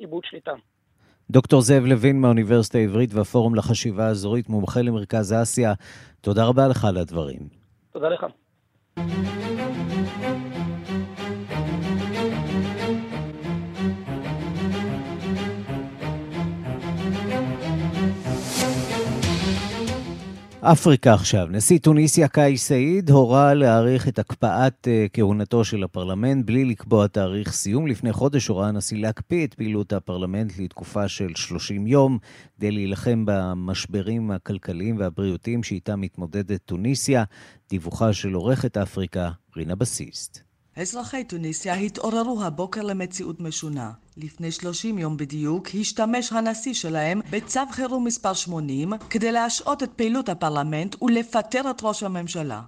איבוד 0.00 0.24
שליטה. 0.24 0.52
דוקטור 1.30 1.60
זאב 1.60 1.84
לוין 1.84 2.20
מהאוניברסיטה 2.20 2.78
העברית 2.78 3.14
והפורום 3.14 3.54
לחשיבה 3.54 4.06
האזורית, 4.08 4.48
מומחה 4.48 4.82
למרכז 4.82 5.34
אסיה, 5.42 5.72
תודה 6.20 6.44
רבה 6.44 6.68
לך 6.68 6.84
על 6.84 6.96
הדברים. 6.96 7.40
תודה 7.92 8.08
לך. 8.08 8.26
אפריקה 20.64 21.14
עכשיו. 21.14 21.46
נשיא 21.50 21.78
טוניסיה 21.78 22.28
קאיס 22.28 22.68
סעיד 22.68 23.10
הורה 23.10 23.54
להאריך 23.54 24.08
את 24.08 24.18
הקפאת 24.18 24.88
uh, 24.88 25.08
כהונתו 25.12 25.64
של 25.64 25.82
הפרלמנט 25.82 26.46
בלי 26.46 26.64
לקבוע 26.64 27.06
תאריך 27.06 27.52
סיום. 27.52 27.86
לפני 27.86 28.12
חודש 28.12 28.46
הורה 28.46 28.68
הנשיא 28.68 28.98
להקפיא 28.98 29.46
את 29.46 29.54
פעילות 29.54 29.92
הפרלמנט 29.92 30.58
לתקופה 30.58 31.08
של 31.08 31.34
30 31.34 31.86
יום 31.86 32.18
כדי 32.56 32.70
להילחם 32.70 33.24
במשברים 33.26 34.30
הכלכליים 34.30 34.98
והבריאותיים 34.98 35.62
שאיתם 35.62 36.00
מתמודדת 36.00 36.60
טוניסיה. 36.64 37.24
דיווחה 37.70 38.12
של 38.12 38.32
עורכת 38.32 38.76
אפריקה, 38.76 39.30
רינה 39.56 39.74
בסיסט. 39.74 40.51
אזרחי 40.76 41.24
טוניסיה 41.24 41.74
התעוררו 41.74 42.42
הבוקר 42.42 42.82
למציאות 42.82 43.40
משונה. 43.40 43.90
לפני 44.16 44.50
30 44.50 44.98
יום 44.98 45.16
בדיוק 45.16 45.68
השתמש 45.80 46.32
הנשיא 46.32 46.74
שלהם 46.74 47.20
בצו 47.30 47.60
חירום 47.70 48.04
מספר 48.04 48.32
80 48.32 48.92
כדי 49.10 49.32
להשעות 49.32 49.82
את 49.82 49.90
פעילות 49.96 50.28
הפרלמנט 50.28 51.02
ולפטר 51.02 51.70
את 51.70 51.80
ראש 51.82 52.02
הממשלה. 52.02 52.60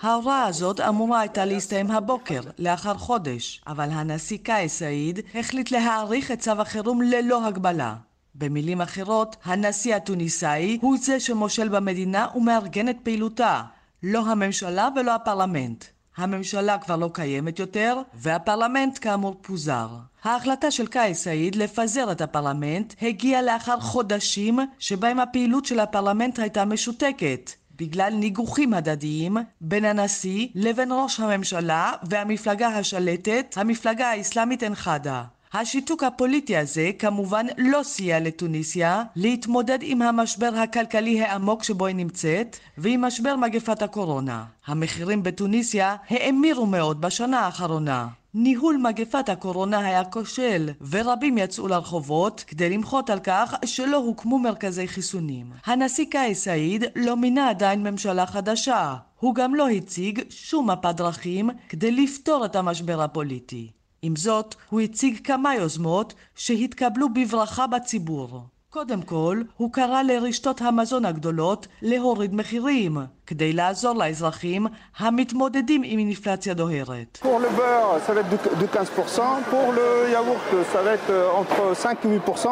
ההוראה 0.00 0.44
הזאת 0.44 0.80
אמורה 0.80 1.20
הייתה 1.20 1.44
להסתיים 1.44 1.90
הבוקר, 1.90 2.40
לאחר 2.58 2.94
חודש, 2.94 3.62
אבל 3.66 3.88
הנשיא 3.90 4.38
קאיס 4.42 4.68
סעיד 4.68 5.20
החליט 5.34 5.70
להאריך 5.70 6.30
את 6.30 6.38
צו 6.38 6.50
החירום 6.50 7.02
ללא 7.02 7.46
הגבלה. 7.46 7.94
במילים 8.40 8.80
אחרות, 8.80 9.36
הנשיא 9.44 9.96
התוניסאי 9.96 10.78
הוא 10.80 10.98
זה 11.02 11.20
שמושל 11.20 11.68
במדינה 11.68 12.26
ומארגן 12.34 12.88
את 12.88 12.96
פעילותה, 13.02 13.62
לא 14.02 14.26
הממשלה 14.26 14.88
ולא 14.96 15.14
הפרלמנט. 15.14 15.84
הממשלה 16.16 16.78
כבר 16.78 16.96
לא 16.96 17.10
קיימת 17.12 17.58
יותר, 17.58 17.96
והפרלמנט 18.14 18.98
כאמור 19.00 19.36
פוזר. 19.42 19.88
ההחלטה 20.24 20.70
של 20.70 20.86
קאיס 20.86 21.24
סעיד 21.24 21.56
לפזר 21.56 22.12
את 22.12 22.20
הפרלמנט 22.20 22.94
הגיעה 23.02 23.42
לאחר 23.42 23.80
חודשים 23.80 24.58
שבהם 24.78 25.20
הפעילות 25.20 25.64
של 25.64 25.80
הפרלמנט 25.80 26.38
הייתה 26.38 26.64
משותקת. 26.64 27.50
בגלל 27.76 28.12
ניגוחים 28.14 28.74
הדדיים 28.74 29.36
בין 29.60 29.84
הנשיא 29.84 30.48
לבין 30.54 30.88
ראש 30.92 31.20
הממשלה 31.20 31.92
והמפלגה 32.02 32.68
השלטת, 32.68 33.54
המפלגה 33.56 34.10
האסלאמית 34.10 34.62
אנחדה. 34.62 35.24
השיתוק 35.52 36.02
הפוליטי 36.02 36.56
הזה 36.56 36.90
כמובן 36.98 37.46
לא 37.58 37.82
סייע 37.82 38.20
לטוניסיה 38.20 39.02
להתמודד 39.16 39.78
עם 39.82 40.02
המשבר 40.02 40.50
הכלכלי 40.54 41.22
העמוק 41.22 41.62
שבו 41.62 41.86
היא 41.86 41.96
נמצאת 41.96 42.56
ועם 42.78 43.00
משבר 43.00 43.36
מגפת 43.36 43.82
הקורונה. 43.82 44.44
המחירים 44.66 45.22
בטוניסיה 45.22 45.96
האמירו 46.08 46.66
מאוד 46.66 47.00
בשנה 47.00 47.40
האחרונה. 47.40 48.08
ניהול 48.34 48.76
מגפת 48.76 49.28
הקורונה 49.28 49.78
היה 49.78 50.04
כושל, 50.04 50.70
ורבים 50.90 51.38
יצאו 51.38 51.68
לרחובות 51.68 52.44
כדי 52.46 52.70
למחות 52.70 53.10
על 53.10 53.18
כך 53.18 53.54
שלא 53.64 53.96
הוקמו 53.96 54.38
מרכזי 54.38 54.88
חיסונים. 54.88 55.46
הנשיא 55.66 56.06
קאיס 56.10 56.44
סעיד 56.44 56.84
לא 56.96 57.16
מינה 57.16 57.48
עדיין 57.48 57.82
ממשלה 57.82 58.26
חדשה. 58.26 58.94
הוא 59.20 59.34
גם 59.34 59.54
לא 59.54 59.68
הציג 59.68 60.22
שום 60.28 60.70
מפת 60.70 60.94
דרכים 60.96 61.50
כדי 61.68 61.90
לפתור 61.90 62.44
את 62.44 62.56
המשבר 62.56 63.02
הפוליטי. 63.02 63.79
עם 64.02 64.16
זאת, 64.16 64.54
הוא 64.70 64.80
הציג 64.80 65.26
כמה 65.26 65.54
יוזמות 65.54 66.14
שהתקבלו 66.34 67.08
בברכה 67.08 67.66
בציבור. 67.66 68.42
קודם 68.70 69.02
כל, 69.02 69.42
הוא 69.56 69.72
קרא 69.72 70.02
לרשתות 70.02 70.60
המזון 70.60 71.04
הגדולות 71.04 71.66
להוריד 71.82 72.34
מחירים, 72.34 72.98
כדי 73.30 73.52
לעזור 73.52 73.94
לאזרחים 73.94 74.66
המתמודדים 74.98 75.82
עם 75.84 75.98
אינפלציה 75.98 76.54
דוהרת. 76.54 77.18
Pour 77.22 77.38
le 77.44 77.50
beurre, 77.58 77.92
ça 78.06 78.12
va 78.14 78.20
être 78.20 78.58
de 78.62 78.66
15%, 78.66 79.20
pour 79.50 79.68
le 79.78 80.10
yaourt, 80.14 80.48
ça 80.72 80.80
va 80.84 80.90
être 80.98 81.12
entre 81.40 81.74
5 81.74 82.04
et 82.04 82.18
8%, 82.18 82.48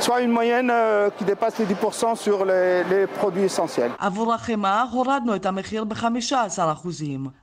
soit 0.00 0.20
une 0.20 0.30
moyenne 0.30 0.72
qui 1.16 1.24
dépasse 1.24 1.58
les 1.58 1.66
10% 1.66 2.14
sur 2.14 2.44
les, 2.44 2.84
les 2.90 3.06
produits 3.06 3.46
essentiels. 3.50 3.90
עבור 3.98 4.34
החמאה 4.34 4.82
הורדנו 4.92 5.34
את 5.34 5.46
המחיר 5.46 5.84
ב-15%, 5.84 6.34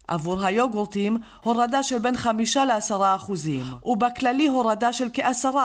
עבור 0.07 0.45
היוגורטים 0.45 1.17
הורדה 1.43 1.83
של 1.83 1.99
בין 1.99 2.17
5 2.17 2.57
ל-10%, 2.57 3.01
ובכללי 3.85 4.47
הורדה 4.47 4.93
של 4.93 5.07
כ-10% 5.13 5.55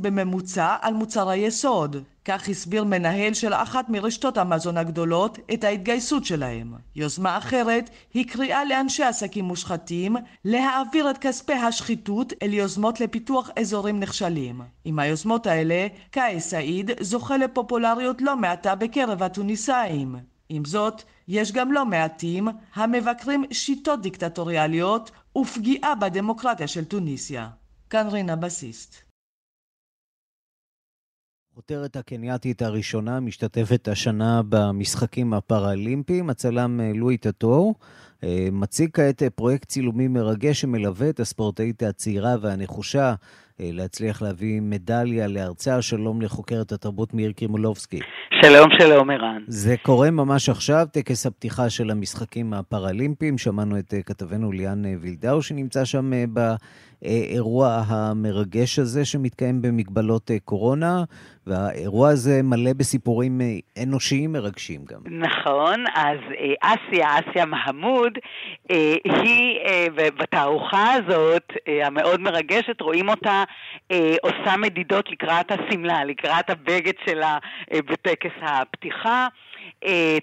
בממוצע 0.00 0.74
על 0.80 0.94
מוצר 0.94 1.28
היסוד. 1.28 1.96
כך 2.28 2.48
הסביר 2.48 2.84
מנהל 2.84 3.34
של 3.34 3.52
אחת 3.52 3.88
מרשתות 3.88 4.38
המזון 4.38 4.76
הגדולות 4.76 5.38
את 5.54 5.64
ההתגייסות 5.64 6.24
שלהם. 6.24 6.74
יוזמה 6.96 7.38
אחרת 7.38 7.90
היא 8.14 8.28
קריאה 8.28 8.64
לאנשי 8.64 9.02
עסקים 9.02 9.44
מושחתים 9.44 10.16
להעביר 10.44 11.10
את 11.10 11.18
כספי 11.18 11.52
השחיתות 11.52 12.32
אל 12.42 12.54
יוזמות 12.54 13.00
לפיתוח 13.00 13.50
אזורים 13.58 14.00
נכשלים. 14.00 14.60
עם 14.84 14.98
היוזמות 14.98 15.46
האלה, 15.46 15.86
קאיס 16.10 16.50
סעיד 16.50 16.90
זוכה 17.00 17.36
לפופולריות 17.36 18.22
לא 18.22 18.36
מעטה 18.36 18.74
בקרב 18.74 19.22
התוניסאים. 19.22 20.16
עם 20.48 20.64
זאת, 20.64 21.02
יש 21.28 21.52
גם 21.52 21.72
לא 21.72 21.86
מעטים 21.86 22.48
המבקרים 22.74 23.44
שיטות 23.50 24.02
דיקטטוריאליות 24.02 25.10
ופגיעה 25.38 25.94
בדמוקרטיה 25.94 26.68
של 26.68 26.84
תוניסיה. 26.84 27.48
כאן 27.90 28.08
רינה 28.08 28.36
בסיסט. 28.36 29.05
הכותרת 31.56 31.96
הקנייתית 31.96 32.62
הראשונה 32.62 33.20
משתתפת 33.20 33.88
השנה 33.88 34.40
במשחקים 34.48 35.34
הפראלימפיים, 35.34 36.30
הצלם 36.30 36.80
אה, 36.80 36.92
לואי 36.94 37.16
טאטור. 37.16 37.74
אה, 38.24 38.48
מציג 38.52 38.90
כעת 38.92 39.22
אה, 39.22 39.30
פרויקט 39.30 39.68
צילומי 39.68 40.08
מרגש 40.08 40.60
שמלווה 40.60 41.08
את 41.10 41.20
הספורטאית 41.20 41.82
הצעירה 41.82 42.36
והנחושה 42.40 43.14
להצליח 43.60 44.22
להביא 44.22 44.60
מדליה 44.62 45.26
לארצה. 45.26 45.82
שלום 45.82 46.22
לחוקרת 46.22 46.72
התרבות 46.72 47.14
מאיר 47.14 47.32
קרימולובסקי. 47.32 47.98
שלום, 48.42 48.68
שלום, 48.78 49.10
ערן. 49.10 49.42
זה 49.46 49.74
קורה 49.82 50.10
ממש 50.10 50.48
עכשיו, 50.48 50.86
טקס 50.92 51.26
הפתיחה 51.26 51.70
של 51.70 51.90
המשחקים 51.90 52.52
הפראלימפיים. 52.52 53.38
שמענו 53.38 53.78
את 53.78 53.94
כתבנו 54.06 54.52
ליאן 54.52 54.82
וילדאו 55.00 55.42
שנמצא 55.42 55.84
שם 55.84 56.10
באירוע 57.02 57.82
המרגש 57.86 58.78
הזה 58.78 59.04
שמתקיים 59.04 59.62
במגבלות 59.62 60.30
קורונה, 60.44 61.04
והאירוע 61.46 62.08
הזה 62.08 62.40
מלא 62.42 62.72
בסיפורים 62.72 63.40
אנושיים 63.82 64.32
מרגשים 64.32 64.84
גם. 64.84 65.00
נכון, 65.10 65.84
אז 65.94 66.18
אסיה, 66.60 67.08
אסיה 67.18 67.46
מחמוד, 67.46 68.12
היא 69.04 69.60
בתערוכה 70.18 70.92
הזאת, 70.92 71.52
המאוד 71.84 72.20
מרגשת, 72.20 72.80
רואים 72.80 73.08
אותה 73.08 73.44
עושה 74.22 74.56
מדידות 74.56 75.10
לקראת 75.10 75.52
השמלה, 75.52 76.04
לקראת 76.04 76.50
הבגד 76.50 76.92
שלה 77.06 77.38
בטקס 77.74 78.32
הפתיחה. 78.42 79.28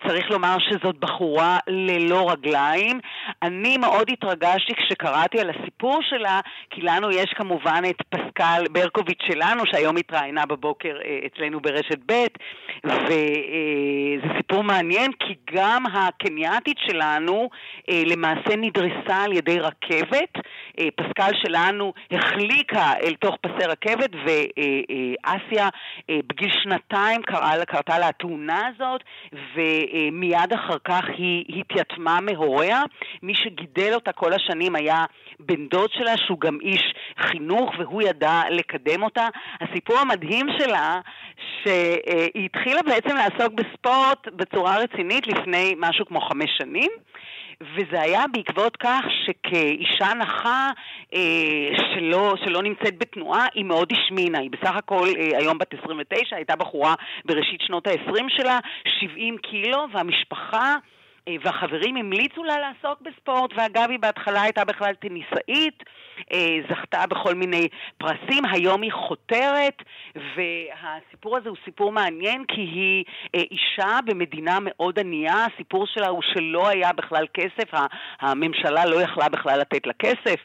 צריך 0.07 0.31
לומר 0.31 0.55
שזאת 0.59 0.97
בחורה 0.99 1.57
ללא 1.67 2.31
רגליים. 2.31 2.99
אני 3.41 3.77
מאוד 3.77 4.09
התרגשתי 4.09 4.73
כשקראתי 4.75 5.39
על 5.39 5.49
הסיפור 5.49 5.99
שלה, 6.09 6.39
כי 6.69 6.81
לנו 6.81 7.11
יש 7.11 7.33
כמובן 7.35 7.81
את 7.89 8.01
פסקל 8.09 8.63
ברקוביץ' 8.71 9.23
שלנו, 9.27 9.63
שהיום 9.65 9.97
התראיינה 9.97 10.45
בבוקר 10.45 10.97
אצלנו 11.25 11.59
ברשת 11.59 11.99
ב', 12.05 12.25
וזה 12.83 14.27
סיפור 14.37 14.63
מעניין, 14.63 15.11
כי 15.19 15.35
גם 15.53 15.83
הקנייתית 15.93 16.77
שלנו 16.87 17.49
למעשה 17.89 18.55
נדרסה 18.57 19.23
על 19.23 19.33
ידי 19.33 19.59
רכבת. 19.59 20.33
פסקל 20.95 21.31
שלנו 21.45 21.93
החליקה 22.11 22.93
אל 23.03 23.13
תוך 23.13 23.35
פסי 23.41 23.65
רכבת, 23.67 24.09
ואסיה 24.25 25.69
בגיל 26.09 26.51
שנתיים 26.63 27.21
קרתה 27.67 27.99
לה 27.99 28.07
התאונה 28.07 28.61
הזאת, 28.67 29.03
ומיד 29.55 30.53
אחר 30.53 30.77
כך 30.83 31.05
היא 31.17 31.61
התייתמה 31.61 32.17
מהוריה. 32.21 32.81
מי 33.23 33.33
שגידל 33.35 33.93
אותה 33.93 34.11
כל 34.11 34.33
השנים 34.33 34.75
היה 34.75 35.05
בן 35.39 35.67
דוד 35.67 35.89
שלה, 35.93 36.17
שהוא 36.17 36.39
גם 36.39 36.57
איש 36.61 36.93
חינוך, 37.19 37.73
והוא 37.79 38.01
ידע 38.01 38.41
לקדם 38.49 39.03
אותה. 39.03 39.27
הסיפור 39.61 39.97
המדהים 39.99 40.47
שלה, 40.59 41.01
שהיא 41.63 42.45
התחילה 42.45 42.81
בעצם 42.83 43.15
לעסוק 43.15 43.53
בספורט 43.53 44.27
בצורה 44.35 44.77
רצינית 44.77 45.27
לפני 45.27 45.75
משהו 45.77 46.05
כמו 46.05 46.21
חמש 46.21 46.49
שנים. 46.57 46.91
וזה 47.61 48.01
היה 48.01 48.23
בעקבות 48.33 48.77
כך 48.77 49.03
שכאישה 49.25 50.13
נכה 50.13 50.69
אה, 51.13 51.19
שלא, 51.93 52.33
שלא 52.45 52.63
נמצאת 52.63 52.97
בתנועה, 52.97 53.45
היא 53.53 53.65
מאוד 53.65 53.91
השמינה. 53.91 54.39
היא 54.39 54.51
בסך 54.51 54.75
הכל 54.75 55.07
אה, 55.17 55.37
היום 55.37 55.57
בת 55.57 55.73
29, 55.83 56.35
הייתה 56.35 56.55
בחורה 56.55 56.95
בראשית 57.25 57.61
שנות 57.61 57.87
ה-20 57.87 58.23
שלה, 58.29 58.59
70 58.99 59.37
קילו, 59.37 59.85
והמשפחה... 59.93 60.75
והחברים 61.43 61.95
המליצו 61.97 62.43
לה 62.43 62.55
לעסוק 62.59 63.01
בספורט, 63.01 63.51
ואגב, 63.55 63.89
היא 63.89 63.99
בהתחלה 63.99 64.41
הייתה 64.41 64.65
בכלל 64.65 64.93
טניסאית, 64.93 65.83
זכתה 66.69 67.07
בכל 67.07 67.35
מיני 67.35 67.67
פרסים, 67.97 68.45
היום 68.51 68.81
היא 68.81 68.91
חותרת, 68.91 69.83
והסיפור 70.15 71.37
הזה 71.37 71.49
הוא 71.49 71.57
סיפור 71.65 71.91
מעניין 71.91 72.45
כי 72.47 72.61
היא 72.61 73.03
אישה 73.33 73.99
במדינה 74.05 74.57
מאוד 74.61 74.99
ענייה, 74.99 75.45
הסיפור 75.53 75.87
שלה 75.87 76.07
הוא 76.07 76.21
שלא 76.33 76.67
היה 76.67 76.93
בכלל 76.93 77.25
כסף, 77.33 77.69
הממשלה 78.19 78.85
לא 78.85 79.01
יכלה 79.01 79.29
בכלל 79.29 79.59
לתת 79.59 79.87
לה 79.87 79.93
כסף. 79.93 80.39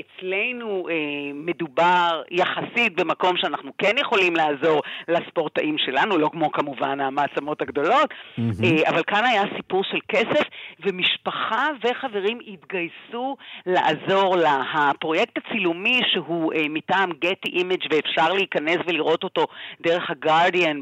אצלנו 0.00 0.86
מדובר 1.34 2.22
יחסית 2.30 2.94
במקום 2.96 3.36
שאנחנו 3.36 3.72
כן 3.78 3.98
יכולים 4.00 4.36
לעזור 4.36 4.82
לספורטאים 5.08 5.78
שלנו, 5.78 6.18
לא 6.18 6.28
כמו 6.32 6.52
כמובן 6.52 7.00
המעצמות 7.00 7.62
הגדולות, 7.62 8.10
mm-hmm. 8.10 8.88
אבל 8.88 9.02
כאן 9.06 9.24
היה 9.24 9.42
סיפור 9.56 9.84
של 9.84 9.98
כסף, 10.08 10.44
ומשפחה 10.80 11.66
וחברים 11.84 12.38
התגייסו 12.46 13.36
לעזור 13.66 14.36
לה. 14.36 14.62
הפרויקט 14.74 15.38
הצילומי 15.38 16.00
שהוא 16.12 16.52
מטעם 16.70 17.10
Getty 17.10 17.50
Image 17.50 17.86
ואפשר 17.90 18.32
להיכנס 18.32 18.76
ולראות 18.86 19.24
אותו 19.24 19.46
דרך 19.80 20.10
הגרדיאן 20.10 20.80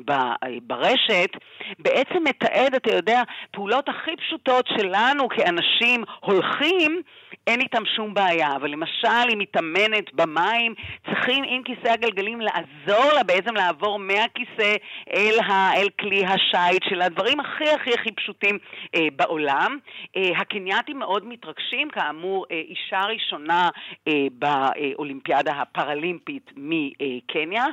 ברשת, 0.62 1.30
בעצם 1.78 2.24
מתעד, 2.24 2.74
אתה 2.74 2.95
יודע, 2.95 3.22
פעולות 3.51 3.89
הכי 3.89 4.16
פשוטות 4.16 4.66
שלנו 4.76 5.28
כאנשים 5.28 6.05
הולכים, 6.20 7.03
אין 7.47 7.61
איתם 7.61 7.82
שום 7.97 8.14
בעיה, 8.14 8.57
אבל 8.57 8.76
למשל 8.77 9.29
היא 9.29 9.37
מתאמנת 9.37 10.14
במים, 10.14 10.74
צריכים 11.07 11.45
עם 11.49 11.62
כיסא 11.62 11.89
הגלגלים 11.89 12.41
לעזור 12.41 13.12
לה 13.14 13.22
בעצם 13.22 13.55
לעבור 13.55 13.99
מהכיסא 13.99 14.77
אל, 15.14 15.39
ה, 15.41 15.77
אל 15.77 15.89
כלי 16.01 16.24
השיט 16.27 16.83
של 16.89 17.03
הדברים 17.03 17.41
הכי 17.41 17.70
הכי 17.70 17.91
הכי 17.95 18.12
פשוטים 18.12 18.59
אה, 18.95 19.09
בעולם. 19.16 19.79
אה, 20.16 20.31
הקנייתים 20.39 20.99
מאוד 20.99 21.27
מתרגשים, 21.27 21.89
כאמור, 21.89 22.47
אה, 22.51 22.57
אישה 22.57 23.01
ראשונה 23.01 23.68
אה, 24.09 24.12
באולימפיאדה 24.33 25.53
הפראלימפית 25.53 26.51
מקניה, 26.57 27.64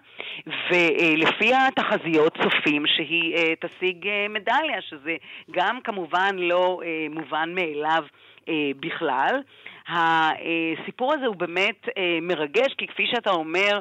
ולפי 0.48 1.52
התחזיות 1.54 2.38
צופים 2.44 2.84
שהיא 2.88 3.36
אה, 3.36 3.54
תשיג 3.60 4.08
אה, 4.08 4.26
מדליה, 4.30 4.82
שזה 4.82 5.16
גם 5.52 5.80
כמובן 5.84 6.36
לא 6.38 6.82
אה, 6.86 7.08
מובן 7.10 7.50
מאליו. 7.56 8.04
אה, 8.50 8.72
בכלל. 8.80 9.42
הסיפור 9.88 11.14
הזה 11.14 11.26
הוא 11.26 11.36
באמת 11.36 11.82
אה, 11.98 12.20
מרגש, 12.22 12.74
כי 12.78 12.88
כפי 12.88 13.04
שאתה 13.12 13.30
אומר, 13.30 13.80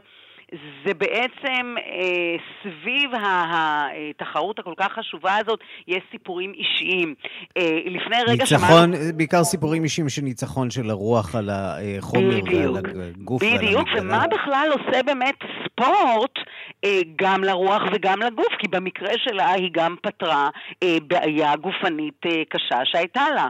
זה 0.86 0.94
בעצם 0.94 1.74
אה, 1.78 2.36
סביב 2.62 3.10
התחרות 3.24 4.58
הכל 4.58 4.74
כך 4.76 4.92
חשובה 4.92 5.36
הזאת, 5.36 5.60
יש 5.88 6.02
סיפורים 6.10 6.52
אישיים. 6.52 7.14
אה, 7.56 7.78
לפני 7.86 8.16
רגע 8.26 8.44
ניצחון, 8.44 8.68
שמענו... 8.68 8.96
בעיקר 9.16 9.44
סיפורים 9.44 9.84
אישיים 9.84 10.08
של 10.08 10.22
ניצחון 10.22 10.70
של 10.70 10.90
הרוח 10.90 11.34
על 11.34 11.50
החומר 11.52 12.40
בדיוק, 12.40 12.74
ועל 12.74 13.02
הגוף 13.14 13.42
ועל 13.42 13.58
בדיוק, 13.58 13.88
ומה 13.98 14.24
בכלל 14.26 14.68
עושה 14.72 15.02
באמת 15.02 15.36
ספורט 15.64 16.38
אה, 16.84 17.00
גם 17.16 17.44
לרוח 17.44 17.82
וגם 17.92 18.22
לגוף, 18.22 18.54
כי 18.58 18.68
במקרה 18.68 19.12
שלה 19.18 19.50
היא 19.50 19.70
גם 19.72 19.96
פתרה 20.02 20.48
אה, 20.82 20.96
בעיה 21.06 21.56
גופנית 21.56 22.26
אה, 22.26 22.42
קשה 22.48 22.80
שהייתה 22.84 23.24
לה. 23.34 23.48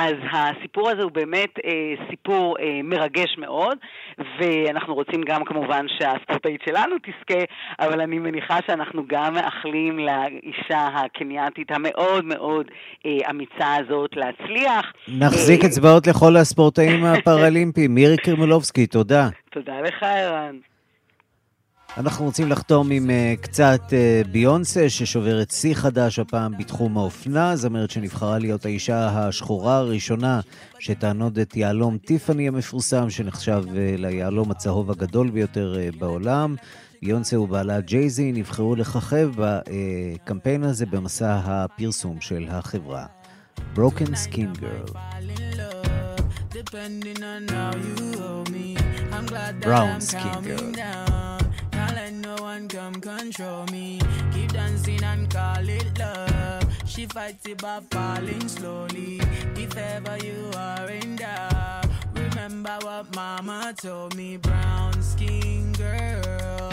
אז 0.00 0.14
הסיפור 0.32 0.90
הזה 0.90 1.02
הוא 1.02 1.12
באמת 1.12 1.50
אה, 1.64 2.06
סיפור 2.10 2.56
אה, 2.60 2.80
מרגש 2.84 3.38
מאוד, 3.38 3.78
ואנחנו 4.18 4.94
רוצים 4.94 5.22
גם 5.26 5.44
כמובן 5.44 5.86
שהספורטאית 5.88 6.60
שלנו 6.68 6.96
תזכה, 6.98 7.44
אבל 7.80 8.00
אני 8.00 8.18
מניחה 8.18 8.58
שאנחנו 8.66 9.02
גם 9.06 9.34
מאחלים 9.34 9.98
לאישה 9.98 10.88
הקנייתית 10.94 11.70
המאוד 11.70 12.24
מאוד 12.24 12.66
אה, 13.06 13.30
אמיצה 13.30 13.76
הזאת 13.76 14.10
להצליח. 14.16 14.92
נחזיק 15.08 15.64
אה, 15.64 15.68
אצבעות 15.68 16.06
לכל 16.06 16.36
הספורטאים 16.36 17.04
הפראלימפיים. 17.04 17.94
מירי 17.94 18.16
קרמלובסקי, 18.16 18.86
תודה. 18.86 19.28
תודה 19.50 19.80
לך, 19.80 20.02
ערן. 20.02 20.56
אנחנו 21.96 22.24
רוצים 22.24 22.48
לחתום 22.48 22.90
עם 22.90 23.10
uh, 23.10 23.42
קצת 23.42 23.80
uh, 23.88 24.28
ביונסה, 24.28 24.90
ששוברת 24.90 25.50
שיא 25.50 25.74
חדש 25.74 26.18
הפעם 26.18 26.58
בתחום 26.58 26.98
האופנה, 26.98 27.56
זמרת 27.56 27.90
שנבחרה 27.90 28.38
להיות 28.38 28.64
האישה 28.64 29.08
השחורה 29.08 29.76
הראשונה 29.76 30.40
שתענוד 30.78 31.38
את 31.38 31.56
יהלום 31.56 31.98
טיפאני 31.98 32.48
המפורסם, 32.48 33.10
שנחשב 33.10 33.64
uh, 33.66 33.70
ליהלום 33.98 34.50
הצהוב 34.50 34.90
הגדול 34.90 35.30
ביותר 35.30 35.76
uh, 35.76 35.98
בעולם. 35.98 36.56
ביונסה 37.02 37.40
ובעלה 37.40 37.80
ג'ייזי 37.80 38.32
נבחרו 38.32 38.76
לככב 38.76 39.30
בקמפיין 39.36 40.64
הזה 40.64 40.86
במסע 40.86 41.40
הפרסום 41.44 42.20
של 42.20 42.46
החברה. 42.48 43.06
Broken 43.74 44.14
Skin 44.24 44.52
Girl. 44.60 44.92
Brown 49.62 50.00
Skin 50.00 50.42
Girl. 50.44 51.17
Let 52.08 52.14
no 52.14 52.42
one 52.42 52.68
come 52.68 52.94
control 52.94 53.66
me. 53.66 54.00
Keep 54.32 54.52
dancing 54.52 55.02
and 55.04 55.28
call 55.30 55.68
it 55.68 55.98
love. 55.98 56.64
She 56.86 57.06
fights 57.06 57.46
it 57.46 57.60
by 57.60 57.80
falling 57.90 58.48
slowly. 58.48 59.20
If 59.56 59.76
ever 59.76 60.16
you 60.24 60.50
are 60.56 60.90
in 60.90 61.16
doubt, 61.16 61.86
remember 62.14 62.78
what 62.82 63.14
mama 63.14 63.74
told 63.76 64.16
me. 64.16 64.38
Brown 64.38 65.02
skin 65.02 65.72
girl, 65.72 66.72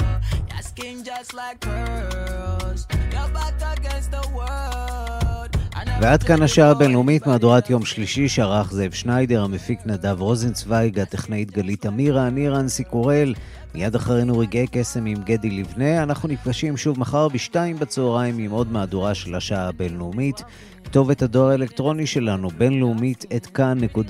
your 0.52 0.62
skin 0.62 1.04
just 1.04 1.34
like 1.34 1.60
pearls. 1.60 2.88
Your 3.12 3.28
back 3.30 3.56
against 3.78 4.12
the 4.12 4.26
world. 4.34 5.55
ועד 6.02 6.24
כאן 6.24 6.42
השעה 6.42 6.72
הבינלאומית, 6.72 7.28
מהדורת 7.28 7.70
יום 7.70 7.86
שלישי 7.86 8.30
שערך 8.30 8.72
זאב 8.72 8.92
שניידר, 8.92 9.44
המפיק 9.44 9.80
נדב 9.86 10.22
רוזנצוויג, 10.22 11.00
הטכנאית 11.00 11.52
גלית 11.52 11.86
אמירה, 11.86 12.28
אני 12.28 12.50
רנסי 12.50 12.84
קורל. 12.84 13.34
מיד 13.76 13.96
אחרינו 13.96 14.40
רגעי 14.40 14.68
קסם 14.72 15.06
עם 15.06 15.24
גדי 15.24 15.50
לבנה. 15.50 16.04
אנחנו 16.04 16.30
נפגשים 16.30 16.78
שוב 16.78 17.00
מחר 17.00 17.28
בשתיים 17.28 17.80
בצהריים 17.80 18.38
עם 18.38 18.52
עוד 18.52 18.72
מהדורה 18.72 19.16
של 19.16 19.36
השעה 19.36 19.68
הבינלאומית. 19.68 20.44
כתובת 20.84 21.22
הדואר 21.22 21.50
האלקטרוני 21.50 22.08
שלנו, 22.08 22.50
בינלאומית 22.50 23.26
את 23.36 23.46
כאן.org.il. 23.46 24.08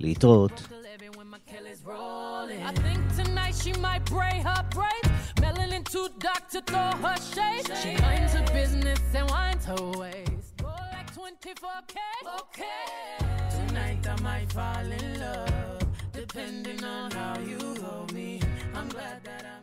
להתראות. 0.00 0.68
too 5.90 6.08
dark 6.20 6.48
to 6.48 6.60
throw 6.60 6.90
her 7.02 7.16
shade. 7.34 7.66
She 7.82 7.92
minds 8.00 8.32
her 8.34 8.46
business 8.52 9.00
and 9.12 9.28
winds 9.28 9.49
her 9.70 9.98
ways. 9.98 10.52
Go 10.58 10.66
like 10.66 11.14
24K. 11.14 11.96
Okay. 12.40 13.26
Tonight 13.50 14.06
I 14.06 14.20
might 14.22 14.52
fall 14.52 14.92
in 15.00 15.20
love. 15.20 15.82
depending 16.12 16.82
on 16.84 17.10
how 17.12 17.38
you 17.40 17.58
hold 17.82 18.12
me. 18.12 18.40
I'm 18.74 18.88
glad 18.88 19.22
that 19.24 19.44
I 19.46 19.59